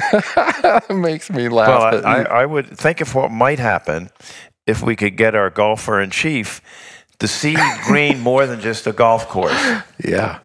[0.90, 1.92] makes me laugh.
[1.92, 4.10] Well, I, I, would think of what might happen
[4.66, 6.60] if we could get our golfer in chief
[7.18, 9.60] to see green more than just a golf course.
[10.02, 10.40] Yeah.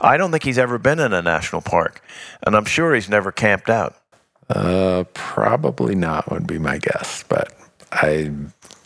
[0.00, 2.00] I don't think he's ever been in a national park,
[2.46, 3.96] and I'm sure he's never camped out.
[4.48, 7.52] Uh, probably not would be my guess, but
[7.94, 8.30] I.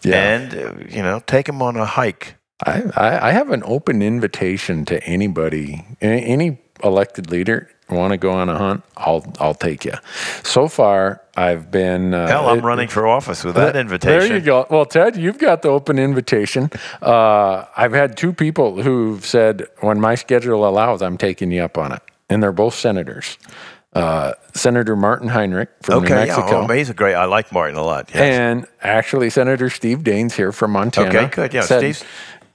[0.03, 0.15] Yeah.
[0.15, 2.37] And uh, you know, take him on a hike.
[2.65, 8.33] I, I, I have an open invitation to anybody, any elected leader want to go
[8.33, 9.95] on a hunt, I'll I'll take you.
[10.43, 12.15] So far, I've been.
[12.15, 14.29] Uh, Hell, I'm it, running for office with that invitation.
[14.29, 14.67] There you go.
[14.71, 16.71] Well, Ted, you've got the open invitation.
[17.01, 21.79] Uh, I've had two people who've said, when my schedule allows, I'm taking you up
[21.79, 23.39] on it, and they're both senators.
[23.99, 26.61] Uh, Senator Martin Heinrich from okay, New Mexico.
[26.61, 27.15] Yeah, oh, he's a great.
[27.15, 28.11] I like Martin a lot.
[28.13, 28.21] Yes.
[28.21, 31.09] And actually, Senator Steve Daines here from Montana.
[31.09, 31.55] Okay, good.
[31.55, 32.05] Yeah, said, Steve's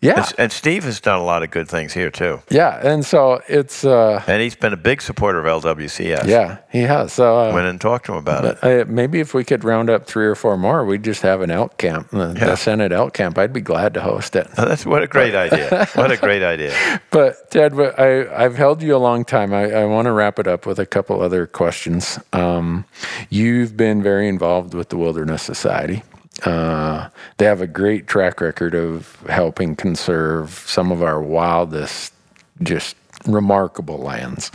[0.04, 0.18] Yeah.
[0.18, 3.41] And, and Steve has done a lot of good things here too, Yeah, and so
[3.47, 6.26] it's uh, and he's been a big supporter of LWCF.
[6.28, 7.14] yeah, he has.
[7.14, 8.58] So uh, went and talked to him about it.
[8.64, 11.51] uh, maybe if we could round up three or four more, we'd just have an
[11.51, 12.47] elk camp, the, Yeah.
[12.47, 13.38] the Senate elk camp.
[13.38, 14.47] I'd be glad to host it.
[14.58, 15.88] Oh, that's what a great idea.
[15.95, 16.74] What a great idea.
[17.10, 19.54] But Ted, I, I've held you a long time.
[19.54, 22.20] I, I want to wrap it up with a couple other questions.
[22.34, 22.86] Um,
[23.30, 26.01] you've been very involved with the Wilderness Society.
[26.46, 32.14] Uh, they have a great track record of helping conserve some of our wildest,
[32.62, 34.52] just remarkable lands.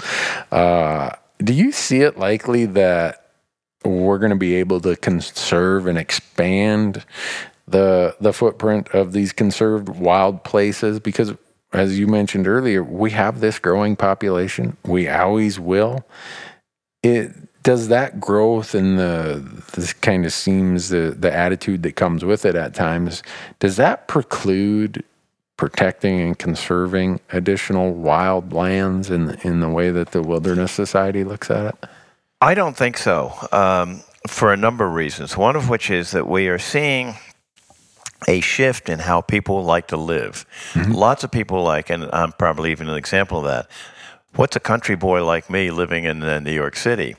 [0.53, 3.33] Uh, do you see it likely that
[3.85, 7.05] we're going to be able to conserve and expand
[7.67, 11.01] the the footprint of these conserved wild places?
[11.01, 11.35] Because
[11.73, 14.77] as you mentioned earlier we have this growing population.
[14.85, 16.05] We always will.
[17.03, 17.33] It
[17.69, 19.45] does that growth and the
[19.75, 23.23] this kind of seems the the attitude that comes with it at times
[23.59, 25.05] does that preclude
[25.59, 31.51] protecting and conserving additional wild lands in in the way that the wilderness society looks
[31.51, 31.91] at it
[32.41, 35.37] I don't think so, um, for a number of reasons.
[35.37, 37.15] One of which is that we are seeing
[38.29, 40.47] a shift in how people like to live.
[40.89, 43.69] Lots of people like, and I'm probably even an example of that.
[44.37, 47.17] What's a country boy like me living in uh, New York City?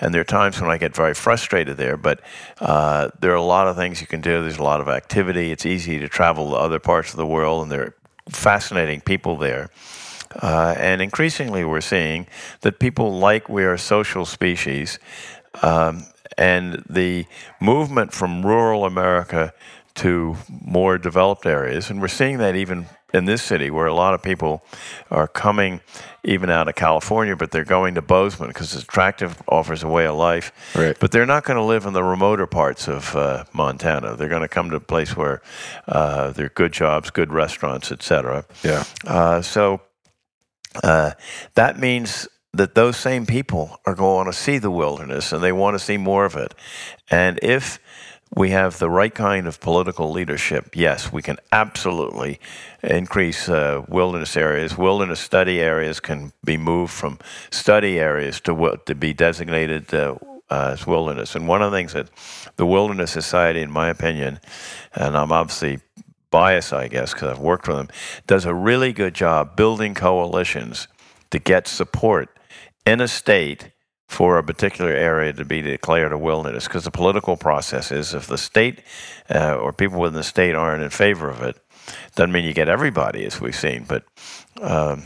[0.00, 2.20] And there are times when I get very frustrated there, but
[2.58, 4.42] uh, there are a lot of things you can do.
[4.42, 5.52] There's a lot of activity.
[5.52, 7.94] It's easy to travel to other parts of the world, and there are
[8.30, 9.68] fascinating people there.
[10.34, 12.26] Uh, and increasingly, we're seeing
[12.62, 14.98] that people like we are social species,
[15.62, 16.04] um,
[16.38, 17.26] and the
[17.60, 19.52] movement from rural America
[19.96, 24.14] to more developed areas, and we're seeing that even in this city, where a lot
[24.14, 24.62] of people
[25.10, 25.80] are coming
[26.22, 30.06] even out of California, but they're going to Bozeman because it's attractive, offers a way
[30.06, 30.52] of life.
[30.74, 30.96] Right.
[30.98, 34.16] But they're not going to live in the remoter parts of uh, Montana.
[34.16, 35.40] They're going to come to a place where
[35.88, 38.44] uh, there are good jobs, good restaurants, etc.
[38.62, 39.80] yeah Uh, so
[40.82, 41.12] uh,
[41.54, 45.74] that means that those same people are going to see the wilderness and they want
[45.74, 46.54] to see more of it.
[47.10, 47.78] And if
[48.34, 52.38] we have the right kind of political leadership, yes, we can absolutely
[52.82, 54.78] increase uh, wilderness areas.
[54.78, 57.18] Wilderness study areas can be moved from
[57.50, 60.16] study areas to to be designated uh,
[60.48, 61.34] as wilderness.
[61.34, 62.08] And one of the things that
[62.56, 64.40] the Wilderness Society, in my opinion,
[64.94, 65.80] and I'm obviously
[66.30, 67.88] biased, I guess, because I've worked with them,
[68.26, 70.86] does a really good job building coalitions
[71.30, 72.28] to get support
[72.86, 73.70] in a state
[74.10, 76.66] for a particular area to be declared a wilderness.
[76.66, 78.82] Because the political process is if the state
[79.32, 81.56] uh, or people within the state aren't in favor of it,
[82.16, 83.84] doesn't mean you get everybody, as we've seen.
[83.86, 84.02] But
[84.60, 85.04] um,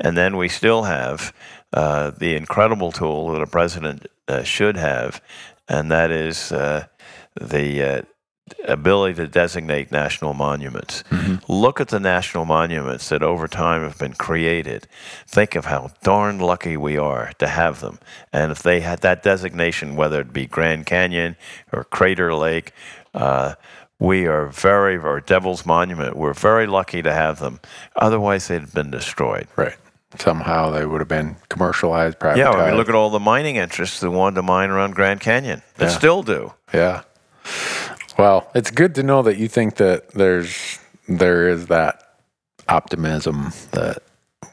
[0.00, 1.34] and then we still have
[1.74, 5.20] uh, the incredible tool that a president uh, should have,
[5.68, 6.86] and that is uh,
[7.38, 8.02] the uh,
[8.66, 11.02] ability to designate national monuments.
[11.48, 14.86] Look at the national monuments that over time have been created.
[15.26, 17.98] Think of how darn lucky we are to have them.
[18.32, 21.36] And if they had that designation, whether it be Grand Canyon
[21.72, 22.72] or Crater Lake,
[23.14, 23.54] uh,
[23.98, 27.60] we are very, or Devil's Monument, we're very lucky to have them.
[27.96, 29.48] Otherwise, they'd have been destroyed.
[29.56, 29.76] right
[30.18, 33.56] somehow they would have been commercialized privatized Yeah, I mean, look at all the mining
[33.56, 35.90] interests that wanted to mine around Grand Canyon, They Yeah.
[35.92, 36.54] still do.
[36.72, 37.02] Yeah.
[38.18, 42.20] Well, it's good to know that you think that there's there is that
[42.68, 44.02] optimism that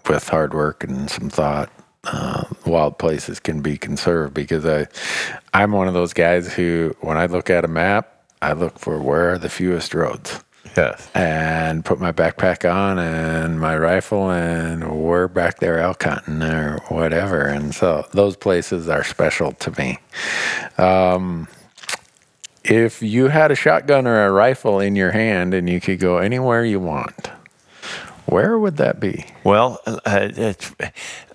[0.07, 1.71] with hard work and some thought,
[2.03, 4.33] uh, wild places can be conserved.
[4.33, 4.87] Because I,
[5.53, 8.99] I'm one of those guys who, when I look at a map, I look for
[9.01, 10.43] where are the fewest roads
[10.75, 11.09] Yes.
[11.13, 16.79] and put my backpack on and my rifle and we're back there elk hunting or
[16.89, 17.41] whatever.
[17.47, 19.99] And so those places are special to me.
[20.77, 21.47] Um,
[22.63, 26.17] if you had a shotgun or a rifle in your hand and you could go
[26.17, 27.29] anywhere you want,
[28.25, 29.25] where would that be?
[29.43, 30.71] Well, uh, it's,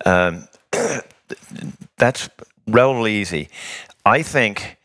[0.05, 0.47] um,
[1.97, 2.29] that's
[2.67, 3.49] relatively easy.
[4.05, 4.77] I think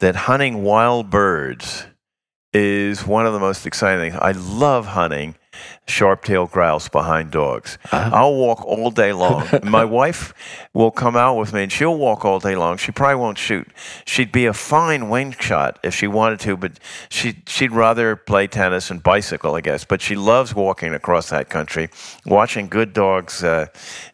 [0.00, 1.86] that hunting wild birds
[2.52, 4.20] is one of the most exciting things.
[4.20, 5.36] I love hunting
[5.86, 7.78] sharp-tailed grouse behind dogs.
[7.92, 9.46] I'll walk all day long.
[9.62, 10.32] My wife
[10.72, 12.76] will come out with me and she'll walk all day long.
[12.78, 13.68] She probably won't shoot.
[14.04, 16.80] She'd be a fine wing shot if she wanted to, but
[17.10, 19.84] she she'd rather play tennis and bicycle, I guess.
[19.84, 21.90] But she loves walking across that country,
[22.24, 23.44] watching good dogs.
[23.44, 23.66] Uh,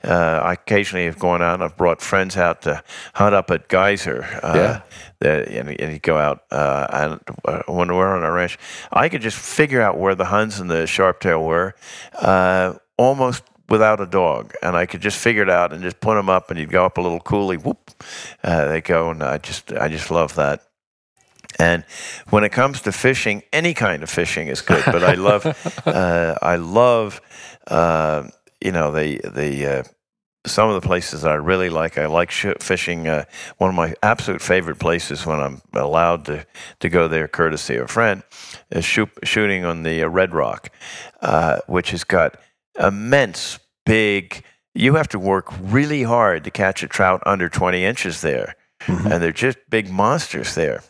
[0.03, 2.83] uh, I occasionally have gone out and I've brought friends out to
[3.15, 4.25] hunt up at Geyser.
[4.43, 4.81] Uh, Yeah.
[5.21, 8.59] The- and, and you go out uh, and uh, when we're on a ranch,
[8.93, 11.75] I could just figure out where the Huns and the Sharptail were
[12.21, 16.17] uh, almost without a dog, and I could just figure it out and just put
[16.17, 17.91] them up, and you'd go up a little coulee, whoop,
[18.43, 20.63] uh, they go, and I just I just love that.
[21.59, 21.85] And
[22.31, 24.83] when it comes to fishing, any kind of fishing is good.
[24.87, 25.45] But I love,
[25.87, 27.21] uh, I love,
[27.67, 28.25] uh,
[28.61, 29.83] you know, the the uh,
[30.47, 31.99] some of the places I really like.
[31.99, 33.07] I like sh- fishing.
[33.09, 33.25] Uh,
[33.59, 36.47] one of my absolute favorite places when I'm allowed to
[36.81, 38.23] to go there, courtesy of a friend,
[38.71, 40.71] is shoot, shooting on the uh, Red Rock,
[41.21, 42.37] uh, which has got
[42.79, 44.43] immense big.
[44.75, 48.55] You have to work really hard to catch a trout under 20 inches there,
[48.87, 50.83] and they're just big monsters there.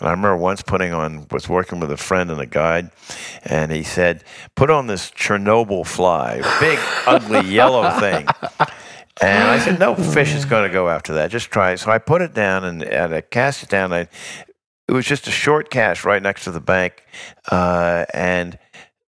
[0.00, 2.90] And I remember once putting on, was working with a friend and a guide,
[3.44, 4.24] and he said,
[4.56, 8.26] put on this Chernobyl fly, big, ugly yellow thing.
[9.20, 11.30] And I said, no fish is going to go after that.
[11.30, 11.78] Just try it.
[11.78, 13.92] So I put it down and, and I cast it down.
[13.92, 14.08] I,
[14.88, 17.04] it was just a short cast right next to the bank.
[17.50, 18.58] Uh, and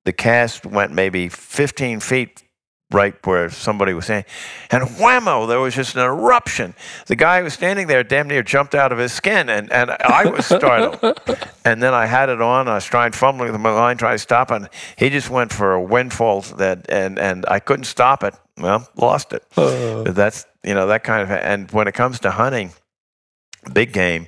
[0.05, 2.43] the cast went maybe 15 feet
[2.91, 4.25] right where somebody was saying,
[4.69, 6.75] and whammo, there was just an eruption.
[7.07, 9.91] The guy who was standing there damn near jumped out of his skin, and, and
[9.91, 11.19] I was startled.
[11.65, 14.19] and then I had it on, I was trying, fumbling with my line, trying to
[14.19, 18.35] stop, and he just went for a windfall that, and, and I couldn't stop it.
[18.57, 19.43] Well, lost it.
[19.55, 22.71] But That's, you know, that kind of, and when it comes to hunting,
[23.73, 24.27] big game,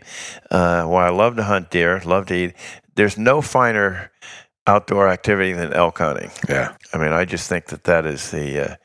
[0.51, 2.53] uh, while I love to hunt deer, love to eat,
[2.95, 4.11] there's no finer
[4.67, 6.31] outdoor activity than elk hunting.
[6.47, 6.75] Yeah.
[6.93, 8.75] I mean, I just think that that is the uh,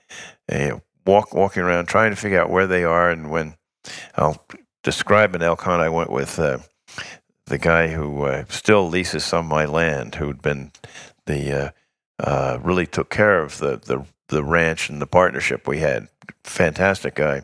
[0.51, 3.55] a walk walking around trying to figure out where they are, and when
[4.17, 4.45] I'll
[4.83, 6.59] describe an elk hunt, I went with uh,
[7.47, 10.73] the guy who uh, still leases some of my land, who'd been
[11.27, 11.71] the uh,
[12.21, 16.09] uh, really took care of the, the the ranch and the partnership we had.
[16.45, 17.43] Fantastic guy,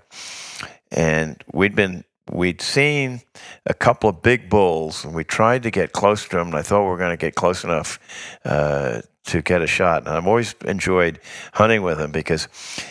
[0.90, 3.20] and we'd been we'd seen
[3.66, 6.48] a couple of big bulls, and we tried to get close to them.
[6.48, 7.98] And I thought we were going to get close enough
[8.44, 10.06] uh, to get a shot.
[10.06, 11.18] And I've always enjoyed
[11.54, 12.48] hunting with him because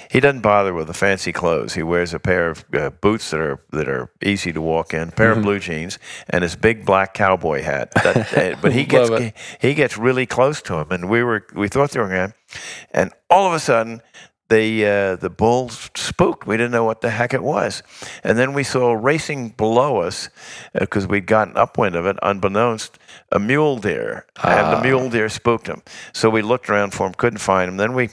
[0.09, 1.73] he doesn't bother with the fancy clothes.
[1.73, 5.09] He wears a pair of uh, boots that are that are easy to walk in,
[5.09, 5.99] a pair of blue jeans,
[6.29, 7.91] and his big black cowboy hat.
[7.95, 9.35] That, uh, but he gets it.
[9.59, 12.59] he gets really close to him, and we were we thought they were going, to
[12.91, 14.01] and all of a sudden.
[14.49, 16.45] The uh, the bulls spooked.
[16.45, 17.81] We didn't know what the heck it was,
[18.23, 20.29] and then we saw racing below us
[20.73, 22.99] because we'd gotten upwind of it, unbeknownst,
[23.31, 25.81] a mule deer, and the mule deer spooked him.
[26.11, 27.77] So we looked around for him, couldn't find him.
[27.77, 28.09] Then we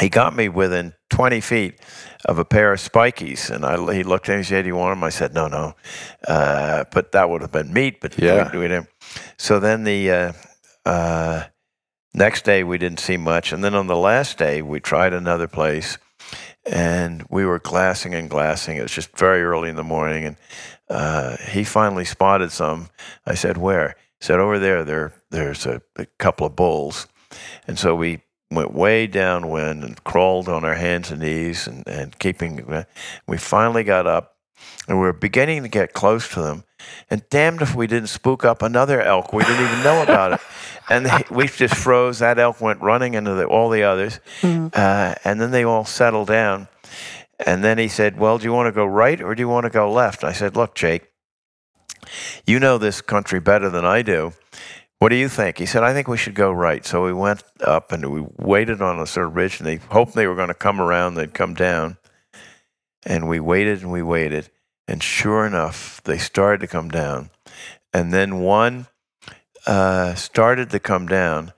[0.00, 1.80] he got me within 20 feet
[2.24, 4.76] of a pair of spikies, and I, he looked at me and said, "Do you
[4.76, 5.74] want them?" I said, "No, no,"
[6.26, 8.00] uh, but that would have been meat.
[8.00, 8.50] But Yeah.
[8.52, 8.88] we, we didn't.
[9.36, 10.32] So then the uh,
[10.84, 11.44] uh,
[12.16, 15.46] next day we didn't see much, and then on the last day we tried another
[15.46, 15.98] place,
[16.64, 18.76] and we were glassing and glassing.
[18.76, 20.36] It was just very early in the morning, and
[20.88, 22.88] uh, he finally spotted some.
[23.24, 24.82] I said, "Where?" He said, "Over there.
[24.82, 27.06] There, there's a, a couple of bulls."
[27.68, 32.18] And so we went way downwind and crawled on our hands and knees and, and
[32.18, 32.84] keeping.
[33.26, 34.36] We finally got up
[34.88, 36.64] and we were beginning to get close to them.
[37.10, 39.32] And damned if we didn't spook up another elk.
[39.32, 40.40] We didn't even know about it.
[40.88, 42.20] And they- we just froze.
[42.20, 44.20] That elk went running into the, all the others.
[44.44, 46.68] Uh, and then they all settled down.
[47.44, 49.64] And then he said, Well, do you want to go right or do you want
[49.64, 50.22] to go left?
[50.22, 51.08] I said, Look, Jake,
[52.46, 54.32] you know this country better than I do.
[55.00, 55.58] What do you think?
[55.58, 56.86] He said, I think we should go right.
[56.86, 60.14] So we went up and we waited on a sort of ridge and they hoped
[60.14, 61.96] they were going to come around, they'd come down.
[63.04, 64.50] And we waited and we waited.
[64.88, 67.30] And sure enough, they started to come down.
[67.92, 68.86] And then one
[69.66, 71.52] uh, started to come down.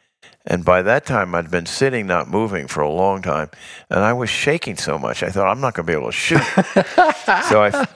[0.47, 3.51] And by that time, I'd been sitting, not moving for a long time.
[3.91, 6.13] And I was shaking so much, I thought, I'm not going to be able to
[6.13, 6.43] shoot.
[7.49, 7.87] so I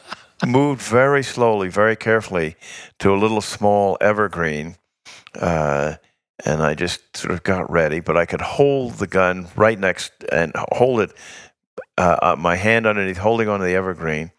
[0.46, 2.56] moved very slowly, very carefully
[2.98, 4.76] to a little small evergreen.
[5.34, 5.94] Uh,
[6.44, 10.12] and I just sort of got ready, but I could hold the gun right next
[10.30, 11.12] and hold it,
[11.98, 14.32] uh, uh, my hand underneath, holding onto the evergreen.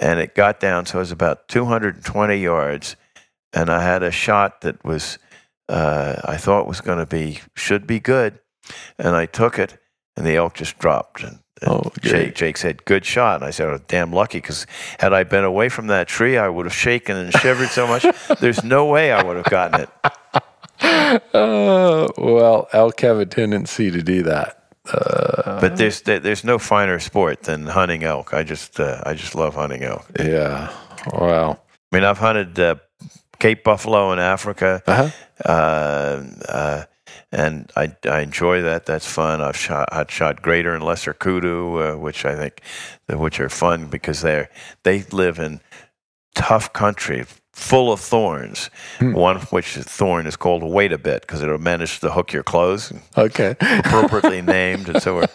[0.00, 2.96] And it got down, so it was about 220 yards.
[3.52, 5.18] And I had a shot that was,
[5.68, 8.40] uh, I thought was going to be, should be good.
[8.98, 9.78] And I took it,
[10.16, 11.22] and the elk just dropped.
[11.22, 12.34] And, and Oh, Jake.
[12.34, 14.66] Jake said, "Good shot." And I said, "I was damn lucky because
[14.98, 18.04] had I been away from that tree, I would have shaken and shivered so much.
[18.40, 19.88] There's no way I would have gotten it."
[21.32, 24.63] Uh, well, elk have a tendency to do that.
[24.92, 28.32] Uh, But there's there's no finer sport than hunting elk.
[28.34, 30.04] I just uh, I just love hunting elk.
[30.20, 30.68] yeah.
[31.12, 31.58] Wow.
[31.92, 32.74] I mean, I've hunted uh,
[33.38, 35.10] Cape buffalo in Africa, Uh-huh.
[35.44, 36.84] uh, uh,
[37.32, 38.84] and I, I enjoy that.
[38.86, 39.40] That's fun.
[39.40, 42.60] I've shot I've shot greater and lesser kudu, uh, which I think
[43.08, 44.48] which are fun because they're
[44.82, 45.60] they live in
[46.34, 47.24] tough country
[47.54, 48.70] full of thorns.
[49.00, 52.42] One of which thorn is called wait a bit because it'll manage to hook your
[52.42, 52.92] clothes.
[53.16, 53.56] Okay.
[53.60, 55.26] appropriately named and so on.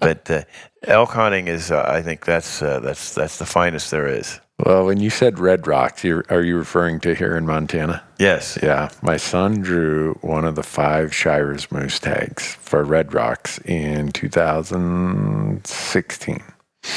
[0.00, 0.42] But uh,
[0.84, 4.40] elk hunting is, uh, I think that's uh, that's that's the finest there is.
[4.64, 8.02] Well, when you said Red Rocks, are you referring to here in Montana?
[8.18, 8.58] Yes.
[8.62, 14.12] Yeah, my son drew one of the five Shiras moose tags for Red Rocks in
[14.12, 16.42] 2016.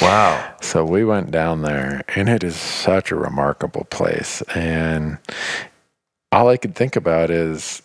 [0.00, 0.54] Wow.
[0.60, 4.42] So we went down there, and it is such a remarkable place.
[4.54, 5.18] And
[6.32, 7.82] all I could think about is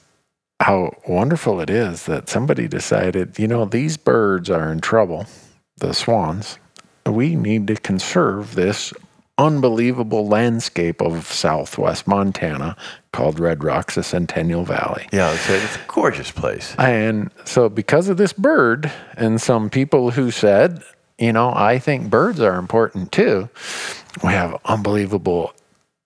[0.60, 5.26] how wonderful it is that somebody decided, you know, these birds are in trouble,
[5.78, 6.58] the swans.
[7.06, 8.94] We need to conserve this
[9.38, 12.76] unbelievable landscape of southwest Montana
[13.14, 15.08] called Red Rocks, the Centennial Valley.
[15.14, 16.76] Yeah, it's a, it's a gorgeous place.
[16.78, 20.84] And so, because of this bird, and some people who said,
[21.20, 23.50] you know, I think birds are important too,
[24.24, 25.54] we have unbelievable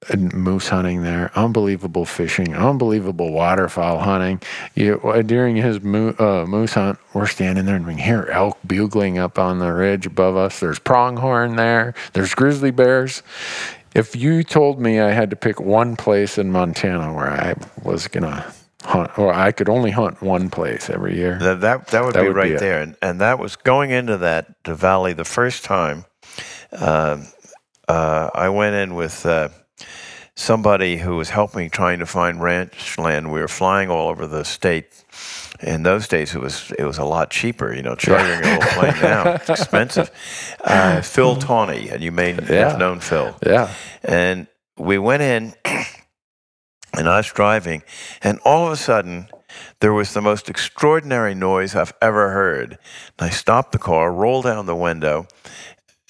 [0.10, 4.41] uh, moose hunting there, unbelievable fishing, unbelievable waterfowl hunting.
[4.76, 8.57] You, uh, during his uh, moose hunt, we're standing there and we can hear elk
[8.65, 10.60] bugling up on the ridge above us.
[10.60, 11.94] There's pronghorn there.
[12.14, 13.23] There's grizzly bears.
[13.94, 17.53] If you told me I had to pick one place in Montana where I
[17.84, 18.52] was gonna
[18.85, 22.22] hunt, or I could only hunt one place every year, That that, that would That
[22.22, 22.60] be would right it.
[22.60, 26.05] there, and and that was going into that the valley the first time.
[26.72, 27.27] Um,
[27.88, 29.49] uh, I went in with uh,
[30.35, 33.31] somebody who was helping trying to find ranch land.
[33.31, 35.03] We were flying all over the state.
[35.61, 37.73] In those days, it was it was a lot cheaper.
[37.73, 40.10] You know, chartering a little plane now it's expensive.
[40.64, 42.69] Uh, Phil Tawney, and you may Yeah.
[42.69, 43.35] have known Phil.
[43.45, 43.69] yeah,
[44.03, 44.47] And
[44.77, 45.53] we went in,
[46.98, 47.84] and I was driving,
[48.22, 49.28] and all of a sudden,
[49.80, 52.78] there was the most extraordinary noise I've ever heard.
[53.20, 55.28] And I stopped the car, rolled down the window,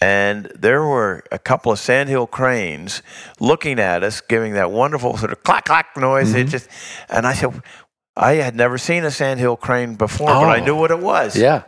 [0.01, 3.01] and there were a couple of sandhill cranes
[3.39, 6.33] looking at us, giving that wonderful sort of clack clack noise.
[6.33, 6.49] It mm-hmm.
[6.49, 6.69] just,
[7.09, 7.61] and I said,
[8.15, 10.65] I had never seen a sandhill crane before, but I Oh.
[10.65, 11.35] knew what it was.
[11.35, 11.63] yeah.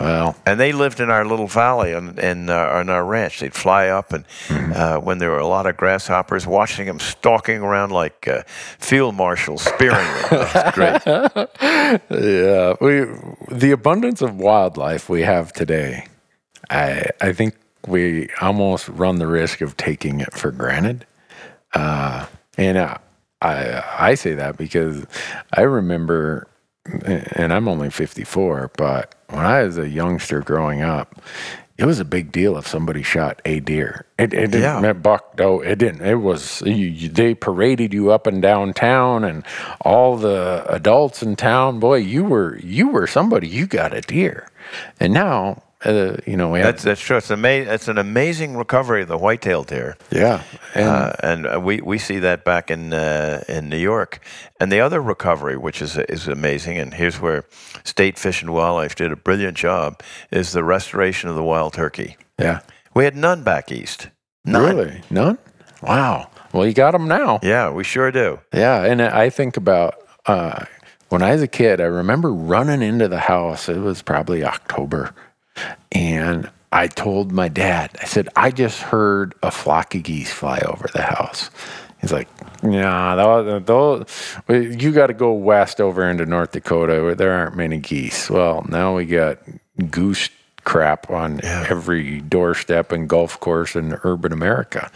[0.00, 3.40] Well, And they lived in our little valley on, in, uh, on our ranch.
[3.40, 7.58] They'd fly up, and uh, when there were a lot of grasshoppers, watching them stalking
[7.62, 8.42] around like uh,
[8.78, 9.96] field marshals, spearing
[10.30, 10.46] them.
[10.54, 11.02] It great.
[12.10, 13.06] yeah, we
[13.56, 16.06] the abundance of wildlife we have today,
[16.70, 17.54] I I think
[17.86, 21.06] we almost run the risk of taking it for granted.
[21.72, 22.26] Uh,
[22.58, 22.98] and uh,
[23.42, 25.06] I I say that because
[25.52, 26.48] I remember,
[27.36, 31.20] and I'm only 54, but when I was a youngster growing up.
[31.78, 34.06] It was a big deal if somebody shot a deer.
[34.18, 34.92] It, it didn't Yeah.
[34.94, 35.38] buck.
[35.38, 36.00] No, it didn't.
[36.06, 39.44] It was you, they paraded you up and down town, and
[39.82, 41.78] all the adults in town.
[41.78, 43.46] Boy, you were you were somebody.
[43.46, 44.48] You got a deer,
[44.98, 47.18] and now uh, you know That's, that's true.
[47.18, 49.96] It's, ama- it's an amazing recovery of the white-tailed deer.
[50.10, 50.42] yeah,
[50.74, 54.20] and Uh, and uh, we, we see that back in uh, in New York,
[54.58, 57.44] and the other recovery, which is is amazing, and here's where
[57.84, 60.00] State Fish and Wildlife did a brilliant job,
[60.30, 62.16] is the restoration of the wild turkey.
[62.38, 62.60] yeah,
[62.94, 64.08] We had none back east.
[64.44, 64.76] None.
[64.76, 65.38] really none.
[65.82, 66.30] Wow.
[66.52, 67.38] Well, you got them now.
[67.42, 68.38] Yeah, we sure do.
[68.54, 69.94] Yeah, and I think about
[70.24, 70.64] uh,
[71.10, 71.80] when I was a kid.
[71.80, 73.68] I remember running into the house.
[73.68, 75.10] It was probably October,
[75.92, 77.96] and I told my dad.
[78.00, 81.50] I said, "I just heard a flock of geese fly over the house."
[82.00, 82.28] He's like,
[82.62, 83.64] "Nah, those,
[84.48, 88.28] those you got to go west over into North Dakota where there aren't many geese."
[88.28, 89.38] Well, now we got
[89.90, 90.28] goose
[90.66, 94.90] crap on every doorstep and golf course in urban America.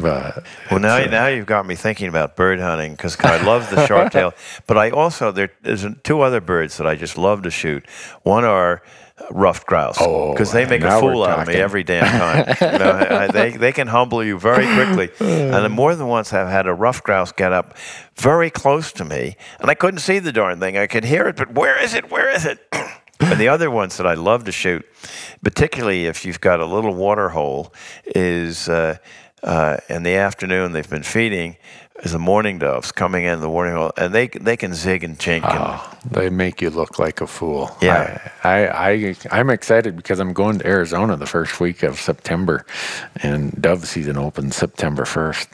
[0.00, 3.70] But Well, now uh, now you've got me thinking about bird hunting because I love
[3.70, 4.34] the sharp tail,
[4.66, 7.86] but I also there, there's two other birds that I just love to shoot.
[8.22, 8.82] One are
[9.30, 12.54] ruffed grouse Oh, because they make a fool out of me every damn time.
[12.60, 16.66] you know, they they can humble you very quickly, and more than once I've had
[16.66, 17.76] a ruffed grouse get up
[18.16, 20.76] very close to me, and I couldn't see the darn thing.
[20.76, 22.10] I could hear it, but where is it?
[22.10, 22.58] Where is it?
[23.18, 24.84] And the other ones that I love to shoot,
[25.42, 27.72] particularly if you've got a little water hole,
[28.04, 28.98] is uh,
[29.46, 31.56] uh, in the afternoon they've been feeding,
[32.02, 35.18] is the mourning doves coming in the warning hole, and they they can zig and
[35.18, 35.44] chink.
[35.44, 37.74] and, Oh, they make you look like a fool.
[37.80, 38.30] Yeah.
[38.44, 42.66] I, I, I, I'm excited because I'm going to Arizona the first week of September,
[43.22, 45.48] and dove season opens September 1st.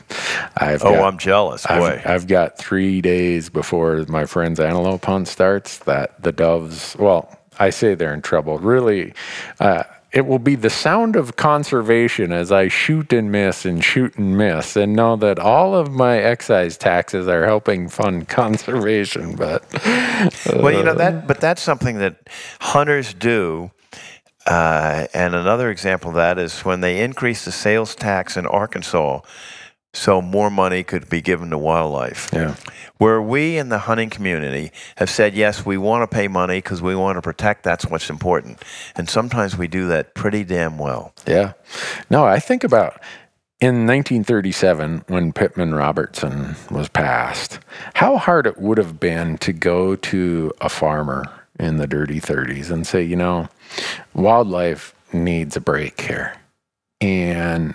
[0.56, 2.00] I've oh, got, I'm jealous, boy.
[2.04, 7.38] I've, I've got three days before my friend's antelope hunt starts that the doves, well,
[7.58, 8.58] I say they're in trouble.
[8.58, 9.14] Really,
[9.60, 14.16] uh, it will be the sound of conservation as I shoot and miss and shoot
[14.16, 19.34] and miss and know that all of my excise taxes are helping fund conservation.
[19.34, 19.64] But
[20.54, 22.28] well, you know that, but that's something that
[22.60, 23.70] hunters do.
[24.44, 29.20] Uh, and another example of that is when they increased the sales tax in Arkansas,
[29.94, 32.30] so more money could be given to wildlife.
[32.32, 32.56] yeah.
[32.98, 36.80] Where we in the hunting community have said, yes, we want to pay money because
[36.80, 38.62] we want to protect, that's what's important.
[38.94, 41.12] And sometimes we do that pretty damn well.
[41.26, 41.54] Yeah.
[42.10, 43.00] No, I think about
[43.60, 47.58] in 1937, when Pittman Robertson was passed,
[47.94, 51.24] how hard it would have been to go to a farmer
[51.60, 53.48] in the dirty 30s and say, you know,
[54.14, 56.34] wildlife needs a break here.
[57.00, 57.74] And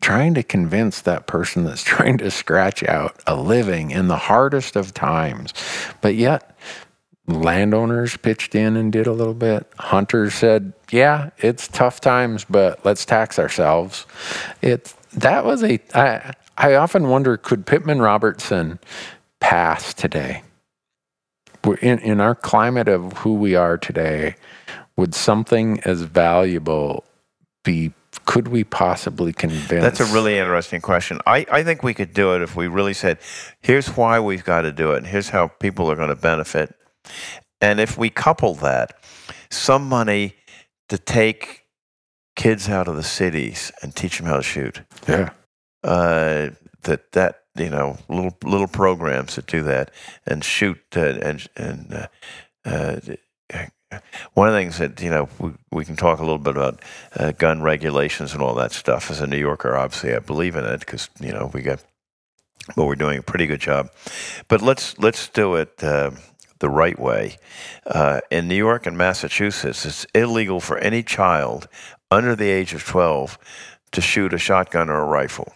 [0.00, 4.76] trying to convince that person that's trying to scratch out a living in the hardest
[4.76, 5.52] of times,
[6.00, 6.56] but yet
[7.26, 9.66] landowners pitched in and did a little bit.
[9.78, 14.06] Hunters said, "Yeah, it's tough times, but let's tax ourselves."
[14.62, 15.78] It that was a.
[15.94, 18.78] I I often wonder, could Pittman Robertson
[19.40, 20.42] pass today?
[21.82, 24.34] In in our climate of who we are today,
[24.96, 27.04] would something as valuable
[27.64, 27.92] be?
[28.26, 29.82] Could we possibly convince?
[29.82, 31.20] That's a really interesting question.
[31.26, 33.18] I, I think we could do it if we really said,
[33.60, 36.74] here's why we've got to do it, and here's how people are going to benefit.
[37.60, 39.02] And if we couple that,
[39.50, 40.34] some money
[40.88, 41.66] to take
[42.36, 44.82] kids out of the cities and teach them how to shoot.
[45.08, 45.30] yeah.
[45.82, 46.50] Uh,
[46.82, 49.90] that that you know little little programs that do that
[50.26, 52.06] and shoot uh, and and uh,
[52.64, 53.00] uh,
[54.34, 56.82] one of the things that you know we, we can talk a little bit about
[57.16, 59.10] uh, gun regulations and all that stuff.
[59.10, 61.82] As a New Yorker, obviously, I believe in it because you know we got,
[62.76, 63.90] but we're doing a pretty good job.
[64.48, 65.82] But let's let's do it.
[65.82, 66.12] Uh,
[66.60, 67.38] the right way.
[67.86, 71.68] Uh, in New York and Massachusetts, it's illegal for any child
[72.10, 73.38] under the age of 12
[73.92, 75.54] to shoot a shotgun or a rifle.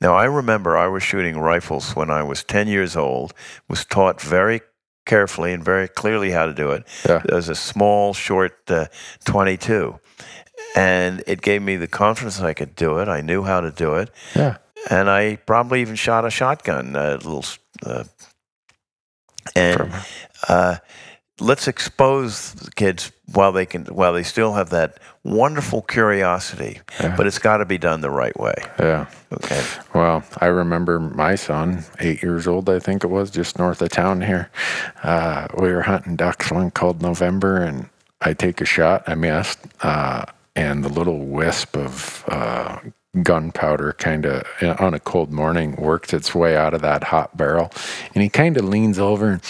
[0.00, 3.34] Now, I remember I was shooting rifles when I was 10 years old,
[3.68, 4.62] was taught very
[5.06, 6.84] carefully and very clearly how to do it.
[7.08, 7.22] Yeah.
[7.24, 8.86] There was a small, short uh,
[9.24, 9.98] 22.
[10.74, 13.08] And it gave me the confidence I could do it.
[13.08, 14.10] I knew how to do it.
[14.34, 14.58] Yeah.
[14.90, 17.44] And I probably even shot a shotgun, a little.
[17.84, 18.04] Uh,
[19.54, 19.92] and
[20.48, 20.76] uh,
[21.40, 26.80] let's expose the kids while they can, while they still have that wonderful curiosity.
[27.00, 27.14] Yeah.
[27.16, 28.54] But it's got to be done the right way.
[28.78, 29.06] Yeah.
[29.32, 29.62] Okay.
[29.94, 33.90] Well, I remember my son, eight years old, I think it was, just north of
[33.90, 34.50] town here.
[35.02, 37.88] Uh, we were hunting ducks one cold November, and
[38.20, 39.02] I take a shot.
[39.06, 42.78] I missed, uh, and the little wisp of uh,
[43.22, 44.44] gunpowder kind of
[44.80, 47.72] on a cold morning worked its way out of that hot barrel,
[48.14, 49.42] and he kind of leans over and.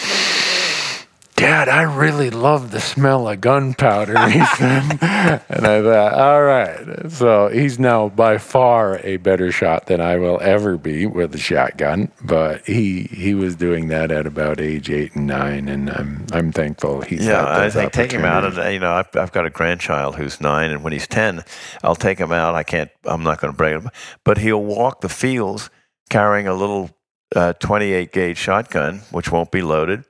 [1.37, 4.13] Dad, I really love the smell of gunpowder,
[4.57, 4.97] said.
[5.47, 7.11] and I thought, all right.
[7.11, 11.37] So he's now by far a better shot than I will ever be with a
[11.37, 12.11] shotgun.
[12.23, 16.51] But he he was doing that at about age eight and nine, and I'm I'm
[16.51, 18.43] thankful he's Yeah, I think take him out.
[18.43, 21.43] And, you know, I've, I've got a grandchild who's nine, and when he's ten,
[21.83, 22.55] I'll take him out.
[22.55, 22.89] I can't.
[23.05, 23.91] I'm not going to break him,
[24.23, 25.69] but he'll walk the fields
[26.09, 26.96] carrying a little
[27.35, 30.05] uh, 28 gauge shotgun, which won't be loaded,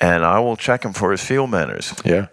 [0.00, 1.94] and I will check him for his field manners.
[2.04, 2.26] Yeah,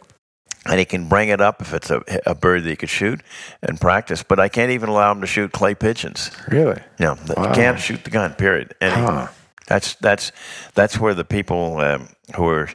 [0.65, 3.21] And he can bring it up if it's a, a bird that he could shoot
[3.61, 4.23] and practice.
[4.23, 6.31] But I can't even allow him to shoot clay pigeons.
[6.47, 6.81] really.
[6.99, 7.49] You know, Wow.
[7.49, 8.33] you can't shoot the gun.
[8.33, 8.73] Period.
[8.81, 9.27] And Huh.
[9.67, 10.31] that's that's
[10.73, 12.69] that's where the people um, who are,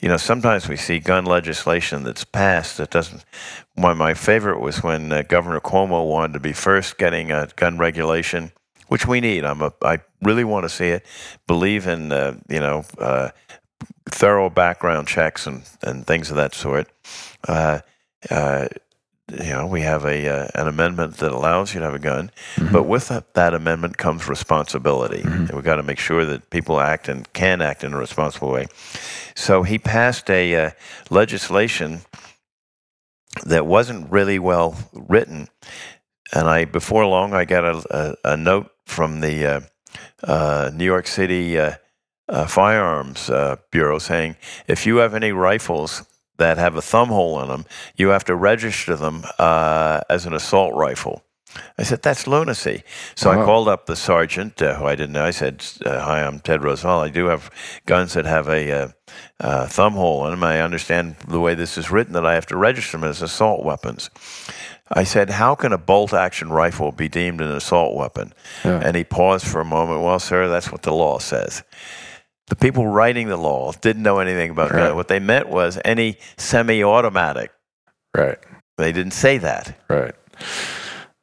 [0.00, 3.24] you know, sometimes we see gun legislation that's passed that doesn't.
[3.74, 7.48] One of my favorite was when uh, Governor Cuomo wanted to be first getting a
[7.56, 8.52] gun regulation,
[8.88, 9.44] which we need.
[9.44, 11.06] I'm a I really want to see it.
[11.46, 12.84] Believe in uh, you know.
[12.98, 13.30] Uh,
[14.06, 16.88] thorough background checks and, and things of that sort.
[17.46, 17.80] Uh,
[18.30, 18.68] uh,
[19.30, 22.30] you know, we have a uh, an amendment that allows you to have a gun,
[22.70, 26.80] but with that, that amendment comes responsibility, and we've got to make sure that people
[26.80, 28.66] act and can act in a responsible way.
[29.34, 30.70] So he passed a uh,
[31.08, 32.00] legislation
[33.46, 35.48] that wasn't really well written,
[36.34, 39.60] and I before long I got a, a, a note from the uh,
[40.22, 41.74] uh, New York City uh,
[42.28, 44.36] uh, Firearms uh, Bureau saying
[44.66, 46.04] if you have any rifles
[46.38, 47.64] that have a thumb hole in them,
[47.96, 51.22] you have to register them uh, as an assault rifle.
[51.78, 52.82] I said, that's lunacy.
[53.14, 55.24] So I called up the sergeant, uh, who I didn't know.
[55.24, 57.04] I said, uh, Hi, I'm Ted Roosevelt.
[57.04, 57.50] I do have
[57.84, 58.88] guns that have a uh,
[59.38, 60.44] uh, thumb hole in them.
[60.44, 63.64] I understand the way this is written that I have to register them as assault
[63.64, 64.08] weapons.
[64.94, 68.32] I said, How can a bolt action rifle be deemed an assault weapon?
[68.64, 68.80] Yeah.
[68.82, 70.02] And he paused for a moment.
[70.02, 71.62] Well, sir, that's what the law says.
[72.48, 74.94] The people writing the law didn't know anything about Right.
[74.94, 77.50] What they meant was any semi automatic.
[78.16, 78.38] Right.
[78.76, 79.78] They didn't say that.
[79.88, 80.14] Right.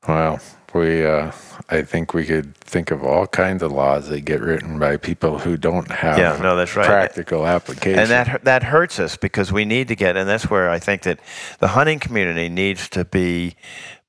[0.07, 0.39] Well,
[0.73, 1.31] we, uh,
[1.69, 5.39] I think we could think of all kinds of laws that get written by people
[5.39, 6.85] who don't have Yeah, no, that's right.
[6.85, 7.99] practical application.
[7.99, 11.03] And that that hurts us because we need to get, and that's where I think
[11.03, 11.19] that
[11.59, 13.55] the hunting community needs to be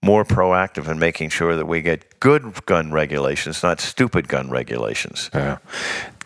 [0.03, 5.31] more proactive in making sure that we get good gun regulations, not stupid gun regulations.
[5.35, 5.59] Yeah.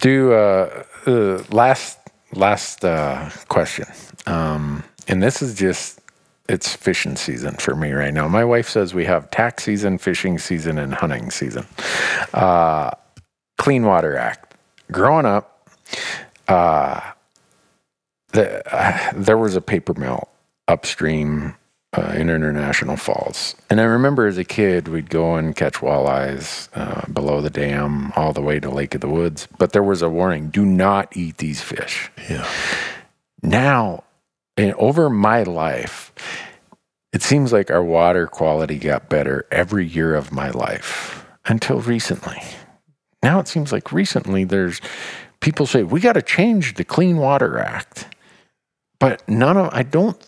[0.01, 1.99] Do uh, uh, last
[2.33, 3.87] last uh, question,
[4.27, 6.01] um, and this is just
[6.49, 8.29] it's fishing season for me right now.
[8.29, 11.67] My wife says we have tax season, fishing season, and hunting season.
[12.33, 12.91] Uh,
[13.59, 14.55] Clean Water Act.
[14.93, 15.69] Growing up,
[16.49, 17.01] uh,
[18.33, 20.29] the, uh, there was a paper mill
[20.69, 21.55] upstream
[21.97, 23.55] uh, in International Falls.
[23.71, 28.13] And I remember as a kid, we'd go and catch walleyes uh, below the dam
[28.17, 29.49] all the way to Lake of the Woods.
[29.59, 32.11] But there was a warning do not eat these fish.
[32.29, 32.47] Yeah.
[33.43, 34.05] Now,
[34.57, 36.13] and over my life,
[37.13, 42.41] it seems like our water quality got better every year of my life until recently.
[43.23, 44.81] Now it seems like recently there's
[45.41, 48.09] people say we got to change the Clean Water Act.
[48.99, 50.19] But none of I don't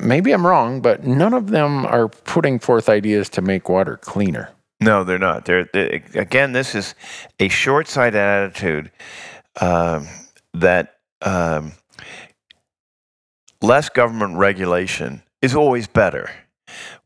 [0.00, 4.50] maybe I'm wrong, but none of them are putting forth ideas to make water cleaner.
[4.80, 5.44] No, they're not.
[5.44, 6.52] They're, they again.
[6.52, 6.94] This is
[7.38, 8.90] a short-sighted attitude
[9.60, 10.08] um,
[10.52, 11.72] that um,
[13.64, 16.30] less government regulation is always better.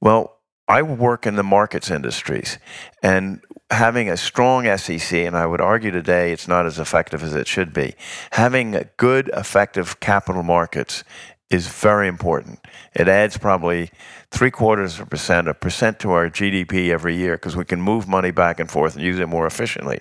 [0.01, 2.59] Well, I work in the markets industries,
[3.02, 3.40] and
[3.70, 7.47] having a strong SEC, and I would argue today it's not as effective as it
[7.47, 7.94] should be.
[8.32, 11.05] Having good, effective capital markets
[11.48, 12.60] is very important.
[12.94, 13.90] It adds probably
[14.30, 17.80] three quarters of a percent, a percent to our GDP every year because we can
[17.80, 20.01] move money back and forth and use it more efficiently.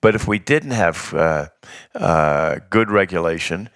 [0.00, 1.46] But if we didn't have uh,
[1.94, 3.68] uh, good regulation,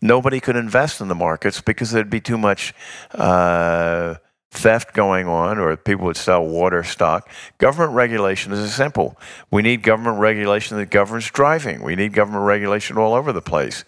[0.00, 2.74] nobody could invest in the markets because there'd be too much.
[3.12, 4.16] Uh,
[4.54, 7.26] theft going on or people would sell water stock.
[7.56, 9.18] Government regulation is a simple.
[9.50, 11.82] We need government regulation that governs driving.
[11.82, 13.86] We need government regulation all over the place.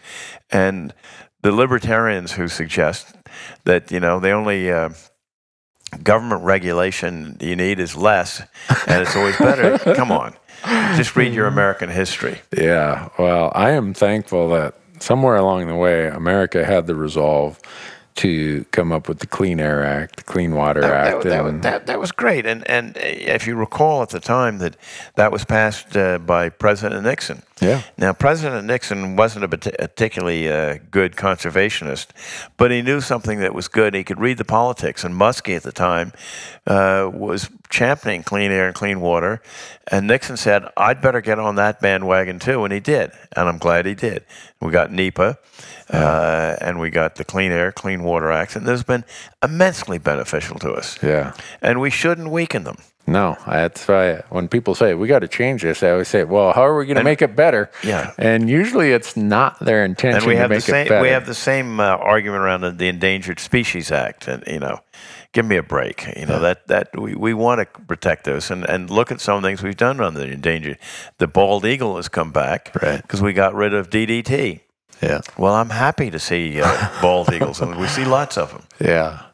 [0.51, 0.95] And
[1.43, 3.15] the libertarians who suggest
[3.65, 4.91] that you know the only uh,
[6.03, 8.41] government regulation you need is less,
[8.87, 9.79] and it's always better.
[9.95, 10.35] Come on,
[10.97, 12.41] just read your American history.
[12.57, 17.61] Yeah, well, I am thankful that somewhere along the way, America had the resolve
[18.17, 21.25] to come up with the Clean Air Act, the Clean Water that, Act.
[21.25, 22.47] That, that, that, that, was great.
[22.47, 24.77] And, and if you recall at the time that
[25.17, 27.43] that was passed uh, by President Nixon.
[27.61, 27.83] Yeah.
[27.97, 32.09] Now, President Nixon wasn't a particularly uh, good conservationist,
[32.57, 33.95] but he knew something that was good.
[33.95, 35.05] He could read the politics.
[35.05, 36.13] And Muskie at the time
[36.67, 39.41] uh, was championing clean air and clean water.
[39.87, 42.65] And Nixon said, I'd better get on that bandwagon too.
[42.65, 43.13] And he did.
[43.37, 44.25] And I'm glad he did.
[44.61, 45.39] We got NEPA.
[45.91, 49.05] Uh, and we got the Clean Air, Clean Water Act, and those have been
[49.43, 50.99] immensely beneficial to us.
[51.03, 51.35] Yeah.
[51.61, 52.79] And we shouldn't weaken them.
[53.07, 56.53] No, that's why when people say we got to change this, I always say, "Well,
[56.55, 60.23] how are we going to make it better?" Yeah, and usually it's not their intention
[60.23, 61.03] and we have to make the same, it better.
[61.03, 64.81] We have the same uh, argument around the, the, Endangered Species Act, and you know,
[65.33, 66.07] give me a break.
[66.17, 69.43] You know that that we, we want to protect those, and, and look at some
[69.43, 70.79] things we've done on the endangered.
[71.19, 73.27] The bald eagle has come back because right.
[73.27, 74.61] we got rid of DDT.
[75.03, 75.21] Yeah.
[75.37, 78.63] Well, I'm happy to see uh, bald eagles, and we see lots of them.
[78.81, 79.27] Yeah.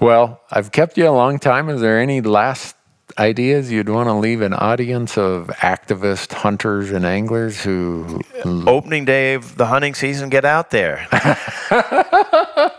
[0.00, 1.68] Well, I've kept you a long time.
[1.68, 2.74] Is there any last
[3.18, 8.20] ideas you'd want to leave an audience of activists, hunters, and anglers who.
[8.44, 11.06] Opening day of the hunting season, get out there.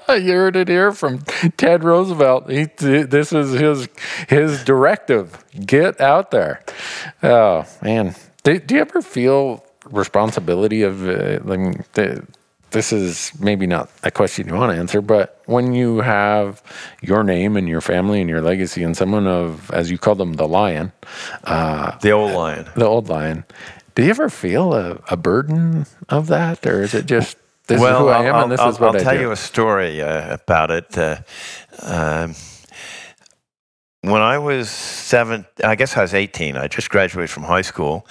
[0.09, 1.19] you heard it here from
[1.57, 2.49] Ted Roosevelt.
[2.49, 3.87] He, this is his
[4.27, 5.43] his directive.
[5.65, 6.63] Get out there.
[7.21, 12.25] Oh man, do, do you ever feel responsibility of uh, like the,
[12.73, 16.61] this is maybe not a question you want to answer, but when you have
[17.01, 20.33] your name and your family and your legacy and someone of, as you call them,
[20.33, 20.91] the lion,
[21.45, 23.45] uh, the old lion, the old lion,
[23.95, 27.37] do you ever feel a, a burden of that, or is it just
[27.67, 29.15] this well, is who I am I'll, and this I'll, is what I'll I tell
[29.15, 29.21] do?
[29.21, 30.97] you a story uh, about it.
[30.97, 31.17] Uh,
[31.81, 32.35] um,
[34.01, 36.57] when I was seven, I guess I was 18.
[36.57, 38.05] I just graduated from high school,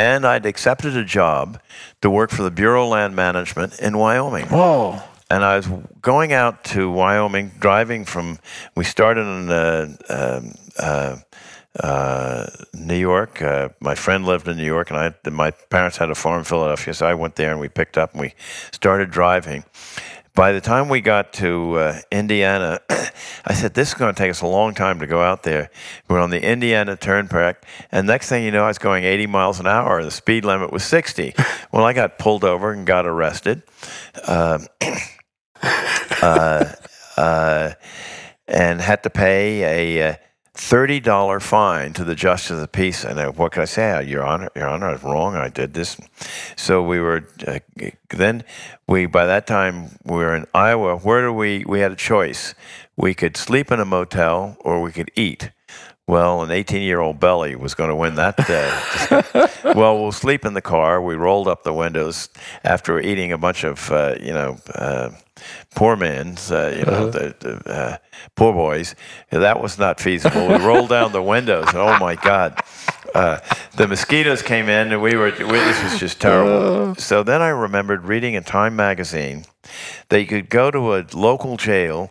[0.00, 1.60] and I'd accepted a job
[2.00, 4.46] to work for the Bureau of Land Management in Wyoming.
[4.46, 4.98] Whoa.
[5.30, 5.68] And I was
[6.00, 8.38] going out to Wyoming, driving from,
[8.74, 11.16] we started in uh, um, uh,
[11.78, 13.42] uh, New York.
[13.42, 16.44] Uh, my friend lived in New York, and I, my parents had a farm in
[16.44, 18.34] Philadelphia, so I went there and we picked up and we
[18.72, 19.64] started driving.
[20.34, 22.80] By the time we got to uh, Indiana,
[23.44, 25.70] I said, This is going to take us a long time to go out there.
[26.08, 29.58] We're on the Indiana Turnpike, and next thing you know, I was going 80 miles
[29.58, 30.02] an hour.
[30.04, 31.34] The speed limit was 60.
[31.72, 33.62] well, I got pulled over and got arrested.
[34.26, 34.66] Um,
[36.22, 36.72] uh,
[37.16, 37.72] uh,
[38.46, 40.14] and had to pay a uh,
[40.60, 43.02] $30 fine to the justice of the peace.
[43.02, 44.04] And uh, what can I say?
[44.04, 45.34] Your Honor, Your Honor, I was wrong.
[45.34, 45.98] I did this.
[46.54, 47.60] So we were, uh,
[48.10, 48.44] then
[48.86, 50.98] we, by that time, we were in Iowa.
[50.98, 52.54] Where do we, we had a choice.
[52.94, 55.50] We could sleep in a motel or we could eat.
[56.06, 59.72] Well, an 18 year old belly was going to win that day.
[59.74, 61.00] well, we'll sleep in the car.
[61.00, 62.28] We rolled up the windows
[62.64, 65.10] after eating a bunch of, uh, you know, uh,
[65.74, 67.96] poor man's, uh, you know, the, the uh,
[68.34, 68.94] poor boys.
[69.30, 70.48] That was not feasible.
[70.48, 71.68] We rolled down the windows.
[71.74, 72.60] Oh my God.
[73.14, 73.40] Uh,
[73.76, 75.30] the mosquitoes came in, and we were.
[75.30, 76.94] We, this was just terrible.
[76.94, 79.44] So then I remembered reading in Time magazine
[80.10, 82.08] that you could go to a local jail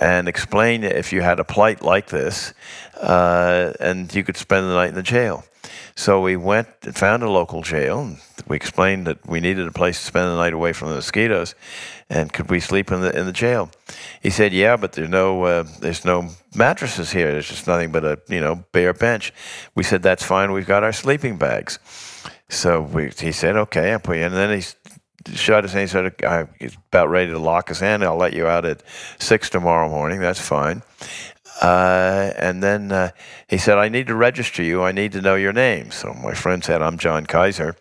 [0.00, 2.54] and explain if you had a plight like this,
[3.00, 5.44] uh, and you could spend the night in the jail.
[5.94, 8.16] So we went and found a local jail.
[8.46, 11.54] We explained that we needed a place to spend the night away from the mosquitoes,
[12.08, 13.70] and could we sleep in the in the jail?
[14.22, 17.32] He said, "Yeah, but there's no uh, there's no mattresses here.
[17.32, 19.32] There's just nothing but a you know bare bench."
[19.74, 20.52] We said, "That's fine.
[20.52, 21.78] We've got our sleeping bags."
[22.48, 25.80] So we, he said, "Okay, I'll put you in." And then he shut us and
[25.80, 26.48] he said, "I'm
[26.92, 28.02] about ready to lock us in.
[28.02, 28.82] I'll let you out at
[29.18, 30.20] six tomorrow morning.
[30.20, 30.82] That's fine."
[31.60, 33.10] Uh, and then uh,
[33.48, 34.82] he said, I need to register you.
[34.82, 35.90] I need to know your name.
[35.90, 37.76] So my friend said, I'm John Kaiser.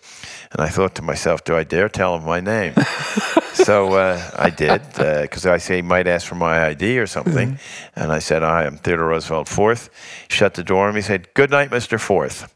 [0.51, 2.73] And I thought to myself, do I dare tell him my name?
[3.53, 7.59] so uh, I did, because I say he might ask for my ID or something.
[7.95, 9.89] And I said, I am Theodore Roosevelt Fourth.
[10.29, 10.99] Shut the door on me.
[10.99, 11.99] He said, Good night, Mr.
[11.99, 12.51] Fourth.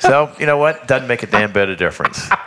[0.00, 0.86] so, you know what?
[0.86, 2.28] Doesn't make a damn bit of difference.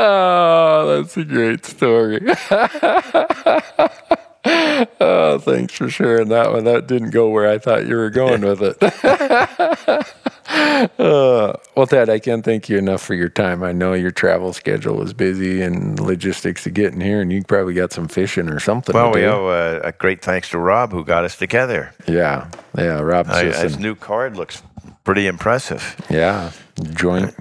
[0.00, 2.20] Oh, that's a great story.
[5.00, 6.64] oh, thanks for sharing that one.
[6.64, 8.76] That didn't go where I thought you were going with it.
[10.98, 13.62] uh, well, Ted, I can't thank you enough for your time.
[13.62, 17.74] I know your travel schedule was busy and logistics of getting here, and you probably
[17.74, 18.94] got some fishing or something.
[18.94, 19.28] Well, to we do.
[19.28, 21.92] owe uh, a great thanks to Rob who got us together.
[22.06, 24.62] Yeah, yeah, Rob I, his new card looks
[25.04, 25.96] pretty impressive.
[26.08, 26.52] yeah,
[26.94, 27.34] joint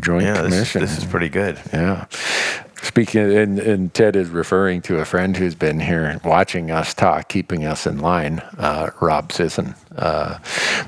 [0.00, 0.80] joint Yeah, this, commission.
[0.82, 1.58] this is pretty good.
[1.72, 2.06] Yeah.
[2.84, 7.28] Speaking, and, and Ted is referring to a friend who's been here watching us talk,
[7.28, 9.74] keeping us in line, uh, Rob Sisson.
[9.96, 10.38] Uh,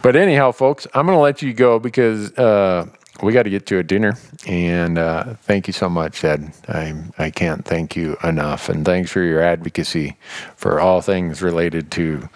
[0.02, 2.86] but anyhow, folks, I'm going to let you go because uh,
[3.23, 4.18] we got to get to a dinner.
[4.47, 6.52] And uh, thank you so much, Ted.
[6.68, 8.68] I, I can't thank you enough.
[8.68, 10.16] And thanks for your advocacy
[10.55, 12.28] for all things related to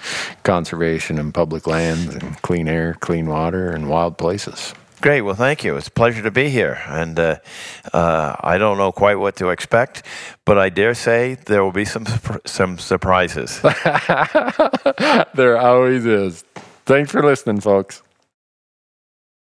[0.43, 4.75] conservation and public lands and clean air, clean water, and wild places.
[5.01, 5.23] Great.
[5.23, 5.77] Well, thank you.
[5.77, 6.79] It's a pleasure to be here.
[6.87, 7.37] And uh,
[7.93, 10.03] uh, I don't know quite what to expect,
[10.45, 12.05] but I dare say there will be some
[12.45, 13.61] some surprises.
[15.35, 16.45] there always is.
[16.85, 18.03] Thanks for listening, folks.